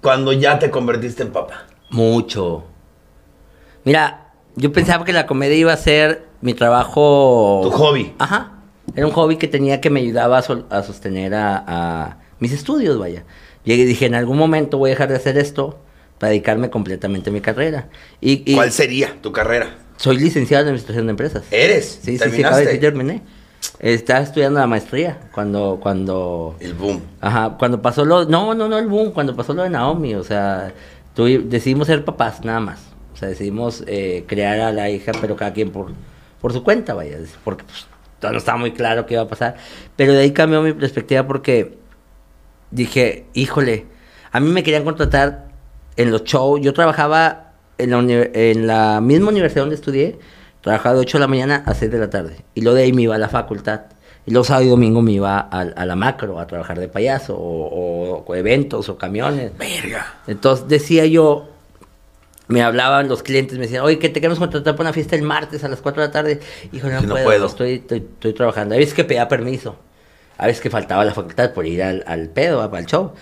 cuando 0.00 0.32
ya 0.32 0.58
te 0.58 0.70
convertiste 0.70 1.22
en 1.22 1.30
papá? 1.30 1.66
Mucho. 1.90 2.64
Mira, 3.84 4.32
yo 4.56 4.72
pensaba 4.72 5.04
que 5.04 5.12
la 5.12 5.26
comedia 5.26 5.56
iba 5.56 5.72
a 5.72 5.76
ser 5.76 6.26
mi 6.40 6.54
trabajo. 6.54 7.60
Tu 7.64 7.70
hobby. 7.70 8.14
Ajá. 8.18 8.52
Era 8.94 9.06
un 9.06 9.12
hobby 9.12 9.36
que 9.36 9.48
tenía 9.48 9.80
que 9.80 9.90
me 9.90 10.00
ayudaba 10.00 10.38
a, 10.38 10.42
sol- 10.42 10.66
a 10.70 10.82
sostener 10.82 11.34
a, 11.34 11.64
a 11.66 12.18
mis 12.40 12.52
estudios, 12.52 12.98
vaya. 12.98 13.24
Llegué 13.64 13.82
y 13.82 13.86
dije, 13.86 14.06
en 14.06 14.14
algún 14.14 14.38
momento 14.38 14.78
voy 14.78 14.90
a 14.90 14.92
dejar 14.94 15.08
de 15.10 15.16
hacer 15.16 15.36
esto 15.38 15.78
para 16.18 16.30
dedicarme 16.30 16.70
completamente 16.70 17.30
a 17.30 17.32
mi 17.32 17.40
carrera. 17.40 17.88
Y, 18.20 18.50
y 18.50 18.54
¿Cuál 18.54 18.72
sería 18.72 19.14
tu 19.20 19.30
carrera? 19.32 19.76
soy 19.96 20.16
licenciado 20.16 20.62
en 20.62 20.68
Administración 20.68 21.06
de 21.06 21.10
Empresas. 21.10 21.44
¿Eres? 21.50 21.98
Sí, 22.02 22.12
sí, 22.12 22.12
sí, 22.12 22.18
¿Terminaste? 22.18 22.46
acabé 22.46 22.66
de- 22.66 22.72
sí, 22.72 22.78
terminé. 22.78 23.22
Estaba 23.80 24.20
estudiando 24.20 24.60
la 24.60 24.66
maestría 24.68 25.18
cuando, 25.34 25.78
cuando, 25.82 26.56
El 26.60 26.74
boom. 26.74 27.02
ajá, 27.20 27.56
cuando 27.58 27.82
pasó 27.82 28.04
lo, 28.04 28.24
no, 28.24 28.54
no, 28.54 28.68
no 28.68 28.78
el 28.78 28.86
boom, 28.86 29.10
cuando 29.12 29.34
pasó 29.36 29.52
lo 29.54 29.64
de 29.64 29.70
Naomi, 29.70 30.14
o 30.14 30.22
sea, 30.22 30.72
decidimos 31.24 31.86
ser 31.86 32.04
papás, 32.04 32.44
nada 32.44 32.60
más. 32.60 32.80
O 33.14 33.16
sea, 33.16 33.28
decidimos 33.28 33.82
eh, 33.86 34.24
crear 34.26 34.60
a 34.60 34.72
la 34.72 34.90
hija, 34.90 35.12
pero 35.20 35.36
cada 35.36 35.52
quien 35.52 35.70
por, 35.70 35.92
por 36.40 36.52
su 36.52 36.62
cuenta, 36.62 36.94
vaya, 36.94 37.18
porque 37.42 37.64
pues, 37.64 37.86
no 38.22 38.38
estaba 38.38 38.58
muy 38.58 38.72
claro 38.72 39.06
qué 39.06 39.14
iba 39.14 39.22
a 39.22 39.28
pasar. 39.28 39.56
Pero 39.96 40.12
de 40.12 40.20
ahí 40.20 40.32
cambió 40.32 40.62
mi 40.62 40.72
perspectiva 40.72 41.26
porque 41.26 41.78
dije, 42.70 43.26
híjole, 43.34 43.86
a 44.30 44.40
mí 44.40 44.48
me 44.50 44.62
querían 44.62 44.84
contratar 44.84 45.48
en 45.96 46.10
los 46.10 46.24
shows. 46.24 46.60
Yo 46.60 46.72
trabajaba 46.72 47.52
en 47.78 47.90
la, 47.90 47.98
en 48.32 48.66
la 48.66 49.00
misma 49.00 49.30
universidad 49.30 49.62
donde 49.62 49.76
estudié, 49.76 50.18
trabajaba 50.60 50.96
de 50.96 51.00
8 51.00 51.18
de 51.18 51.20
la 51.20 51.28
mañana 51.28 51.62
a 51.66 51.74
6 51.74 51.90
de 51.90 51.98
la 51.98 52.10
tarde. 52.10 52.44
Y 52.54 52.62
luego 52.62 52.76
de 52.76 52.84
ahí 52.84 52.92
me 52.92 53.02
iba 53.02 53.14
a 53.14 53.18
la 53.18 53.28
facultad. 53.28 53.82
Y 54.28 54.30
luego 54.30 54.44
sábado 54.44 54.66
y 54.66 54.68
domingo 54.68 55.00
me 55.00 55.12
iba 55.12 55.38
a, 55.38 55.60
a 55.60 55.86
la 55.86 55.96
macro 55.96 56.38
a 56.38 56.46
trabajar 56.46 56.78
de 56.78 56.88
payaso, 56.88 57.34
o, 57.36 58.24
o 58.26 58.34
eventos, 58.34 58.88
o 58.90 58.98
camiones. 58.98 59.56
Verga. 59.56 60.16
Entonces 60.26 60.68
decía 60.68 61.06
yo, 61.06 61.48
me 62.46 62.62
hablaban 62.62 63.08
los 63.08 63.22
clientes, 63.22 63.56
me 63.58 63.64
decían, 63.64 63.84
oye, 63.84 63.98
que 63.98 64.10
te 64.10 64.20
queremos 64.20 64.38
contratar 64.38 64.74
para 64.76 64.88
una 64.90 64.92
fiesta 64.92 65.16
el 65.16 65.22
martes 65.22 65.64
a 65.64 65.68
las 65.68 65.80
4 65.80 66.02
de 66.02 66.08
la 66.08 66.12
tarde. 66.12 66.40
Hijo, 66.72 66.88
no, 66.88 67.00
Sí, 67.00 67.06
no 67.06 67.14
puedo, 67.14 67.24
puedo. 67.24 67.46
Estoy, 67.46 67.72
estoy, 67.76 67.98
estoy 67.98 68.32
trabajando. 68.34 68.74
A 68.74 68.78
veces 68.78 68.92
que 68.94 69.04
pedía 69.04 69.26
permiso, 69.28 69.76
a 70.36 70.46
veces 70.46 70.60
que 70.60 70.68
faltaba 70.68 71.02
a 71.02 71.04
la 71.06 71.14
facultad 71.14 71.52
por 71.54 71.66
ir 71.66 71.82
al, 71.82 72.04
al 72.06 72.28
pedo, 72.28 72.60
al 72.62 72.86
show. 72.86 73.12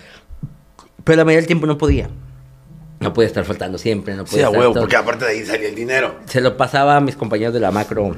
Pero 1.05 1.15
la 1.17 1.23
mayoría 1.23 1.39
del 1.39 1.47
tiempo 1.47 1.65
no 1.67 1.77
podía. 1.77 2.09
No 2.99 3.13
podía 3.13 3.27
estar 3.27 3.45
faltando 3.45 3.77
siempre, 3.77 4.13
no 4.15 4.25
Sí, 4.25 4.31
podía 4.31 4.45
a 4.45 4.49
estar 4.49 4.59
huevo, 4.59 4.73
todo- 4.73 4.83
porque 4.83 4.95
aparte 4.97 5.23
de 5.23 5.31
ahí 5.31 5.45
salía 5.45 5.69
el 5.69 5.75
dinero. 5.75 6.15
se 6.25 6.41
lo 6.41 6.57
pasaba 6.57 6.97
a 6.97 6.99
mis 6.99 7.15
compañeros 7.15 7.53
de 7.53 7.59
la 7.61 7.71
macro. 7.71 8.15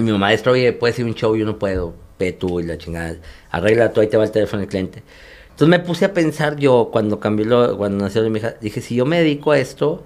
Mi 0.00 0.12
maestro, 0.12 0.52
oye, 0.52 0.72
puedes 0.72 0.98
ir 0.98 1.04
a 1.04 1.08
un 1.08 1.14
show, 1.14 1.36
yo 1.36 1.44
no 1.44 1.58
puedo. 1.58 1.94
Ve 2.18 2.32
tú 2.32 2.60
y 2.60 2.64
la 2.64 2.78
chingada. 2.78 3.16
Arregla 3.50 3.92
tú, 3.92 4.00
ahí 4.00 4.08
te 4.08 4.16
va 4.16 4.24
el 4.24 4.30
teléfono 4.30 4.60
del 4.60 4.68
cliente. 4.68 5.02
Entonces 5.50 5.68
me 5.68 5.80
puse 5.80 6.04
a 6.04 6.14
pensar 6.14 6.56
yo, 6.56 6.88
cuando 6.92 7.18
cambió 7.18 7.46
lo, 7.46 7.76
cuando 7.76 8.04
nació 8.04 8.28
mi 8.30 8.38
hija, 8.38 8.54
dije, 8.60 8.80
si 8.80 8.94
yo 8.94 9.04
me 9.04 9.18
dedico 9.18 9.52
a 9.52 9.58
esto, 9.58 10.04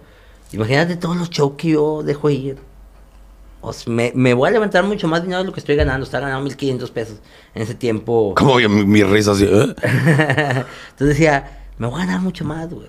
imagínate 0.52 0.96
todos 0.96 1.16
los 1.16 1.31
shows 1.31 1.55
que 1.57 1.70
yo 1.70 2.02
dejo 2.02 2.31
ir. 2.31 2.57
O 3.61 3.72
sea, 3.72 3.92
me, 3.92 4.12
me 4.14 4.35
voy 4.35 4.48
a 4.48 4.52
levantar 4.52 4.85
mucho 4.85 5.07
más 5.09 5.22
dinero 5.22 5.40
de 5.40 5.44
lo 5.44 5.52
que 5.52 5.61
estoy 5.61 5.76
ganando. 5.76 6.05
Estaba 6.05 6.26
ganando 6.26 6.44
1500 6.44 6.90
pesos 6.90 7.18
en 7.55 7.62
ese 7.62 7.74
tiempo. 7.74 8.35
Como 8.38 8.57
mi, 8.57 8.68
mi 8.68 9.02
risa 9.05 9.33
así. 9.33 9.44
¿eh? 9.44 9.74
Entonces 9.74 10.66
decía, 10.98 11.66
me 11.78 11.87
voy 11.87 12.00
a 12.00 12.07
ganar 12.07 12.20
mucho 12.20 12.44
más, 12.44 12.68
güey. 12.70 12.88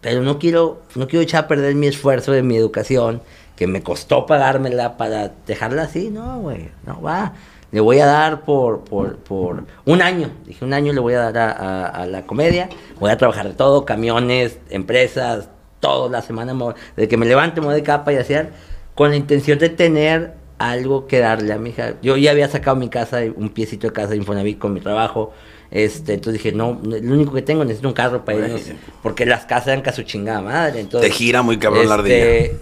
Pero 0.00 0.22
no 0.22 0.38
quiero, 0.38 0.82
no 0.94 1.06
quiero 1.08 1.22
echar 1.22 1.44
a 1.44 1.48
perder 1.48 1.74
mi 1.74 1.86
esfuerzo 1.86 2.32
de 2.32 2.42
mi 2.42 2.56
educación, 2.56 3.22
que 3.60 3.66
me 3.66 3.82
costó 3.82 4.24
pagármela 4.24 4.96
para 4.96 5.32
dejarla 5.46 5.82
así. 5.82 6.08
No, 6.08 6.38
güey, 6.40 6.70
no 6.86 7.02
va. 7.02 7.34
Le 7.72 7.80
voy 7.80 7.98
a 7.98 8.06
dar 8.06 8.40
por, 8.40 8.84
por, 8.84 9.18
por 9.18 9.64
un 9.84 10.00
año. 10.00 10.30
Dije, 10.46 10.64
un 10.64 10.72
año 10.72 10.94
le 10.94 11.00
voy 11.00 11.12
a 11.12 11.30
dar 11.30 11.36
a, 11.36 11.52
a- 11.52 11.86
a 11.88 12.06
la 12.06 12.22
comedia. 12.26 12.70
Voy 12.98 13.10
a 13.10 13.18
trabajar 13.18 13.46
de 13.48 13.52
todo, 13.52 13.84
camiones, 13.84 14.58
empresas, 14.70 15.50
todo 15.78 16.08
la 16.08 16.22
semana. 16.22 16.54
De 16.96 17.06
que 17.06 17.18
me 17.18 17.26
levante, 17.26 17.60
me 17.60 17.66
voy 17.66 17.74
de 17.74 17.82
capa 17.82 18.14
y 18.14 18.16
hacer, 18.16 18.48
con 18.94 19.10
la 19.10 19.16
intención 19.16 19.58
de 19.58 19.68
tener 19.68 20.32
algo 20.56 21.06
que 21.06 21.18
darle 21.18 21.52
a 21.52 21.58
mi 21.58 21.68
hija. 21.68 21.96
Yo 22.00 22.16
ya 22.16 22.30
había 22.30 22.48
sacado 22.48 22.76
mi 22.76 22.88
casa, 22.88 23.20
un 23.36 23.50
piecito 23.50 23.88
de 23.88 23.92
casa 23.92 24.08
de 24.12 24.16
Infonavit 24.16 24.58
con 24.58 24.72
mi 24.72 24.80
trabajo. 24.80 25.34
Este, 25.70 26.14
entonces 26.14 26.42
dije, 26.42 26.56
no, 26.56 26.80
lo 26.82 26.96
único 27.14 27.34
que 27.34 27.42
tengo, 27.42 27.62
necesito 27.64 27.88
un 27.88 27.94
carro 27.94 28.24
para 28.24 28.38
irnos. 28.38 28.62
Porque 29.02 29.26
las 29.26 29.44
casas 29.44 29.68
eran 29.78 29.94
su 29.94 30.02
chingada 30.02 30.40
madre. 30.40 30.80
Entonces, 30.80 31.10
Te 31.10 31.14
gira 31.14 31.42
muy 31.42 31.58
cabrón 31.58 31.86
la 31.90 31.96
este, 31.96 32.56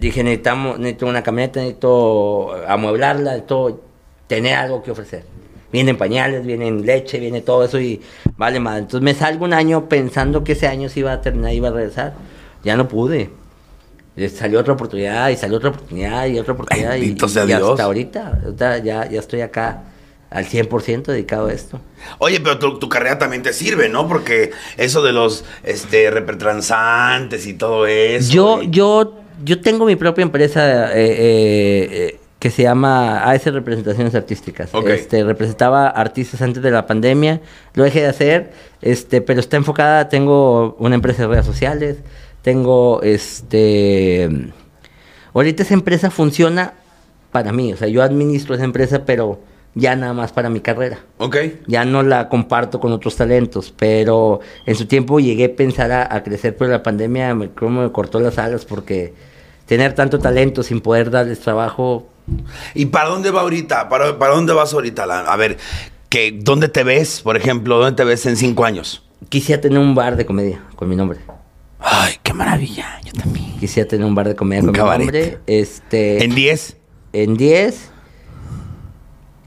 Dije, 0.00 0.24
necesitamos, 0.24 0.78
necesito 0.78 1.06
una 1.06 1.22
camioneta, 1.22 1.60
necesito 1.60 2.54
amueblarla, 2.66 3.32
necesito 3.32 3.80
tener 4.26 4.54
algo 4.54 4.82
que 4.82 4.90
ofrecer. 4.92 5.24
Vienen 5.72 5.96
pañales, 5.96 6.44
vienen 6.44 6.84
leche, 6.84 7.20
viene 7.20 7.42
todo 7.42 7.64
eso 7.64 7.78
y 7.78 8.00
vale 8.36 8.58
madre. 8.60 8.80
Entonces 8.80 9.02
me 9.04 9.14
salgo 9.14 9.44
un 9.44 9.52
año 9.52 9.88
pensando 9.88 10.42
que 10.42 10.52
ese 10.52 10.66
año 10.66 10.88
se 10.88 11.00
iba 11.00 11.12
a 11.12 11.20
terminar, 11.20 11.52
iba 11.52 11.68
a 11.68 11.72
regresar. 11.72 12.14
Ya 12.64 12.76
no 12.76 12.88
pude. 12.88 13.30
Salió 14.34 14.60
otra 14.60 14.72
oportunidad 14.74 15.28
y 15.30 15.36
salió 15.36 15.58
otra 15.58 15.70
oportunidad 15.70 16.26
y 16.26 16.38
otra 16.38 16.54
oportunidad. 16.54 16.96
y- 16.96 17.16
sea 17.28 17.44
y, 17.44 17.46
Dios. 17.46 17.70
hasta 17.70 17.84
ahorita, 17.84 18.40
ahorita 18.44 18.78
ya, 18.78 19.08
ya 19.08 19.20
estoy 19.20 19.40
acá 19.42 19.84
al 20.30 20.44
100% 20.46 21.12
dedicado 21.12 21.46
a 21.46 21.52
esto. 21.52 21.80
Oye, 22.18 22.40
pero 22.40 22.58
tu, 22.58 22.78
tu 22.78 22.88
carrera 22.88 23.18
también 23.18 23.42
te 23.42 23.52
sirve, 23.52 23.88
¿no? 23.88 24.08
Porque 24.08 24.50
eso 24.76 25.02
de 25.02 25.12
los 25.12 25.44
este, 25.62 26.10
repertransantes 26.10 27.46
y 27.46 27.54
todo 27.54 27.86
eso. 27.86 28.32
Yo, 28.32 28.62
y- 28.62 28.70
yo, 28.70 29.14
yo 29.44 29.60
tengo 29.60 29.84
mi 29.86 29.96
propia 29.96 30.22
empresa 30.22 30.92
eh, 30.92 31.06
eh, 31.06 31.88
eh, 31.90 32.20
que 32.38 32.50
se 32.50 32.62
llama 32.62 33.22
AS 33.24 33.44
Representaciones 33.46 34.14
Artísticas. 34.14 34.70
Ok. 34.74 34.88
Este, 34.88 35.24
representaba 35.24 35.88
artistas 35.88 36.40
antes 36.42 36.62
de 36.62 36.70
la 36.70 36.86
pandemia, 36.86 37.40
lo 37.74 37.84
dejé 37.84 38.00
de 38.00 38.06
hacer, 38.06 38.52
este, 38.80 39.20
pero 39.20 39.40
está 39.40 39.56
enfocada, 39.56 40.08
tengo 40.08 40.74
una 40.78 40.94
empresa 40.94 41.22
de 41.22 41.28
redes 41.28 41.46
sociales, 41.46 41.98
tengo 42.42 43.02
este 43.02 44.28
ahorita 45.34 45.62
esa 45.62 45.74
empresa 45.74 46.10
funciona 46.10 46.72
para 47.30 47.52
mí, 47.52 47.72
o 47.72 47.76
sea, 47.76 47.88
yo 47.88 48.02
administro 48.02 48.54
esa 48.54 48.64
empresa, 48.64 49.04
pero 49.04 49.40
ya 49.74 49.94
nada 49.94 50.12
más 50.12 50.32
para 50.32 50.50
mi 50.50 50.58
carrera 50.58 50.98
Ok. 51.18 51.36
ya 51.68 51.84
no 51.84 52.02
la 52.02 52.28
comparto 52.28 52.80
con 52.80 52.90
otros 52.90 53.14
talentos, 53.14 53.72
pero 53.76 54.40
en 54.66 54.74
su 54.74 54.86
tiempo 54.86 55.20
llegué 55.20 55.44
a 55.44 55.54
pensar 55.54 55.92
a, 55.92 56.12
a 56.12 56.24
crecer, 56.24 56.56
pero 56.56 56.70
la 56.70 56.82
pandemia 56.82 57.34
me, 57.34 57.50
creo 57.50 57.70
me 57.70 57.92
cortó 57.92 58.18
las 58.18 58.38
alas 58.38 58.64
porque 58.64 59.12
tener 59.70 59.94
tanto 59.94 60.18
talento 60.18 60.64
sin 60.64 60.80
poder 60.80 61.12
darles 61.12 61.38
trabajo, 61.38 62.08
¿Y 62.74 62.86
para 62.86 63.08
dónde 63.08 63.30
va 63.30 63.42
ahorita? 63.42 63.88
¿Para, 63.88 64.18
para 64.18 64.34
dónde 64.34 64.52
vas 64.52 64.74
ahorita? 64.74 65.04
A 65.04 65.36
ver, 65.36 65.58
que, 66.08 66.36
¿dónde 66.36 66.68
te 66.68 66.82
ves, 66.82 67.20
por 67.22 67.36
ejemplo? 67.36 67.78
¿Dónde 67.78 67.96
te 67.96 68.02
ves 68.04 68.26
en 68.26 68.36
cinco 68.36 68.64
años? 68.64 69.04
quisiera 69.28 69.60
tener 69.60 69.78
un 69.78 69.94
bar 69.94 70.16
de 70.16 70.26
comedia 70.26 70.60
con 70.74 70.88
mi 70.88 70.96
nombre. 70.96 71.20
Ay, 71.78 72.14
qué 72.24 72.32
maravilla. 72.32 73.00
Yo 73.04 73.12
también. 73.12 73.56
Quisiera 73.60 73.88
tener 73.88 74.04
un 74.04 74.16
bar 74.16 74.26
de 74.26 74.34
comedia 74.34 74.62
Un 74.62 74.66
con 74.66 74.74
cabaret. 74.74 74.98
mi 75.00 75.04
nombre. 75.06 75.38
Este, 75.46 76.24
En 76.24 76.34
10. 76.34 76.76
en 77.12 77.36
10 77.36 77.90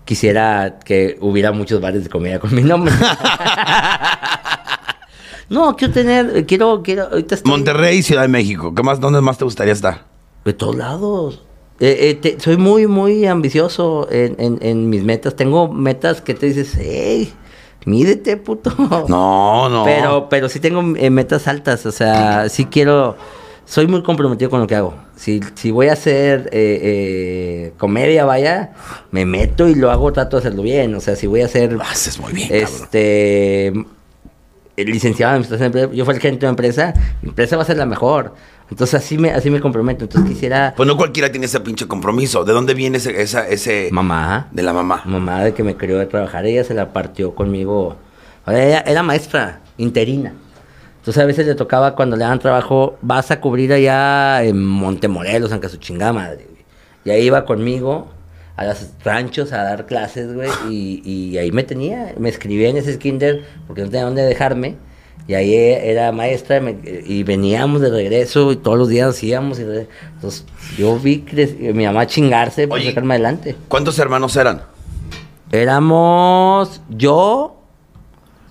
quisiera 0.06 0.80
que 0.86 1.18
hubiera 1.20 1.52
muchos 1.52 1.82
bares 1.82 2.06
de 2.06 2.10
comedia 2.10 2.40
con 2.40 2.56
mi 2.56 2.64
nombre. 2.64 2.94
no, 5.50 5.76
quiero 5.76 5.94
tener, 5.94 6.46
quiero, 6.46 6.82
quiero, 6.82 7.10
ahorita 7.10 7.36
estoy 7.36 7.52
Monterrey, 7.52 8.02
Ciudad 8.04 8.22
de 8.22 8.30
México. 8.30 8.74
¿Qué 8.74 8.84
más, 8.84 9.02
¿Dónde 9.02 9.20
más 9.20 9.38
te 9.38 9.44
gustaría 9.44 9.74
estar? 9.74 10.13
De 10.46 10.54
todos 10.54 10.76
lados. 10.76 11.44
Eh, 11.80 11.98
eh, 12.10 12.16
te- 12.16 12.40
soy 12.40 12.58
muy, 12.58 12.88
muy 12.88 13.26
ambicioso 13.26 14.08
en, 14.12 14.36
en- 14.40 14.60
en 14.62 14.90
mis 14.90 15.04
metas. 15.04 15.36
Tengo 15.36 15.68
metas 15.72 16.22
que 16.22 16.34
te 16.34 16.46
dices, 16.48 16.78
hey, 16.80 17.34
mídete, 17.86 18.38
puto. 18.38 18.72
No, 19.10 19.70
no. 19.70 19.84
Pero, 19.84 20.30
pero 20.30 20.50
sí 20.50 20.60
tengo 20.60 20.82
eh, 20.98 21.10
metas 21.10 21.48
altas, 21.48 21.86
o 21.86 21.92
sea, 21.92 22.48
sí 22.50 22.66
quiero, 22.66 23.18
soy 23.66 23.88
muy 23.88 24.04
comprometido 24.04 24.50
con 24.50 24.60
lo 24.62 24.68
que 24.68 24.76
hago. 24.76 24.94
Si, 25.16 25.42
si 25.56 25.72
voy 25.72 25.88
a 25.88 25.94
hacer 25.94 26.50
eh, 26.52 26.80
eh, 26.84 27.74
comedia, 27.78 28.26
vaya, 28.26 28.74
me 29.12 29.26
meto 29.26 29.68
y 29.68 29.76
lo 29.76 29.90
hago, 29.92 30.12
trato 30.14 30.38
de 30.38 30.42
hacerlo 30.42 30.64
bien. 30.64 30.94
O 30.96 31.00
sea, 31.02 31.16
si 31.16 31.28
voy 31.28 31.42
a 31.42 31.46
hacer, 31.46 31.74
Lo 31.74 31.82
haces 31.82 32.20
muy 32.20 32.34
bien, 32.34 32.50
cabrón. 32.50 32.66
este, 32.66 33.68
el 34.76 34.88
licenciado 34.88 35.32
en 35.34 35.36
administración 35.36 35.72
de 35.72 35.80
empresa, 35.82 35.96
yo 35.98 36.06
fui 36.06 36.14
el 36.16 36.20
gerente 36.22 36.40
de 36.42 36.46
una 36.48 36.52
empresa, 36.52 36.94
mi 37.22 37.30
empresa 37.30 37.56
va 37.58 37.62
a 37.64 37.66
ser 37.66 37.78
la 37.78 37.86
mejor. 37.86 38.34
Entonces 38.70 38.96
así 38.96 39.18
me, 39.18 39.32
así 39.32 39.50
me 39.50 39.60
comprometo. 39.60 40.06
Entonces 40.06 40.30
quisiera, 40.30 40.74
Pues 40.76 40.88
no 40.88 40.98
cualquiera 40.98 41.30
tiene 41.32 41.46
ese 41.46 41.60
pinche 41.60 41.88
compromiso. 41.88 42.44
¿De 42.44 42.54
dónde 42.54 42.74
viene 42.74 42.98
ese, 42.98 43.22
esa, 43.22 43.48
ese... 43.48 43.90
mamá, 43.92 44.48
De 44.52 44.64
la 44.64 44.74
mamá. 44.74 45.02
mamá 45.06 45.44
de 45.44 45.54
que 45.54 45.64
me 45.64 45.76
crió 45.76 45.98
de 46.00 46.06
trabajar, 46.06 46.46
ella 46.46 46.64
se 46.64 46.74
la 46.74 46.92
partió 46.94 47.36
conmigo. 47.36 47.98
Ella 48.48 48.80
era 48.86 49.04
maestra 49.04 49.62
interina. 49.78 50.34
Entonces 50.98 51.22
a 51.22 51.26
veces 51.26 51.46
le 51.46 51.56
tocaba 51.56 51.96
cuando 51.96 52.16
le 52.16 52.24
daban 52.24 52.40
trabajo, 52.40 52.98
vas 53.02 53.30
a 53.30 53.42
cubrir 53.42 53.74
allá 53.74 54.44
en 54.44 54.64
Montemorelos, 54.66 55.52
aunque 55.52 55.68
su 55.70 55.78
chingada 55.78 56.14
madre. 56.14 56.48
Y 57.04 57.10
ahí 57.10 57.24
iba 57.26 57.44
conmigo 57.46 58.08
a 58.56 58.66
los 58.66 58.88
ranchos 59.04 59.52
a 59.52 59.64
dar 59.64 59.86
clases, 59.86 60.34
güey, 60.34 60.50
y, 60.70 61.02
y 61.04 61.38
ahí 61.38 61.52
me 61.52 61.64
tenía, 61.64 62.14
me 62.18 62.30
escribía 62.30 62.70
en 62.70 62.78
ese 62.78 62.98
kinder 62.98 63.44
porque 63.68 63.82
no 63.82 63.90
tenía 63.90 64.06
dónde 64.06 64.22
dejarme. 64.22 64.76
Y 65.28 65.36
ahí 65.36 65.56
era 65.56 66.12
maestra 66.12 66.60
me- 66.60 66.76
y 67.06 67.24
veníamos 67.24 67.80
de 67.80 67.90
regreso 67.90 68.52
y 68.52 68.58
todos 68.58 68.78
los 68.78 68.90
días 68.90 69.24
íbamos. 69.24 69.58
Y 69.60 69.64
re- 69.64 69.88
entonces 70.16 70.46
yo 70.78 71.00
vi 71.00 71.24
mi 71.74 71.86
mamá 71.86 72.06
chingarse 72.08 72.68
por 72.68 72.78
Oye. 72.80 72.90
sacarme 72.90 73.14
adelante. 73.14 73.56
¿Cuántos 73.70 73.98
hermanos 74.00 74.36
eran? 74.36 74.64
Éramos 75.52 76.82
yo 76.90 77.56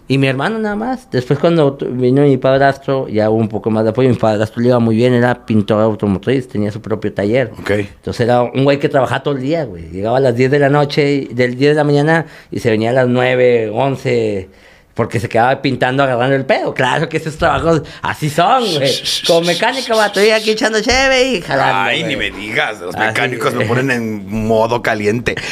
y 0.09 0.19
mi 0.19 0.29
hermano 0.29 0.59
nada 0.59 0.77
más. 0.77 1.11
Después 1.11 1.39
cuando 1.39 1.77
vino 1.91 2.23
mi 2.23 2.37
padrastro, 2.37 3.09
ya 3.09 3.29
hubo 3.29 3.39
un 3.39 3.49
poco 3.49 3.71
más 3.71 3.85
de 3.85 3.91
apoyo. 3.91 4.09
Mi 4.09 4.15
padrastro 4.15 4.63
le 4.63 4.69
iba 4.69 4.79
muy 4.79 4.97
bien, 4.97 5.13
era 5.13 5.45
pintor 5.45 5.81
automotriz, 5.83 6.49
tenía 6.49 6.71
su 6.71 6.81
propio 6.81 7.13
taller. 7.13 7.51
Ok. 7.61 7.71
Entonces 7.71 8.21
era 8.21 8.43
un 8.43 8.65
güey 8.65 8.79
que 8.79 8.89
trabajaba 8.89 9.23
todo 9.23 9.35
el 9.35 9.43
día, 9.43 9.65
güey. 9.65 9.91
Llegaba 9.91 10.17
a 10.17 10.21
las 10.21 10.37
10 10.37 10.51
de 10.51 10.59
la 10.59 10.69
noche, 10.69 11.29
del 11.33 11.57
10 11.57 11.73
de 11.73 11.75
la 11.75 11.85
mañana 11.85 12.27
y 12.51 12.61
se 12.61 12.71
venía 12.71 12.91
a 12.91 12.93
las 12.95 13.09
9, 13.09 13.71
11, 13.75 14.49
porque 14.95 15.18
se 15.20 15.28
quedaba 15.28 15.61
pintando, 15.62 16.03
agarrando 16.03 16.36
el 16.36 16.45
pedo. 16.45 16.74
Claro 16.74 17.09
que 17.09 17.16
esos 17.16 17.36
trabajos 17.36 17.82
así 18.03 18.28
son, 18.28 18.64
güey. 18.74 18.93
Como 19.26 19.43
mecánico, 19.43 19.97
vato, 19.97 20.22
y 20.22 20.30
aquí 20.30 20.51
echando 20.51 20.80
cheve 20.80 21.22
y 21.24 21.40
jalando. 21.40 21.90
Ay, 21.90 22.01
güey. 22.03 22.14
ni 22.14 22.16
me 22.16 22.30
digas. 22.30 22.80
Los 22.80 22.95
Así, 22.95 23.07
mecánicos 23.07 23.53
me 23.53 23.64
güey. 23.64 23.68
ponen 23.68 23.90
en 23.90 24.28
modo 24.47 24.82
caliente. 24.82 25.34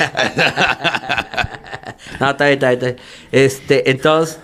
No, 2.19 2.31
está 2.31 2.47
bien, 2.47 2.55
está 2.55 2.69
bien, 2.71 2.79
está 2.81 2.87
bien. 2.87 2.97
Este, 3.31 3.91
entonces, 3.91 4.39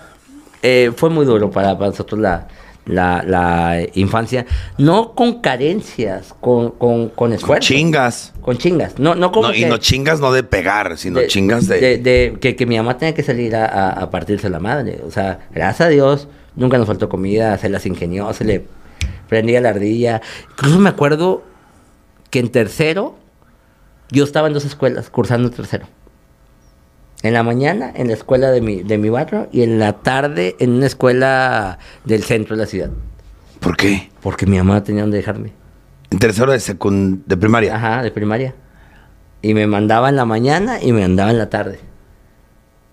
eh, 0.62 0.92
fue 0.96 1.10
muy 1.10 1.26
duro 1.26 1.50
para, 1.50 1.76
para 1.76 1.90
nosotros 1.90 2.20
la, 2.20 2.46
la, 2.86 3.22
la 3.26 3.78
infancia. 3.94 4.46
No 4.78 5.12
con 5.14 5.40
carencias, 5.40 6.34
con, 6.40 6.70
con, 6.70 7.08
con 7.10 7.32
esfuerzo. 7.32 7.66
chingas. 7.68 8.32
Con 8.40 8.56
chingas. 8.58 8.98
No, 8.98 9.14
no 9.14 9.32
como 9.32 9.48
No, 9.48 9.54
y 9.54 9.60
que- 9.60 9.66
no 9.66 9.76
chingas 9.78 10.20
no 10.20 10.32
de 10.32 10.42
pegar, 10.44 10.96
sino 10.96 11.18
de- 11.20 11.26
chingas 11.26 11.66
de... 11.68 11.80
de- 11.80 11.98
de 11.98 12.36
que, 12.40 12.54
que 12.56 12.64
mi 12.66 12.76
mamá 12.76 12.96
tenía 12.96 13.14
que 13.14 13.22
salir 13.22 13.54
a, 13.56 13.66
a- 13.66 13.90
a 13.90 14.10
partirse 14.10 14.48
la 14.48 14.60
madre. 14.60 15.00
O 15.06 15.10
sea, 15.10 15.40
gracias 15.52 15.86
a 15.86 15.90
Dios, 15.90 16.28
nunca 16.54 16.78
nos 16.78 16.86
faltó 16.86 17.08
comida, 17.08 17.58
se 17.58 17.68
las 17.68 17.84
ingenió, 17.86 18.32
se 18.32 18.44
le 18.44 18.64
prendía 19.28 19.60
la 19.60 19.70
ardilla. 19.70 20.22
Incluso 20.52 20.78
me 20.78 20.88
acuerdo 20.88 21.42
que 22.30 22.38
en 22.38 22.50
tercero, 22.50 23.16
yo 24.10 24.22
estaba 24.24 24.46
en 24.46 24.54
dos 24.54 24.64
escuelas, 24.64 25.10
cursando 25.10 25.50
tercero. 25.50 25.86
En 27.22 27.32
la 27.32 27.42
mañana 27.42 27.90
en 27.94 28.08
la 28.08 28.14
escuela 28.14 28.50
de 28.50 28.60
mi, 28.60 28.82
de 28.82 28.98
mi 28.98 29.08
barrio 29.08 29.48
y 29.50 29.62
en 29.62 29.78
la 29.78 29.94
tarde 29.94 30.54
en 30.58 30.70
una 30.72 30.86
escuela 30.86 31.78
del 32.04 32.22
centro 32.22 32.56
de 32.56 32.62
la 32.62 32.66
ciudad. 32.66 32.90
¿Por 33.60 33.76
qué? 33.76 34.10
Porque 34.20 34.46
mi 34.46 34.58
mamá 34.58 34.82
tenía 34.84 35.02
donde 35.02 35.16
dejarme. 35.16 35.52
En 36.10 36.18
tercero 36.18 36.52
de 36.52 36.60
secund... 36.60 37.22
de 37.26 37.36
primaria. 37.36 37.74
Ajá, 37.74 38.02
de 38.02 38.10
primaria. 38.10 38.54
Y 39.42 39.54
me 39.54 39.66
mandaba 39.66 40.08
en 40.08 40.16
la 40.16 40.24
mañana 40.24 40.80
y 40.80 40.92
me 40.92 41.00
mandaba 41.02 41.30
en 41.30 41.38
la 41.38 41.50
tarde. 41.50 41.80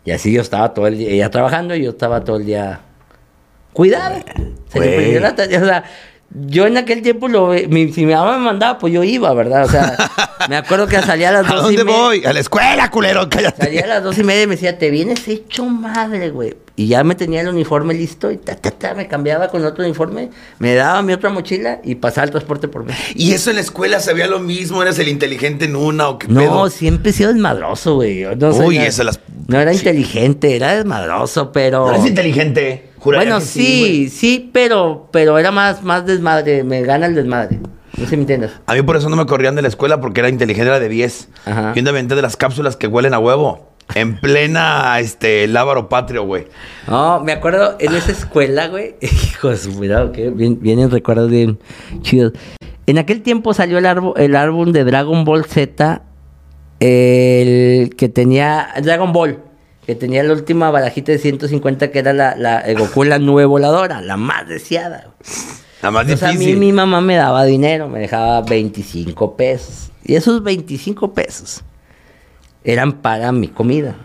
Y 0.06 0.12
así 0.12 0.32
yo 0.34 0.42
estaba 0.42 0.74
todo 0.74 0.88
el 0.88 0.98
día, 0.98 1.10
ella 1.10 1.30
trabajando 1.30 1.76
y 1.76 1.84
yo 1.84 1.92
estaba 1.92 2.24
todo 2.24 2.38
el 2.38 2.46
día 2.46 2.82
cuidado. 3.74 4.16
Se 4.70 4.80
le 4.80 4.96
prendió 4.96 5.20
la 5.20 5.36
ta- 5.36 5.44
o 5.46 5.48
sea, 5.66 5.84
yo 6.34 6.66
en 6.66 6.78
aquel 6.78 7.02
tiempo 7.02 7.28
lo 7.28 7.50
mi, 7.70 7.92
si 7.94 8.06
mi 8.06 8.14
mamá 8.14 8.38
me 8.38 8.46
mandaba, 8.46 8.78
pues 8.80 8.92
yo 8.94 9.04
iba, 9.04 9.34
¿verdad? 9.34 9.66
O 9.66 9.70
sea, 9.70 9.96
me 10.50 10.56
acuerdo 10.56 10.88
que 10.88 11.02
salía 11.02 11.30
a 11.30 11.32
las 11.34 11.50
¿A 11.52 11.56
dos 11.56 11.72
y 11.72 11.76
dónde 11.76 11.84
media. 11.92 12.00
voy? 12.06 12.26
A 12.26 12.34
la 12.34 12.40
escuela, 12.40 12.90
culero, 12.90 13.30
cállate. 13.30 13.64
Salía 13.64 13.84
a 13.84 13.88
las 13.88 14.04
dos 14.04 14.18
y 14.18 14.24
media 14.24 14.44
y 14.44 14.48
me 14.48 14.56
decía, 14.56 14.78
te 14.78 14.90
vienes 14.90 15.28
hecho 15.28 15.66
madre, 15.66 16.30
güey. 16.32 16.56
Y 16.76 16.88
ya 16.88 17.04
me 17.04 17.14
tenía 17.14 17.42
el 17.42 17.50
uniforme 17.50 17.94
listo 17.94 18.32
y 18.32 18.38
ta, 18.38 18.56
ta, 18.56 18.72
ta, 18.72 18.96
me 18.96 19.08
cambiaba 19.08 19.50
con 19.50 19.64
otro 19.64 19.84
uniforme, 19.84 20.32
me 20.58 20.74
daba 20.74 21.04
mi 21.04 21.14
otra 21.14 21.30
mochila 21.30 21.80
y 21.84 21.94
pasaba 21.94 22.26
el 22.26 22.32
transporte 22.32 22.68
por 22.68 22.84
mí. 22.84 22.94
¿Y 23.14 23.34
eso 23.34 23.52
en 23.52 23.58
la 23.58 23.62
escuela 23.62 24.00
sabía 24.00 24.26
lo 24.26 24.40
mismo? 24.40 24.82
¿Eres 24.82 24.98
el 24.98 25.08
inteligente 25.10 25.66
en 25.66 25.76
una 25.76 26.08
o 26.10 26.18
qué 26.18 26.28
No, 26.30 26.40
pedo? 26.40 26.70
siempre 26.72 27.12
he 27.12 27.14
sido 27.14 27.32
desmadroso, 27.32 27.94
güey. 27.94 28.24
No 28.38 28.50
Uy, 28.50 28.78
eso 28.80 29.04
las- 29.04 29.20
No 29.48 29.60
era 29.60 29.72
sí. 29.72 29.78
inteligente, 29.78 30.56
era 30.56 30.74
desmadroso, 30.76 31.52
pero... 31.52 31.86
¿No 31.86 31.94
eres 31.94 32.08
inteligente? 32.08 32.90
Juraría 33.04 33.32
Bueno, 33.34 33.40
que 33.40 33.46
sí, 33.52 34.10
sí, 34.10 34.50
pero, 34.54 35.10
pero 35.12 35.38
era 35.38 35.52
más, 35.52 35.84
más 35.84 36.06
desmadre, 36.06 36.64
me 36.64 36.82
gana 36.84 37.06
el 37.08 37.16
desmadre. 37.16 37.60
No 37.98 38.06
sé 38.06 38.10
si 38.10 38.16
me 38.16 38.22
entiendes. 38.24 38.52
A 38.66 38.74
mí 38.74 38.82
por 38.82 38.96
eso 38.96 39.08
no 39.10 39.16
me 39.16 39.26
corrían 39.26 39.56
de 39.56 39.62
la 39.62 39.68
escuela 39.68 40.02
porque 40.02 40.22
era 40.22 40.30
inteligente, 40.30 40.68
era 40.70 40.80
de 40.80 40.90
10. 40.90 41.30
Ajá. 41.46 41.74
Y 41.76 41.80
un 41.80 41.86
día 41.86 41.92
me 41.94 42.00
aventé 42.00 42.16
de 42.16 42.22
las 42.24 42.36
cápsulas 42.38 42.76
que 42.76 42.88
huelen 42.88 43.14
a 43.14 43.20
huevo. 43.20 43.70
En 43.94 44.20
plena, 44.20 44.98
este, 45.00 45.46
lábaro 45.48 45.90
patrio, 45.90 46.24
güey. 46.24 46.48
No, 46.88 47.20
me 47.20 47.34
acuerdo 47.34 47.76
en 47.80 47.94
esa 47.94 48.12
escuela, 48.14 48.68
güey. 48.70 48.96
Hijo 49.02 49.50
de 49.50 49.58
su 49.58 49.76
cuidado, 49.78 50.12
que 50.14 50.30
bien- 50.30 50.60
vienen 50.62 50.90
recuerdos 50.90 51.30
bien 51.30 51.60
chidos. 52.02 52.32
En 52.88 52.98
aquel 52.98 53.22
tiempo 53.22 53.54
salió 53.54 53.78
el, 53.78 53.86
álbum 53.86 54.14
el 54.18 54.36
álbum 54.38 54.72
de 54.72 54.86
Dragon 54.86 55.24
Ball 55.26 55.46
Z, 55.46 56.02
el 56.80 57.96
que 57.96 58.10
tenía 58.10 58.70
Dragon 58.82 59.12
Ball, 59.14 59.40
que 59.86 59.96
tenía 59.96 60.24
la 60.24 60.34
última 60.34 60.72
barajita 60.72 61.12
de 61.12 61.18
150 61.18 61.92
que 61.92 62.00
era 62.00 62.14
la, 62.14 62.36
la 62.36 62.60
el 62.60 62.78
Goku 62.78 63.04
la 63.04 63.20
nube 63.20 63.46
voladora, 63.46 64.02
la 64.02 64.18
más 64.18 64.48
deseada. 64.48 65.10
Nada 65.82 65.92
más 65.92 66.04
Entonces 66.04 66.24
a 66.24 66.32
mí 66.32 66.38
difícil. 66.38 66.58
mi 66.60 66.72
mamá 66.72 67.02
me 67.02 67.16
daba 67.16 67.44
dinero, 67.44 67.90
me 67.90 68.00
dejaba 68.00 68.42
25 68.42 69.36
pesos. 69.36 69.92
Y 70.04 70.16
esos 70.16 70.42
25 70.44 71.14
pesos 71.14 71.62
eran 72.64 72.94
para 73.02 73.32
mi 73.32 73.50
comida. 73.50 73.96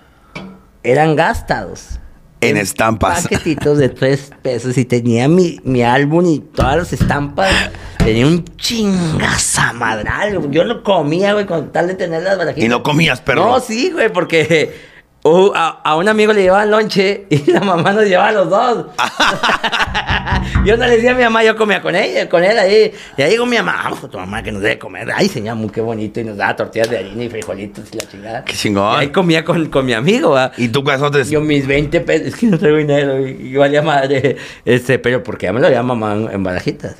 Eran 0.82 1.14
gastados. 1.16 2.00
En 2.40 2.56
estampas. 2.56 3.22
Paquetitos 3.22 3.78
de 3.78 3.88
3 3.88 4.32
pesos 4.42 4.78
y 4.78 4.84
tenía 4.84 5.28
mi, 5.28 5.60
mi 5.64 5.82
álbum 5.82 6.26
y 6.26 6.38
todas 6.40 6.76
las 6.76 6.92
estampas. 6.92 7.50
Tenía 7.98 8.26
un 8.26 8.44
chingazamadral. 8.56 10.50
Yo 10.50 10.64
no 10.64 10.82
comía, 10.82 11.32
güey, 11.32 11.46
con 11.46 11.72
tal 11.72 11.88
de 11.88 11.94
tener 11.94 12.22
las 12.22 12.38
barajitas. 12.38 12.64
Y 12.64 12.68
no 12.68 12.82
comías, 12.82 13.20
perro. 13.20 13.44
No, 13.44 13.60
sí, 13.60 13.90
güey, 13.92 14.12
porque 14.12 14.72
uh, 15.30 15.52
a, 15.54 15.68
a 15.84 15.96
un 15.96 16.08
amigo 16.08 16.32
le 16.32 16.42
llevaban 16.42 16.70
lonche 16.70 17.26
y 17.30 17.50
la 17.52 17.60
mamá 17.60 17.92
nos 17.92 18.04
llevaba 18.04 18.28
a 18.28 18.32
los 18.32 18.50
dos. 18.50 18.86
yo 20.64 20.76
no 20.76 20.86
le 20.86 20.96
decía 20.96 21.12
a 21.12 21.14
mi 21.14 21.22
mamá, 21.24 21.42
yo 21.44 21.56
comía 21.56 21.80
con 21.82 21.94
ella, 21.94 22.28
con 22.28 22.44
él 22.44 22.58
ahí. 22.58 22.92
Y 23.16 23.22
ahí 23.22 23.30
llegó 23.32 23.46
mi 23.46 23.56
mamá, 23.56 23.80
vamos 23.84 24.00
con 24.00 24.10
tu 24.10 24.18
mamá 24.18 24.42
que 24.42 24.52
nos 24.52 24.62
debe 24.62 24.78
comer. 24.78 25.08
Ay, 25.14 25.28
señor, 25.28 25.56
muy 25.56 25.70
qué 25.70 25.80
bonito. 25.80 26.20
Y 26.20 26.24
nos 26.24 26.36
daba 26.36 26.56
tortillas 26.56 26.90
de 26.90 26.98
harina 26.98 27.24
y 27.24 27.28
frijolitos 27.28 27.84
y 27.92 27.96
la 27.96 28.08
chingada. 28.08 28.44
Qué 28.44 28.54
chingón. 28.54 28.94
Y 28.94 28.96
ahí 29.00 29.08
comía 29.08 29.44
con, 29.44 29.66
con 29.68 29.86
mi 29.86 29.92
amigo, 29.92 30.30
¿va? 30.30 30.52
¿Y 30.56 30.68
tú 30.68 30.82
cuáles 30.84 31.00
son 31.00 31.12
tes- 31.12 31.30
Yo 31.30 31.40
mis 31.40 31.66
20 31.66 32.00
pesos, 32.02 32.26
es 32.34 32.36
que 32.36 32.46
no 32.46 32.58
traigo 32.58 32.78
dinero, 32.78 33.26
y 33.26 33.54
valía 33.56 33.82
madre. 33.82 34.36
Este, 34.64 34.98
pero 34.98 35.22
porque 35.22 35.46
ya 35.46 35.52
me 35.52 35.60
lo 35.60 35.66
había 35.66 35.82
mamá 35.82 36.14
en, 36.14 36.30
en 36.30 36.42
barajitas. 36.42 36.96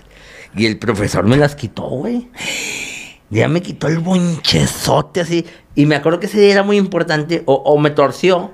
Y 0.56 0.66
el 0.66 0.78
profesor 0.78 1.24
me 1.24 1.36
las 1.36 1.54
quitó, 1.54 1.82
güey. 1.82 2.26
Ya 3.30 3.48
me 3.48 3.60
quitó 3.62 3.88
el 3.88 3.98
bonchezote 3.98 5.20
así. 5.20 5.46
Y 5.74 5.86
me 5.86 5.96
acuerdo 5.96 6.18
que 6.20 6.26
ese 6.26 6.40
día 6.40 6.52
era 6.52 6.62
muy 6.62 6.76
importante, 6.76 7.42
o, 7.46 7.54
o 7.54 7.78
me 7.78 7.90
torció, 7.90 8.52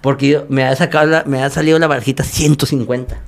porque 0.00 0.28
yo- 0.28 0.46
me 0.48 0.62
había 0.64 0.76
sacado 0.76 1.06
la- 1.06 1.24
me 1.26 1.38
había 1.38 1.50
salido 1.50 1.78
la 1.78 1.86
barajita 1.86 2.22
150. 2.22 3.20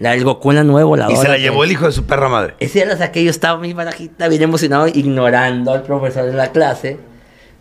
La 0.00 0.10
del 0.10 0.24
Goku 0.24 0.50
en 0.50 0.56
la 0.56 0.64
nueva 0.64 0.80
Y 0.80 0.88
voladora. 0.88 1.16
se 1.16 1.28
la 1.28 1.38
llevó 1.38 1.62
el 1.62 1.70
hijo 1.70 1.86
de 1.86 1.92
su 1.92 2.04
perra 2.04 2.28
madre. 2.28 2.54
ese 2.58 2.80
día 2.80 2.86
la 2.88 2.96
saqué, 2.98 3.22
yo 3.22 3.30
estaba 3.30 3.60
mi 3.60 3.72
barajita 3.74 4.26
bien 4.28 4.42
emocionado, 4.42 4.88
ignorando 4.88 5.70
al 5.72 5.82
profesor 5.84 6.24
de 6.24 6.32
la 6.32 6.50
clase. 6.50 6.98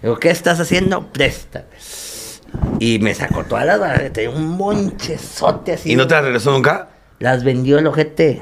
Digo, 0.02 0.18
¿qué 0.18 0.32
estás 0.32 0.60
haciendo? 0.60 1.12
Presta. 1.14 1.66
Y 2.80 3.00
me 3.00 3.14
sacó 3.14 3.44
todas 3.44 3.66
las 3.66 4.12
tenía 4.14 4.30
un 4.32 4.58
bonchezote 4.58 5.74
así. 5.74 5.92
¿Y 5.92 5.96
no 5.96 6.08
te 6.08 6.16
la 6.16 6.22
güey. 6.22 6.32
regresó 6.32 6.52
nunca? 6.52 6.90
Las 7.20 7.44
vendió 7.44 7.78
el 7.80 7.88
ojete. 7.88 8.42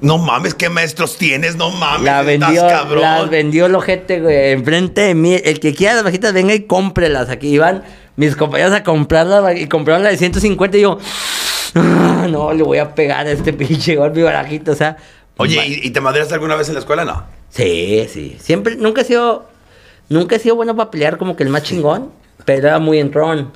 No 0.00 0.18
mames, 0.18 0.54
¿qué 0.54 0.68
maestros 0.68 1.16
tienes? 1.16 1.56
No 1.56 1.70
mames, 1.70 2.02
La 2.04 2.20
estás 2.20 2.26
vendió, 2.26 2.68
cabrón. 2.68 3.02
las 3.02 3.30
vendió 3.30 3.66
el 3.66 3.74
ojete, 3.74 4.20
güey, 4.20 4.52
enfrente 4.52 5.00
de 5.00 5.14
mí. 5.14 5.34
El 5.42 5.58
que 5.58 5.74
quiera 5.74 5.94
las 5.94 6.04
bajitas, 6.04 6.32
venga 6.32 6.54
y 6.54 6.62
cómprelas. 6.62 7.28
Aquí 7.30 7.48
iban 7.48 7.82
mis 8.16 8.36
compañeros 8.36 8.72
a 8.74 8.84
comprarlas 8.84 9.56
y 9.58 9.66
compraron 9.66 10.04
la 10.04 10.10
de 10.10 10.16
150 10.16 10.76
y 10.78 10.82
yo, 10.82 10.98
"Ah, 11.74 12.26
no, 12.30 12.52
le 12.52 12.62
voy 12.62 12.78
a 12.78 12.94
pegar 12.94 13.26
a 13.26 13.30
este 13.32 13.52
pinche 13.54 13.96
golpe 13.96 14.22
barajito, 14.22 14.72
o 14.72 14.74
sea. 14.76 14.96
Oye, 15.36 15.64
¿y, 15.66 15.86
y 15.86 15.90
te 15.90 16.00
madreaste 16.00 16.34
alguna 16.34 16.54
vez 16.56 16.68
en 16.68 16.74
la 16.74 16.80
escuela? 16.80 17.04
No. 17.04 17.24
Sí, 17.50 18.06
sí. 18.12 18.36
Siempre, 18.40 18.76
nunca 18.76 19.00
he 19.00 19.04
sido, 19.04 19.48
nunca 20.08 20.36
he 20.36 20.38
sido 20.38 20.54
bueno 20.56 20.76
para 20.76 20.90
pelear 20.90 21.16
como 21.18 21.34
que 21.36 21.42
el 21.42 21.48
más 21.48 21.62
chingón, 21.64 22.10
pero 22.44 22.68
era 22.68 22.78
muy 22.78 22.98
entrón. 22.98 23.50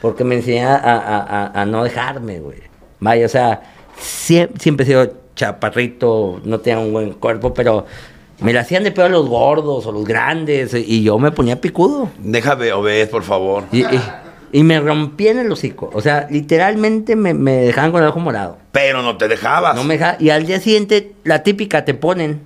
Porque 0.00 0.24
me 0.24 0.34
enseñaba 0.36 0.74
a, 0.76 0.96
a- 0.96 1.46
a- 1.46 1.62
a 1.62 1.66
no 1.66 1.84
dejarme, 1.84 2.40
güey. 2.40 2.58
Vaya, 2.98 3.24
o 3.26 3.28
sea, 3.28 3.62
siempre, 3.98 4.58
siempre 4.60 4.84
he 4.84 4.86
sido 4.88 5.21
chaparrito, 5.46 6.40
no 6.44 6.58
tenía 6.60 6.78
un 6.78 6.92
buen 6.92 7.12
cuerpo, 7.12 7.52
pero 7.54 7.86
me 8.40 8.52
la 8.52 8.60
hacían 8.60 8.84
de 8.84 8.92
peor 8.92 9.10
los 9.10 9.28
gordos 9.28 9.86
o 9.86 9.92
los 9.92 10.04
grandes 10.04 10.74
y 10.74 11.02
yo 11.02 11.18
me 11.18 11.30
ponía 11.32 11.60
picudo. 11.60 12.08
Déjame, 12.18 12.72
obed, 12.72 13.08
por 13.10 13.22
favor. 13.22 13.64
Y, 13.72 13.80
y- 13.82 14.00
y 14.54 14.64
me 14.64 14.78
rompían 14.80 15.38
el 15.38 15.50
hocico. 15.50 15.88
O 15.94 16.02
sea, 16.02 16.26
literalmente 16.30 17.16
me, 17.16 17.32
me 17.32 17.52
dejaban 17.52 17.90
con 17.90 18.02
el 18.02 18.08
ojo 18.10 18.20
morado. 18.20 18.58
Pero 18.70 19.00
no 19.02 19.16
te 19.16 19.26
dejabas. 19.26 19.74
No 19.74 19.82
me 19.82 19.94
deja- 19.94 20.16
y 20.20 20.28
al 20.28 20.44
día 20.44 20.60
siguiente, 20.60 21.12
la 21.24 21.42
típica 21.42 21.86
te 21.86 21.94
ponen. 21.94 22.42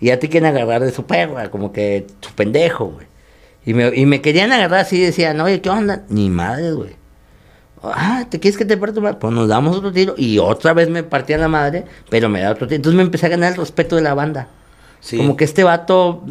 Y 0.00 0.06
ya 0.06 0.18
te 0.18 0.30
quieren 0.30 0.48
agarrar 0.48 0.80
de 0.82 0.90
su 0.92 1.04
perra, 1.04 1.50
como 1.50 1.70
que 1.72 2.06
su 2.22 2.32
pendejo, 2.32 2.86
güey. 2.86 3.06
Y 3.66 3.74
me, 3.74 3.92
y 3.94 4.06
me 4.06 4.22
querían 4.22 4.50
agarrar 4.50 4.80
así 4.80 4.96
y 4.96 5.00
decían, 5.02 5.38
oye, 5.42 5.60
¿qué 5.60 5.68
onda? 5.68 6.04
Ni 6.08 6.30
madre, 6.30 6.72
güey. 6.72 6.96
Ah, 7.82 8.26
¿te 8.30 8.38
quieres 8.38 8.56
que 8.56 8.64
te 8.64 8.76
parta 8.76 8.94
tu 8.94 9.00
madre? 9.00 9.16
Pues 9.20 9.32
nos 9.32 9.48
damos 9.48 9.76
otro 9.76 9.92
tiro. 9.92 10.14
Y 10.16 10.38
otra 10.38 10.72
vez 10.72 10.88
me 10.88 11.02
partían 11.02 11.40
la 11.40 11.48
madre, 11.48 11.84
pero 12.10 12.28
me 12.28 12.40
da 12.40 12.52
otro 12.52 12.66
tiro. 12.66 12.76
Entonces 12.76 12.96
me 12.96 13.02
empecé 13.02 13.26
a 13.26 13.30
ganar 13.30 13.52
el 13.52 13.58
respeto 13.58 13.96
de 13.96 14.02
la 14.02 14.14
banda. 14.14 14.48
Sí. 15.00 15.16
Como 15.16 15.36
que 15.36 15.44
este 15.44 15.64
vato 15.64 16.24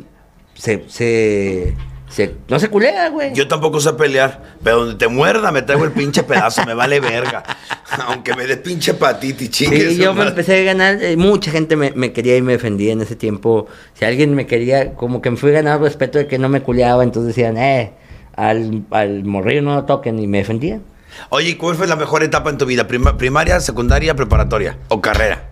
se, 0.53 0.85
se, 0.87 1.73
se- 2.09 2.35
no 2.47 2.57
se 2.59 2.69
culea, 2.69 3.09
güey. 3.09 3.33
Yo 3.33 3.47
tampoco 3.49 3.81
sé 3.81 3.91
pelear, 3.93 4.41
pero 4.63 4.79
donde 4.85 4.95
te 4.95 5.09
muerda 5.09 5.51
me 5.51 5.61
traigo 5.61 5.83
el 5.83 5.91
pinche 5.91 6.23
pedazo, 6.23 6.65
me 6.65 6.73
vale 6.73 7.01
verga. 7.01 7.43
Aunque 8.07 8.33
me 8.33 8.47
dé 8.47 8.55
pinche 8.55 8.93
patiti, 8.93 9.49
chingue 9.49 9.89
Sí, 9.89 9.97
yo 9.97 10.13
me 10.13 10.23
empecé 10.25 10.61
a 10.61 10.63
ganar, 10.63 11.03
eh, 11.03 11.17
mucha 11.17 11.51
gente 11.51 11.75
me, 11.75 11.91
me 11.91 12.13
quería 12.13 12.37
y 12.37 12.41
me 12.41 12.53
defendía 12.53 12.93
en 12.93 13.01
ese 13.01 13.17
tiempo. 13.17 13.67
Si 13.95 14.05
alguien 14.05 14.33
me 14.35 14.45
quería, 14.47 14.93
como 14.93 15.21
que 15.21 15.29
me 15.31 15.35
fui 15.35 15.51
ganando 15.51 15.83
respeto 15.85 16.17
de 16.17 16.27
que 16.27 16.37
no 16.39 16.47
me 16.47 16.61
culeaba, 16.61 17.03
entonces 17.03 17.35
decían, 17.35 17.57
eh, 17.57 17.91
al, 18.37 18.83
al 18.91 19.25
morrillo 19.25 19.61
no 19.61 19.75
lo 19.75 19.83
toquen 19.83 20.17
y 20.19 20.27
me 20.27 20.37
defendían. 20.37 20.83
Oye, 21.29 21.49
¿y 21.49 21.55
¿cuál 21.55 21.75
fue 21.75 21.87
la 21.87 21.95
mejor 21.95 22.23
etapa 22.23 22.49
en 22.49 22.57
tu 22.57 22.65
vida? 22.65 22.87
Prima- 22.87 23.17
¿Primaria, 23.17 23.59
secundaria, 23.59 24.15
preparatoria 24.15 24.77
o 24.89 25.01
carrera? 25.01 25.49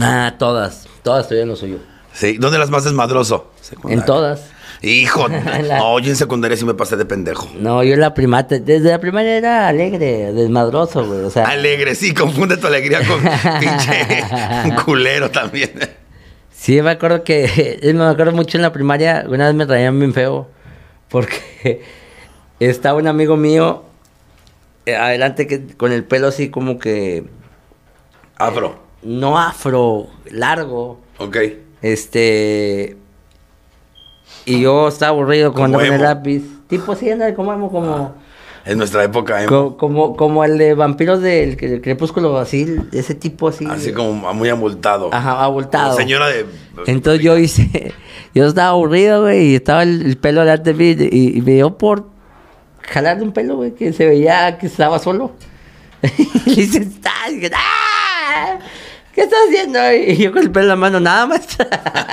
Ah, 0.00 0.34
todas, 0.38 0.88
todas 1.02 1.28
tuvieron 1.28 1.50
lo 1.50 1.56
suyo. 1.56 1.78
Sí, 2.12 2.36
¿dónde 2.38 2.56
eras 2.58 2.70
más 2.70 2.84
desmadroso? 2.84 3.50
Secundaria. 3.60 4.00
En 4.00 4.06
todas. 4.06 4.50
Hijo, 4.82 5.28
La- 5.62 5.78
no, 5.78 5.98
yo 6.00 6.10
en 6.10 6.16
secundaria 6.16 6.56
sí 6.56 6.64
me 6.64 6.74
pasé 6.74 6.96
de 6.96 7.04
pendejo. 7.04 7.48
No, 7.58 7.82
yo 7.84 7.94
en 7.94 8.00
la 8.00 8.14
primata, 8.14 8.58
desde 8.58 8.90
la 8.90 8.98
primaria 9.00 9.36
era 9.36 9.68
alegre, 9.68 10.32
desmadroso, 10.32 11.06
güey, 11.06 11.20
o 11.20 11.30
sea. 11.30 11.44
Alegre, 11.44 11.94
sí, 11.94 12.12
confunde 12.12 12.56
tu 12.56 12.66
alegría 12.66 13.00
con 13.06 13.20
pinche 13.60 14.24
culero 14.84 15.30
también. 15.30 15.70
Sí, 16.52 16.80
me 16.82 16.90
acuerdo 16.90 17.22
que, 17.24 17.78
me 17.94 18.04
acuerdo 18.04 18.32
mucho 18.32 18.58
en 18.58 18.62
la 18.62 18.72
primaria, 18.72 19.24
una 19.28 19.46
vez 19.46 19.54
me 19.54 19.66
traían 19.66 19.98
bien 19.98 20.12
feo, 20.12 20.48
porque 21.08 21.82
estaba 22.60 22.98
un 22.98 23.06
amigo 23.06 23.36
mío 23.36 23.84
adelante 24.86 25.46
que 25.46 25.66
con 25.76 25.92
el 25.92 26.04
pelo 26.04 26.28
así 26.28 26.48
como 26.50 26.78
que, 26.78 27.24
Afro, 28.36 28.76
no 29.02 29.38
afro, 29.38 30.06
largo, 30.30 30.98
ok. 31.18 31.36
este, 31.82 32.96
y 34.44 34.60
yo 34.60 34.88
estaba 34.88 35.10
aburrido 35.10 35.52
cuando 35.52 35.78
con 35.78 35.86
el 35.86 36.00
lápiz, 36.02 36.42
tipo 36.68 36.92
así, 36.92 37.10
anda 37.10 37.32
como 37.34 37.52
emo, 37.52 37.70
como, 37.70 38.14
En 38.64 38.78
nuestra 38.78 39.04
época, 39.04 39.42
¿eh? 39.44 39.46
co- 39.46 39.76
como, 39.76 40.16
como 40.16 40.42
el 40.44 40.58
de 40.58 40.74
vampiros 40.74 41.20
del, 41.20 41.56
crepúsculo, 41.56 42.36
así, 42.38 42.76
ese 42.92 43.14
tipo 43.14 43.48
así. 43.48 43.66
Así 43.68 43.92
como 43.92 44.32
muy 44.34 44.48
abultado. 44.48 45.10
Ajá, 45.12 45.44
abultado. 45.44 45.90
Como 45.90 46.00
Señora 46.00 46.28
de... 46.28 46.46
Entonces 46.86 47.22
yo 47.22 47.36
hice, 47.38 47.92
yo 48.34 48.46
estaba 48.46 48.70
aburrido, 48.70 49.22
güey, 49.22 49.50
y 49.50 49.54
estaba 49.56 49.82
el, 49.84 50.04
el 50.06 50.16
pelo 50.16 50.40
delante 50.40 50.72
de 50.74 50.94
mí, 50.96 51.08
y, 51.10 51.38
y 51.38 51.42
me 51.42 51.52
dio 51.54 51.76
por 51.78 52.11
jalarle 52.88 53.22
un 53.24 53.32
pelo, 53.32 53.56
güey, 53.56 53.72
que 53.74 53.92
se 53.92 54.06
veía 54.06 54.58
que 54.58 54.66
estaba 54.66 54.98
solo. 54.98 55.32
y 56.46 56.54
le 56.56 56.62
hice, 56.62 56.88
"Ah", 57.04 57.30
y 57.30 57.34
dije, 57.36 57.50
"Ah, 57.54 58.58
¿Qué 59.14 59.22
estás 59.22 59.38
haciendo? 59.48 59.78
Y 59.92 60.16
yo 60.16 60.32
con 60.32 60.42
el 60.42 60.50
pelo 60.50 60.62
en 60.64 60.68
la 60.68 60.76
mano, 60.76 60.98
nada 61.00 61.26
más. 61.26 61.46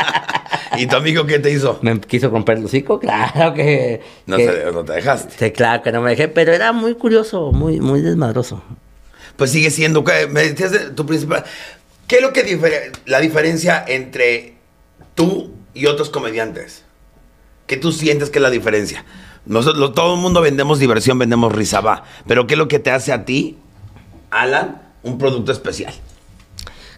¿Y 0.78 0.86
tu 0.88 0.96
amigo 0.98 1.26
qué 1.26 1.40
te 1.40 1.50
hizo? 1.52 1.80
me 1.82 2.00
quiso 2.02 2.30
romper 2.30 2.58
el 2.58 2.66
hocico, 2.66 3.00
claro 3.00 3.54
que... 3.54 4.02
No, 4.26 4.38
que- 4.38 4.48
te, 4.48 4.72
no 4.72 4.84
te 4.84 4.94
dejaste. 4.94 5.34
Sí, 5.38 5.52
claro 5.52 5.82
que 5.82 5.92
no 5.92 6.02
me 6.02 6.12
dejé, 6.12 6.28
pero 6.28 6.54
era 6.54 6.72
muy 6.74 6.96
curioso, 6.96 7.52
muy, 7.52 7.80
muy 7.80 8.02
desmadroso. 8.02 8.62
Pues 9.38 9.52
sigue 9.52 9.72
siendo, 9.72 10.04
me 10.30 10.42
decías 10.44 10.72
de 10.72 10.80
tu 10.92 11.06
principal... 11.06 11.44
¿Qué 12.08 12.18
es 12.18 12.22
lo 12.22 12.34
que 12.34 12.44
difere- 12.46 12.92
la 13.06 13.20
diferencia 13.20 13.84
entre 13.88 14.56
tú 15.16 15.52
y 15.74 15.86
otros 15.86 16.10
comediantes? 16.10 16.84
¿Qué 17.68 17.78
tú 17.78 17.92
sientes 17.92 18.30
que 18.30 18.40
es 18.40 18.44
la 18.44 18.50
diferencia? 18.50 19.06
Nosotros, 19.46 19.94
todo 19.94 20.16
el 20.16 20.22
mundo 20.22 20.42
vendemos 20.42 20.80
diversión, 20.80 21.18
vendemos 21.20 21.54
risa, 21.54 21.82
va. 21.82 22.04
Pero 22.28 22.46
¿qué 22.48 22.54
es 22.54 22.58
lo 22.58 22.68
que 22.68 22.80
te 22.80 22.92
hace 22.92 23.12
a 23.14 23.26
ti, 23.26 23.58
Alan, 24.30 24.82
un 25.04 25.18
producto 25.18 25.52
especial? 25.52 25.94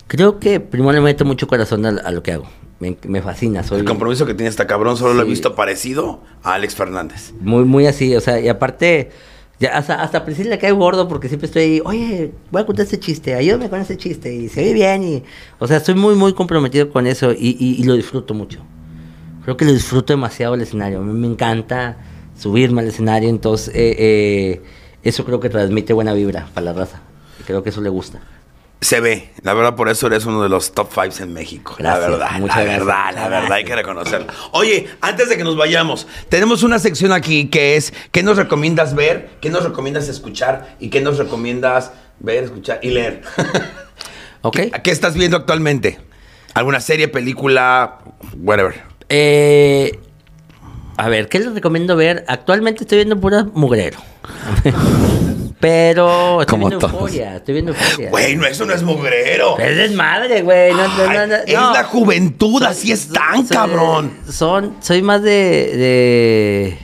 Creo 0.07 0.39
que 0.39 0.59
primero 0.59 0.91
le 0.93 1.01
meto 1.01 1.23
mucho 1.23 1.47
corazón 1.47 1.85
a, 1.85 1.89
a 1.89 2.11
lo 2.11 2.21
que 2.21 2.33
hago. 2.33 2.45
Me, 2.79 2.97
me 3.07 3.21
fascina, 3.21 3.63
soy... 3.63 3.79
El 3.79 3.85
compromiso 3.85 4.25
que 4.25 4.33
tiene 4.33 4.49
este 4.49 4.65
cabrón 4.65 4.97
solo 4.97 5.13
lo 5.13 5.21
he 5.21 5.25
visto 5.25 5.55
parecido 5.55 6.21
a 6.43 6.55
Alex 6.55 6.75
Fernández. 6.75 7.31
Muy, 7.39 7.63
muy 7.63 7.85
así, 7.85 8.15
o 8.15 8.19
sea, 8.21 8.39
y 8.39 8.49
aparte, 8.49 9.11
ya 9.59 9.77
hasta, 9.77 10.01
hasta 10.01 10.25
Priscila 10.25 10.49
le 10.49 10.57
cae 10.57 10.71
gordo 10.71 11.07
porque 11.07 11.27
siempre 11.27 11.45
estoy 11.45 11.61
ahí, 11.61 11.81
oye, 11.85 12.31
voy 12.49 12.63
a 12.63 12.65
contar 12.65 12.83
este 12.85 12.99
chiste, 12.99 13.35
ayúdame 13.35 13.69
con 13.69 13.79
ese 13.79 13.97
chiste, 13.97 14.33
y 14.33 14.49
se 14.49 14.63
ve 14.63 14.73
bien, 14.73 15.03
y, 15.03 15.23
o 15.59 15.67
sea, 15.67 15.77
estoy 15.77 15.93
muy, 15.93 16.15
muy 16.15 16.33
comprometido 16.33 16.89
con 16.89 17.05
eso 17.05 17.31
y, 17.31 17.55
y- 17.59 17.75
y 17.79 17.83
lo 17.83 17.93
disfruto 17.93 18.33
mucho. 18.33 18.59
Creo 19.43 19.55
que 19.55 19.65
lo 19.65 19.73
disfruto 19.73 20.11
demasiado 20.13 20.55
el 20.55 20.61
escenario, 20.61 20.99
a 20.99 21.03
mí 21.03 21.13
me 21.13 21.27
encanta 21.27 21.97
subirme 22.41 22.81
al 22.81 22.87
escenario, 22.87 23.29
entonces, 23.29 23.67
eh, 23.75 23.95
eh, 23.99 24.61
eso 25.03 25.25
creo 25.25 25.39
que 25.39 25.49
transmite 25.49 25.93
buena 25.93 26.13
vibra 26.13 26.47
para 26.55 26.65
la 26.65 26.73
raza, 26.73 27.01
creo 27.45 27.61
que 27.61 27.69
eso 27.69 27.81
le 27.81 27.89
gusta. 27.89 28.19
Se 28.81 28.99
ve, 28.99 29.29
la 29.43 29.53
verdad, 29.53 29.75
por 29.75 29.89
eso 29.89 30.07
eres 30.07 30.25
uno 30.25 30.41
de 30.41 30.49
los 30.49 30.71
top 30.71 30.91
fives 30.91 31.19
en 31.21 31.33
México. 31.33 31.75
Gracias, 31.77 32.01
la 32.01 32.09
verdad, 32.09 32.31
muchas 32.39 32.57
la 32.57 32.63
gracias, 32.63 32.85
verdad, 32.85 33.13
la 33.13 33.29
verdad, 33.29 33.51
hay 33.51 33.63
que 33.63 33.75
reconocerlo. 33.75 34.27
Oye, 34.53 34.87
antes 35.01 35.29
de 35.29 35.37
que 35.37 35.43
nos 35.43 35.55
vayamos, 35.55 36.07
tenemos 36.29 36.63
una 36.63 36.79
sección 36.79 37.11
aquí 37.11 37.47
que 37.47 37.75
es 37.75 37.93
¿qué 38.11 38.23
nos 38.23 38.37
recomiendas 38.37 38.95
ver? 38.95 39.29
¿Qué 39.39 39.51
nos 39.51 39.63
recomiendas 39.63 40.09
escuchar? 40.09 40.77
¿Y 40.79 40.89
qué 40.89 40.99
nos 40.99 41.19
recomiendas 41.19 41.91
ver, 42.19 42.45
escuchar 42.45 42.79
y 42.81 42.89
leer? 42.89 43.21
¿Ok? 44.41 44.55
¿Qué, 44.55 44.71
qué 44.83 44.89
estás 44.89 45.13
viendo 45.13 45.37
actualmente? 45.37 45.99
¿Alguna 46.55 46.79
serie, 46.79 47.07
película, 47.07 47.99
whatever? 48.41 48.81
Eh, 49.09 49.99
a 51.03 51.09
ver, 51.09 51.27
¿qué 51.29 51.39
les 51.39 51.53
recomiendo 51.53 51.95
ver? 51.95 52.23
Actualmente 52.27 52.83
estoy 52.83 52.99
viendo 52.99 53.19
pura 53.19 53.45
mugrero. 53.53 53.97
Pero 55.59 56.41
estoy 56.41 56.51
Como 56.51 56.67
viendo 56.69 56.79
todos. 56.87 56.93
euforia, 56.93 57.35
estoy 57.37 57.53
viendo 57.53 57.71
euforia. 57.73 58.09
Güey, 58.09 58.35
no, 58.35 58.45
eso 58.47 58.65
no 58.65 58.73
es 58.73 58.81
mugrero. 58.83 59.57
Es 59.59 59.77
desmadre, 59.77 60.41
güey. 60.41 60.71
No, 60.73 60.87
no, 60.87 60.87
no, 60.87 61.01
Ay, 61.11 61.27
no, 61.27 61.35
es 61.35 61.77
la 61.77 61.83
juventud, 61.83 62.63
así 62.63 62.91
están, 62.91 63.47
soy- 63.47 63.55
cabrón. 63.57 64.11
Son, 64.29 64.75
soy 64.79 65.01
más 65.03 65.21
de, 65.21 65.29
de 65.31 66.77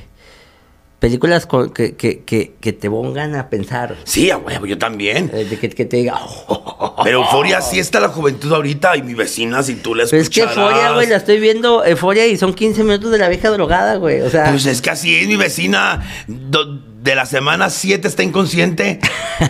películas 1.00 1.46
con- 1.46 1.72
que, 1.72 1.96
que, 1.96 2.24
que, 2.24 2.54
que 2.60 2.74
te 2.74 2.90
pongan 2.90 3.36
a 3.36 3.50
pensar. 3.50 3.96
Sí, 4.04 4.32
a 4.32 4.38
huevo, 4.38 4.66
yo 4.66 4.78
también. 4.78 5.30
eh, 5.34 5.58
que, 5.60 5.70
te 5.86 5.98
diga. 5.98 6.20
Pero 7.04 7.20
Euforia 7.22 7.62
sí 7.62 7.80
está 7.80 8.00
la 8.00 8.10
juventud 8.10 8.52
ahorita 8.52 8.98
y 8.98 9.04
mi 9.04 9.14
vecina, 9.14 9.62
si 9.64 9.76
tú 9.76 9.94
la 9.96 10.06
Pero 10.10 10.22
es 10.22 10.30
que 10.30 10.42
euforia, 10.42 10.94
güey, 10.94 11.08
la 11.08 11.18
estoy 11.18 11.40
viendo 11.40 11.86
euforia 11.86 12.26
y 12.28 12.38
son 12.38 12.54
15 12.54 12.84
minutos 12.84 13.12
de 13.12 13.18
la 13.20 13.30
vieja 13.30 13.50
drogada, 13.50 13.96
güey. 13.98 14.22
O 14.22 14.30
sea. 14.30 14.50
Pues 14.50 14.66
es 14.66 14.82
que 14.82 14.90
así 14.90 15.16
es 15.16 15.28
mi 15.28 15.36
vecina. 15.36 16.04
Do- 16.28 16.82
de 17.02 17.16
la 17.16 17.26
semana 17.26 17.70
7 17.70 18.08
está 18.08 18.24
inconsciente. 18.24 19.00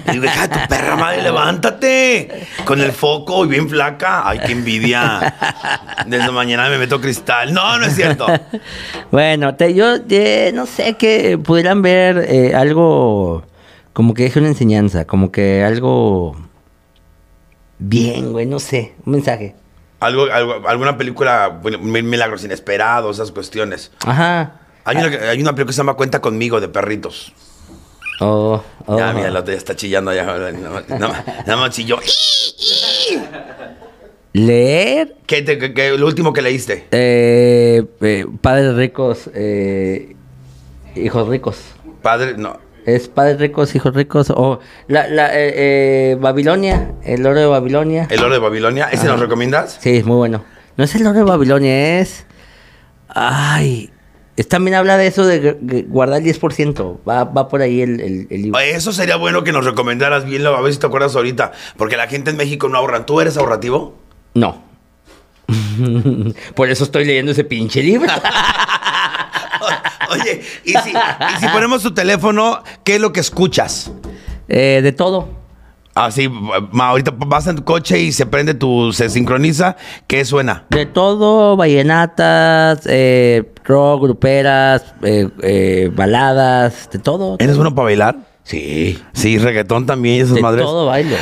Y 0.08 0.12
digo, 0.12 0.26
hija 0.26 0.48
de 0.48 0.60
tu 0.60 0.68
perra 0.68 0.96
madre, 0.96 1.22
levántate. 1.24 2.48
Con 2.66 2.82
el 2.82 2.92
foco 2.92 3.46
y 3.46 3.48
bien 3.48 3.70
flaca. 3.70 4.28
Ay, 4.28 4.40
qué 4.46 4.52
envidia. 4.52 5.36
Desde 6.08 6.30
mañana 6.32 6.70
me 6.70 6.78
meto 6.78 7.00
cristal. 7.02 7.54
No, 7.54 7.78
no 7.80 7.86
es 7.86 7.96
cierto. 7.96 8.28
Bueno, 9.12 9.56
te, 9.56 9.74
yo 9.74 9.96
eh, 10.10 10.52
no 10.54 10.66
sé 10.66 10.96
que 10.96 11.38
pudieran 11.38 11.82
ver 11.82 12.18
eh, 12.30 12.54
algo 12.56 13.44
como 13.94 14.14
que 14.14 14.24
deje 14.24 14.40
una 14.40 14.50
enseñanza, 14.50 15.06
como 15.06 15.32
que 15.32 15.64
algo 15.64 16.36
bien, 17.80 18.32
güey, 18.32 18.46
no 18.46 18.60
sé, 18.60 18.94
un 19.06 19.14
mensaje. 19.14 19.56
Algo, 20.00 20.26
algo- 20.32 20.68
alguna 20.68 20.98
película, 20.98 21.60
milagros 21.64 22.44
inesperados, 22.44 23.18
esas 23.18 23.32
cuestiones. 23.32 23.92
Ajá. 24.06 24.52
Hay 24.88 24.98
una, 24.98 25.30
hay 25.30 25.42
una 25.42 25.52
película 25.54 25.66
que 25.68 25.74
se 25.74 25.78
llama 25.78 25.94
Cuenta 25.96 26.22
conmigo 26.22 26.60
de 26.62 26.70
perritos. 26.70 27.34
Oh, 28.20 28.64
oh. 28.88 28.98
Ya, 28.98 29.14
mira, 29.14 29.28
el 29.28 29.36
otro 29.36 29.52
ya 29.54 29.58
está 29.58 29.76
chillando 29.76 30.10
allá. 30.12 30.24
Nada 30.26 30.70
más, 30.72 30.90
nada 30.90 31.26
nada 31.46 31.58
más 31.58 31.70
chilló. 31.72 32.00
Leer 34.34 35.16
¿Qué, 35.26 35.42
te- 35.42 35.58
qué- 35.58 35.74
qué- 35.74 35.98
lo 35.98 36.06
último 36.06 36.32
que 36.34 36.42
leíste? 36.42 36.86
eh, 36.92 37.84
eh, 38.02 38.26
Padres 38.42 38.76
ricos, 38.76 39.30
eh, 39.34 40.16
hijos 40.96 41.28
ricos. 41.28 41.58
Padre, 42.02 42.36
no. 42.38 42.60
Es 42.86 43.08
Padres 43.10 43.40
ricos, 43.40 43.76
hijos 43.76 43.94
ricos. 43.94 44.30
O 44.30 44.60
la, 44.88 45.08
la, 45.08 45.34
eh, 45.34 46.12
eh, 46.14 46.18
Babilonia, 46.20 46.94
el 47.04 47.26
oro 47.26 47.40
de 47.40 47.46
Babilonia. 47.48 48.08
El 48.10 48.24
oro 48.24 48.34
de 48.34 48.40
Babilonia. 48.40 48.86
¿Ese 48.92 49.04
Ajá. 49.04 49.12
nos 49.14 49.20
recomiendas? 49.20 49.78
Sí, 49.82 49.98
es 49.98 50.06
muy 50.06 50.16
bueno. 50.18 50.46
No 50.78 50.84
es 50.84 50.94
el 50.96 51.06
oro 51.08 51.18
de 51.18 51.24
Babilonia, 51.24 52.00
es. 52.00 52.26
Ay. 53.10 53.92
También 54.46 54.76
habla 54.76 54.98
de 54.98 55.08
eso 55.08 55.26
de 55.26 55.42
gu- 55.42 55.60
gu- 55.62 55.88
guardar 55.88 56.22
el 56.22 56.26
10%. 56.26 57.00
Va, 57.08 57.24
va 57.24 57.48
por 57.50 57.62
ahí 57.62 57.82
el, 57.82 58.00
el, 58.00 58.28
el 58.30 58.42
libro. 58.44 58.60
Eso 58.60 58.94
sería 58.94 59.16
bueno 59.16 59.44
que 59.44 59.52
nos 59.52 59.66
recomendaras 59.66 60.26
bien, 60.26 60.46
a 60.46 60.62
ver 60.62 60.74
si 60.74 60.80
te 60.80 60.86
acuerdas 60.88 61.16
ahorita. 61.16 61.52
Porque 61.76 61.98
la 61.98 62.08
gente 62.08 62.30
en 62.32 62.38
México 62.38 62.70
no 62.70 62.78
ahorra. 62.78 63.06
¿Tú 63.06 63.20
eres 63.20 63.36
ahorrativo? 63.38 63.96
No. 64.36 64.64
por 66.56 66.70
eso 66.70 66.84
estoy 66.84 67.06
leyendo 67.06 67.32
ese 67.32 67.44
pinche 67.46 67.82
libro. 67.82 68.12
Oye, 70.12 70.42
y 70.64 70.72
si, 70.72 70.90
y 70.92 71.40
si 71.40 71.48
ponemos 71.50 71.84
tu 71.84 71.94
teléfono, 71.94 72.64
¿qué 72.84 72.96
es 72.96 73.02
lo 73.02 73.12
que 73.12 73.20
escuchas? 73.20 73.92
Eh, 74.48 74.80
de 74.82 74.92
todo. 74.94 75.30
Así, 75.98 76.30
ma, 76.30 76.90
ahorita 76.90 77.12
vas 77.18 77.48
en 77.48 77.56
tu 77.56 77.64
coche 77.64 78.00
y 78.00 78.12
se 78.12 78.28
prende 78.28 78.54
tu, 78.54 78.94
se 78.94 79.10
sincroniza, 79.10 79.76
¿qué 80.06 80.24
suena? 80.26 80.66
De 80.70 80.86
todo, 80.86 81.58
vallenatas, 81.58 82.82
eh, 82.86 83.52
rock, 83.66 84.04
gruperas, 84.04 84.94
eh, 85.02 85.28
eh, 85.42 85.90
baladas, 85.92 86.90
de 86.92 87.00
todo. 87.00 87.38
¿Eres 87.40 87.56
bueno 87.56 87.74
para 87.74 87.86
bailar? 87.86 88.16
Sí. 88.44 89.02
Sí, 89.14 89.40
reggaetón 89.40 89.88
también, 89.88 90.18
y 90.18 90.20
esas 90.20 90.36
De 90.36 90.42
madres. 90.42 90.64
todo 90.66 90.86
bailo. 90.86 91.16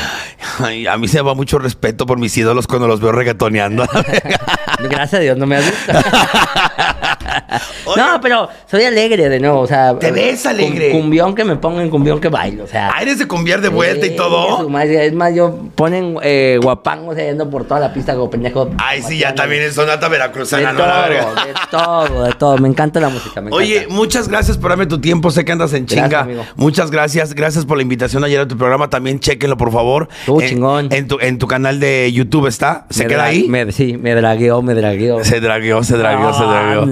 Ay, 0.59 0.85
a 0.87 0.97
mí 0.97 1.07
se 1.07 1.17
me 1.17 1.23
va 1.23 1.35
mucho 1.35 1.57
respeto 1.57 2.05
por 2.05 2.19
mis 2.19 2.35
ídolos 2.37 2.67
cuando 2.67 2.87
los 2.87 2.99
veo 2.99 3.13
reggaetoneando. 3.13 3.87
Gracias 4.79 5.13
a 5.13 5.19
Dios 5.19 5.37
no 5.37 5.45
me 5.47 5.55
asusta. 5.55 7.14
No, 7.97 8.19
pero 8.21 8.49
soy 8.69 8.83
alegre 8.83 9.29
de 9.29 9.39
nuevo, 9.39 9.59
o 9.61 9.67
sea. 9.67 9.97
¿Te 9.97 10.11
ves 10.11 10.45
alegre? 10.45 10.91
cum- 10.91 11.01
Cumbión 11.05 11.35
que 11.35 11.43
me 11.43 11.55
pongo 11.55 11.81
en 11.81 11.89
cumbión 11.89 12.19
que 12.19 12.29
bailo, 12.29 12.63
o 12.63 12.67
sea. 12.67 12.89
Ah, 12.93 13.01
eres 13.01 13.19
de 13.19 13.27
cambiar 13.27 13.61
de 13.61 13.69
vuelta 13.69 14.05
y 14.05 14.15
todo. 14.15 14.67
Es 14.81 15.13
más, 15.13 15.33
yo 15.35 15.59
ponen 15.75 16.17
eh, 16.23 16.59
guapangos 16.61 17.15
yendo 17.15 17.49
por 17.49 17.65
toda 17.65 17.79
la 17.79 17.93
pista 17.93 18.13
como 18.15 18.29
pendejo. 18.29 18.69
Ay, 18.77 19.01
sí, 19.03 19.19
ya 19.19 19.35
también 19.35 19.61
es 19.63 19.75
sonata 19.75 20.07
De 20.07 20.11
veracruzana, 20.11 20.73
todo, 20.73 20.81
no 20.81 20.87
la 20.93 21.07
verga. 21.07 21.45
de 21.45 21.53
todo, 21.71 22.23
de 22.23 22.33
todo. 22.33 22.57
Me 22.57 22.67
encanta 22.67 22.99
la 22.99 23.09
música. 23.09 23.39
Me 23.41 23.51
Oye, 23.51 23.77
encanta. 23.77 23.95
muchas 23.95 24.27
gracias 24.27 24.57
por 24.57 24.69
darme 24.69 24.87
tu 24.87 24.99
tiempo. 24.99 25.29
Sé 25.31 25.45
que 25.45 25.51
andas 25.51 25.73
en 25.73 25.85
Gracias, 25.85 26.05
chinga. 26.05 26.19
amigo. 26.21 26.45
Muchas 26.55 26.89
gracias. 26.91 27.33
Gracias 27.35 27.65
por 27.65 27.77
la 27.77 27.83
invitación 27.83 28.23
ayer 28.23 28.39
a 28.41 28.47
tu 28.47 28.57
programa. 28.57 28.89
También 28.89 29.19
chequenlo, 29.19 29.57
por 29.57 29.71
favor. 29.71 30.09
Estuvo 30.21 30.41
en, 30.41 30.49
chingón. 30.49 30.87
En 30.91 31.07
tu, 31.07 31.19
en 31.19 31.37
tu 31.37 31.47
canal 31.47 31.79
de 31.79 32.11
YouTube 32.11 32.47
está. 32.47 32.85
¿Se 32.89 33.03
Me 33.03 33.09
queda 33.09 33.25
ahí? 33.25 33.47
Me, 33.47 33.71
sí, 33.71 33.97
me 33.97 34.15
dragueó, 34.15 34.61
me 34.61 34.73
dragueó. 34.73 35.23
Se 35.23 35.39
dragueó, 35.39 35.83
se 35.83 35.97
dragueó, 35.97 36.33
se 36.33 36.43
Ah, 36.43 36.47
dragueó. 36.47 36.85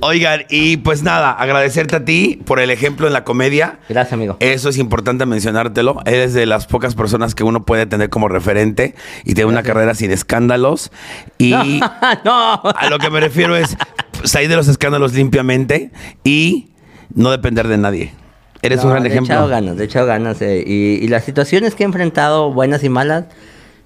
Oigan, 0.00 0.42
y 0.50 0.78
pues 0.78 1.02
nada, 1.02 1.32
agradecerte 1.32 1.96
a 1.96 2.04
ti 2.04 2.40
por 2.44 2.60
el 2.60 2.70
ejemplo 2.70 3.06
en 3.06 3.12
la 3.12 3.24
comedia. 3.24 3.78
Gracias, 3.88 4.12
amigo. 4.12 4.36
Eso 4.40 4.68
es 4.68 4.78
importante 4.78 5.26
mencionártelo. 5.26 6.00
Eres 6.04 6.34
de 6.34 6.46
las 6.46 6.66
pocas 6.66 6.94
personas 6.94 7.34
que 7.34 7.44
uno 7.44 7.64
puede 7.64 7.86
tener 7.86 8.10
como 8.10 8.28
referente 8.28 8.94
y 9.24 9.34
tener 9.34 9.46
una 9.46 9.62
carrera 9.62 9.94
sin 9.94 10.10
escándalos. 10.10 10.90
Y 11.38 11.52
no. 12.24 12.52
a 12.62 12.88
lo 12.90 12.98
que 12.98 13.10
me 13.10 13.20
refiero 13.20 13.56
es 13.56 13.76
salir 14.24 14.48
de 14.48 14.56
los 14.56 14.68
escándalos 14.68 15.12
limpiamente 15.14 15.90
y 16.24 16.68
no 17.14 17.30
depender 17.30 17.68
de 17.68 17.78
nadie. 17.78 18.12
Eres 18.60 18.82
un 18.82 18.90
gran 18.90 19.02
le 19.04 19.08
he 19.08 19.12
ejemplo. 19.12 19.34
echado 19.34 19.48
ganas, 19.48 19.78
he 19.78 19.84
echado 19.84 20.06
ganas. 20.06 20.42
eh, 20.42 20.64
y, 20.66 21.04
y 21.04 21.08
las 21.08 21.24
situaciones 21.24 21.74
que 21.76 21.84
he 21.84 21.86
enfrentado, 21.86 22.52
buenas 22.52 22.82
y 22.82 22.88
malas, 22.88 23.26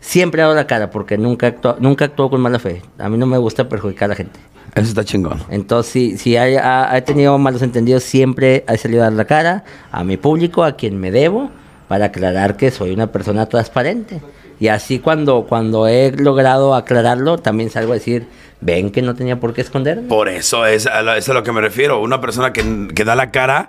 siempre 0.01 0.41
he 0.41 0.45
dado 0.45 0.55
la 0.55 0.67
cara 0.67 0.91
porque 0.91 1.19
nunca 1.19 1.49
actúo, 1.49 1.77
nunca 1.79 2.07
actúo 2.07 2.31
con 2.31 2.41
mala 2.41 2.59
fe. 2.59 2.81
A 2.99 3.11
mí 3.11 3.19
no 3.19 3.27
me 3.27 3.37
gusta 3.37 3.69
perjudicar 3.69 4.07
a 4.07 4.09
la 4.09 4.15
gente. 4.15 4.41
Eso 4.75 4.89
está 4.89 5.05
chingón. 5.05 5.43
Entonces, 5.51 5.93
si, 5.93 6.17
si 6.19 6.37
hay- 6.37 6.57
ha- 6.57 6.91
he 6.97 7.03
tenido 7.03 7.37
malos 7.39 7.61
entendidos, 7.63 8.03
siempre 8.05 8.65
he 8.69 8.79
salido 8.79 9.03
a 9.03 9.05
dar 9.05 9.13
la 9.13 9.25
cara 9.27 9.65
a 9.91 10.03
mi 10.03 10.17
público, 10.17 10.65
a 10.65 10.73
quien 10.77 10.99
me 10.99 11.11
debo, 11.11 11.51
para 11.89 12.07
aclarar 12.07 12.57
que 12.57 12.71
soy 12.71 12.91
una 12.93 13.09
persona 13.13 13.47
transparente. 13.47 14.23
Y 14.59 14.69
así 14.69 14.99
cuando, 14.99 15.45
cuando 15.49 15.89
he 15.89 16.13
logrado 16.13 16.75
aclararlo, 16.75 17.37
también 17.37 17.69
salgo 17.69 17.93
a 17.93 17.97
decir, 17.97 18.27
ven 18.61 18.91
que 18.91 19.03
no 19.03 19.15
tenía 19.15 19.39
por 19.41 19.53
qué 19.53 19.61
esconderme. 19.61 20.09
Por 20.09 20.29
eso 20.29 20.65
es 20.65 20.87
a 20.87 21.03
lo, 21.03 21.15
es 21.15 21.29
a 21.29 21.35
lo 21.35 21.43
que 21.43 21.53
me 21.53 21.61
refiero. 21.61 22.01
Una 22.01 22.21
persona 22.21 22.53
que, 22.53 22.89
que 22.95 23.05
da 23.05 23.15
la 23.15 23.31
cara, 23.31 23.69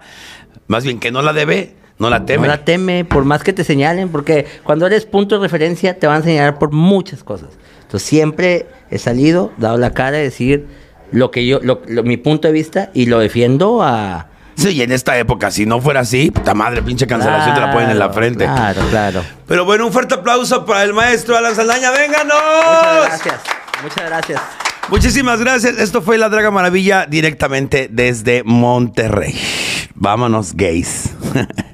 más 0.67 0.83
bien 0.85 0.99
que 0.99 1.11
no 1.11 1.21
la 1.21 1.33
debe, 1.33 1.73
no 1.99 2.09
la 2.09 2.25
teme. 2.25 2.43
No 2.47 2.53
la 2.53 2.63
teme, 2.63 3.03
por 3.03 3.25
más 3.25 3.43
que 3.43 3.51
te 3.53 3.63
señalen, 3.65 4.07
porque 4.09 4.45
cuando 4.63 4.85
eres 4.85 5.05
punto 5.05 5.35
de 5.35 5.41
referencia 5.41 5.99
te 5.99 6.07
van 6.07 6.21
a 6.21 6.23
señalar 6.23 6.59
por 6.59 6.71
muchas 6.71 7.23
cosas. 7.23 7.49
Entonces 7.81 8.07
siempre 8.07 8.67
he 8.89 8.99
salido, 8.99 9.51
dado 9.57 9.77
la 9.77 9.91
cara, 9.93 10.17
de 10.17 10.23
decir 10.23 10.67
lo 11.13 11.31
que 11.31 11.45
yo, 11.47 11.59
lo- 11.63 11.81
lo- 11.87 12.03
mi 12.03 12.17
punto 12.17 12.47
de 12.49 12.53
vista 12.53 12.89
y 12.93 13.05
lo 13.05 13.19
defiendo 13.19 13.81
a... 13.81 14.27
Sí, 14.55 14.69
y 14.69 14.81
en 14.83 14.91
esta 14.91 15.17
época, 15.17 15.49
si 15.49 15.65
no 15.65 15.81
fuera 15.81 16.01
así, 16.01 16.29
puta 16.29 16.53
madre, 16.53 16.83
pinche 16.83 17.07
cancelación 17.07 17.55
te 17.55 17.61
la 17.61 17.71
ponen 17.71 17.89
en 17.89 17.97
la 17.97 18.09
frente. 18.11 18.45
Claro, 18.45 18.81
claro. 18.91 19.23
Pero 19.47 19.65
bueno, 19.65 19.87
un 19.87 19.91
fuerte 19.91 20.13
aplauso 20.13 20.63
para 20.65 20.83
el 20.83 20.93
maestro 20.93 21.35
Alan 21.35 21.55
Saldaña. 21.55 21.89
¡Vénganos! 21.91 22.35
Muchas 23.03 23.23
gracias, 23.23 23.41
muchas 23.81 24.05
gracias. 24.05 24.41
Muchísimas 24.89 25.39
gracias. 25.39 25.79
Esto 25.79 26.01
fue 26.03 26.17
La 26.19 26.29
Draga 26.29 26.51
Maravilla 26.51 27.07
directamente 27.07 27.87
desde 27.91 28.43
Monterrey. 28.43 29.33
Vámonos, 29.95 30.53
gays. 30.55 31.09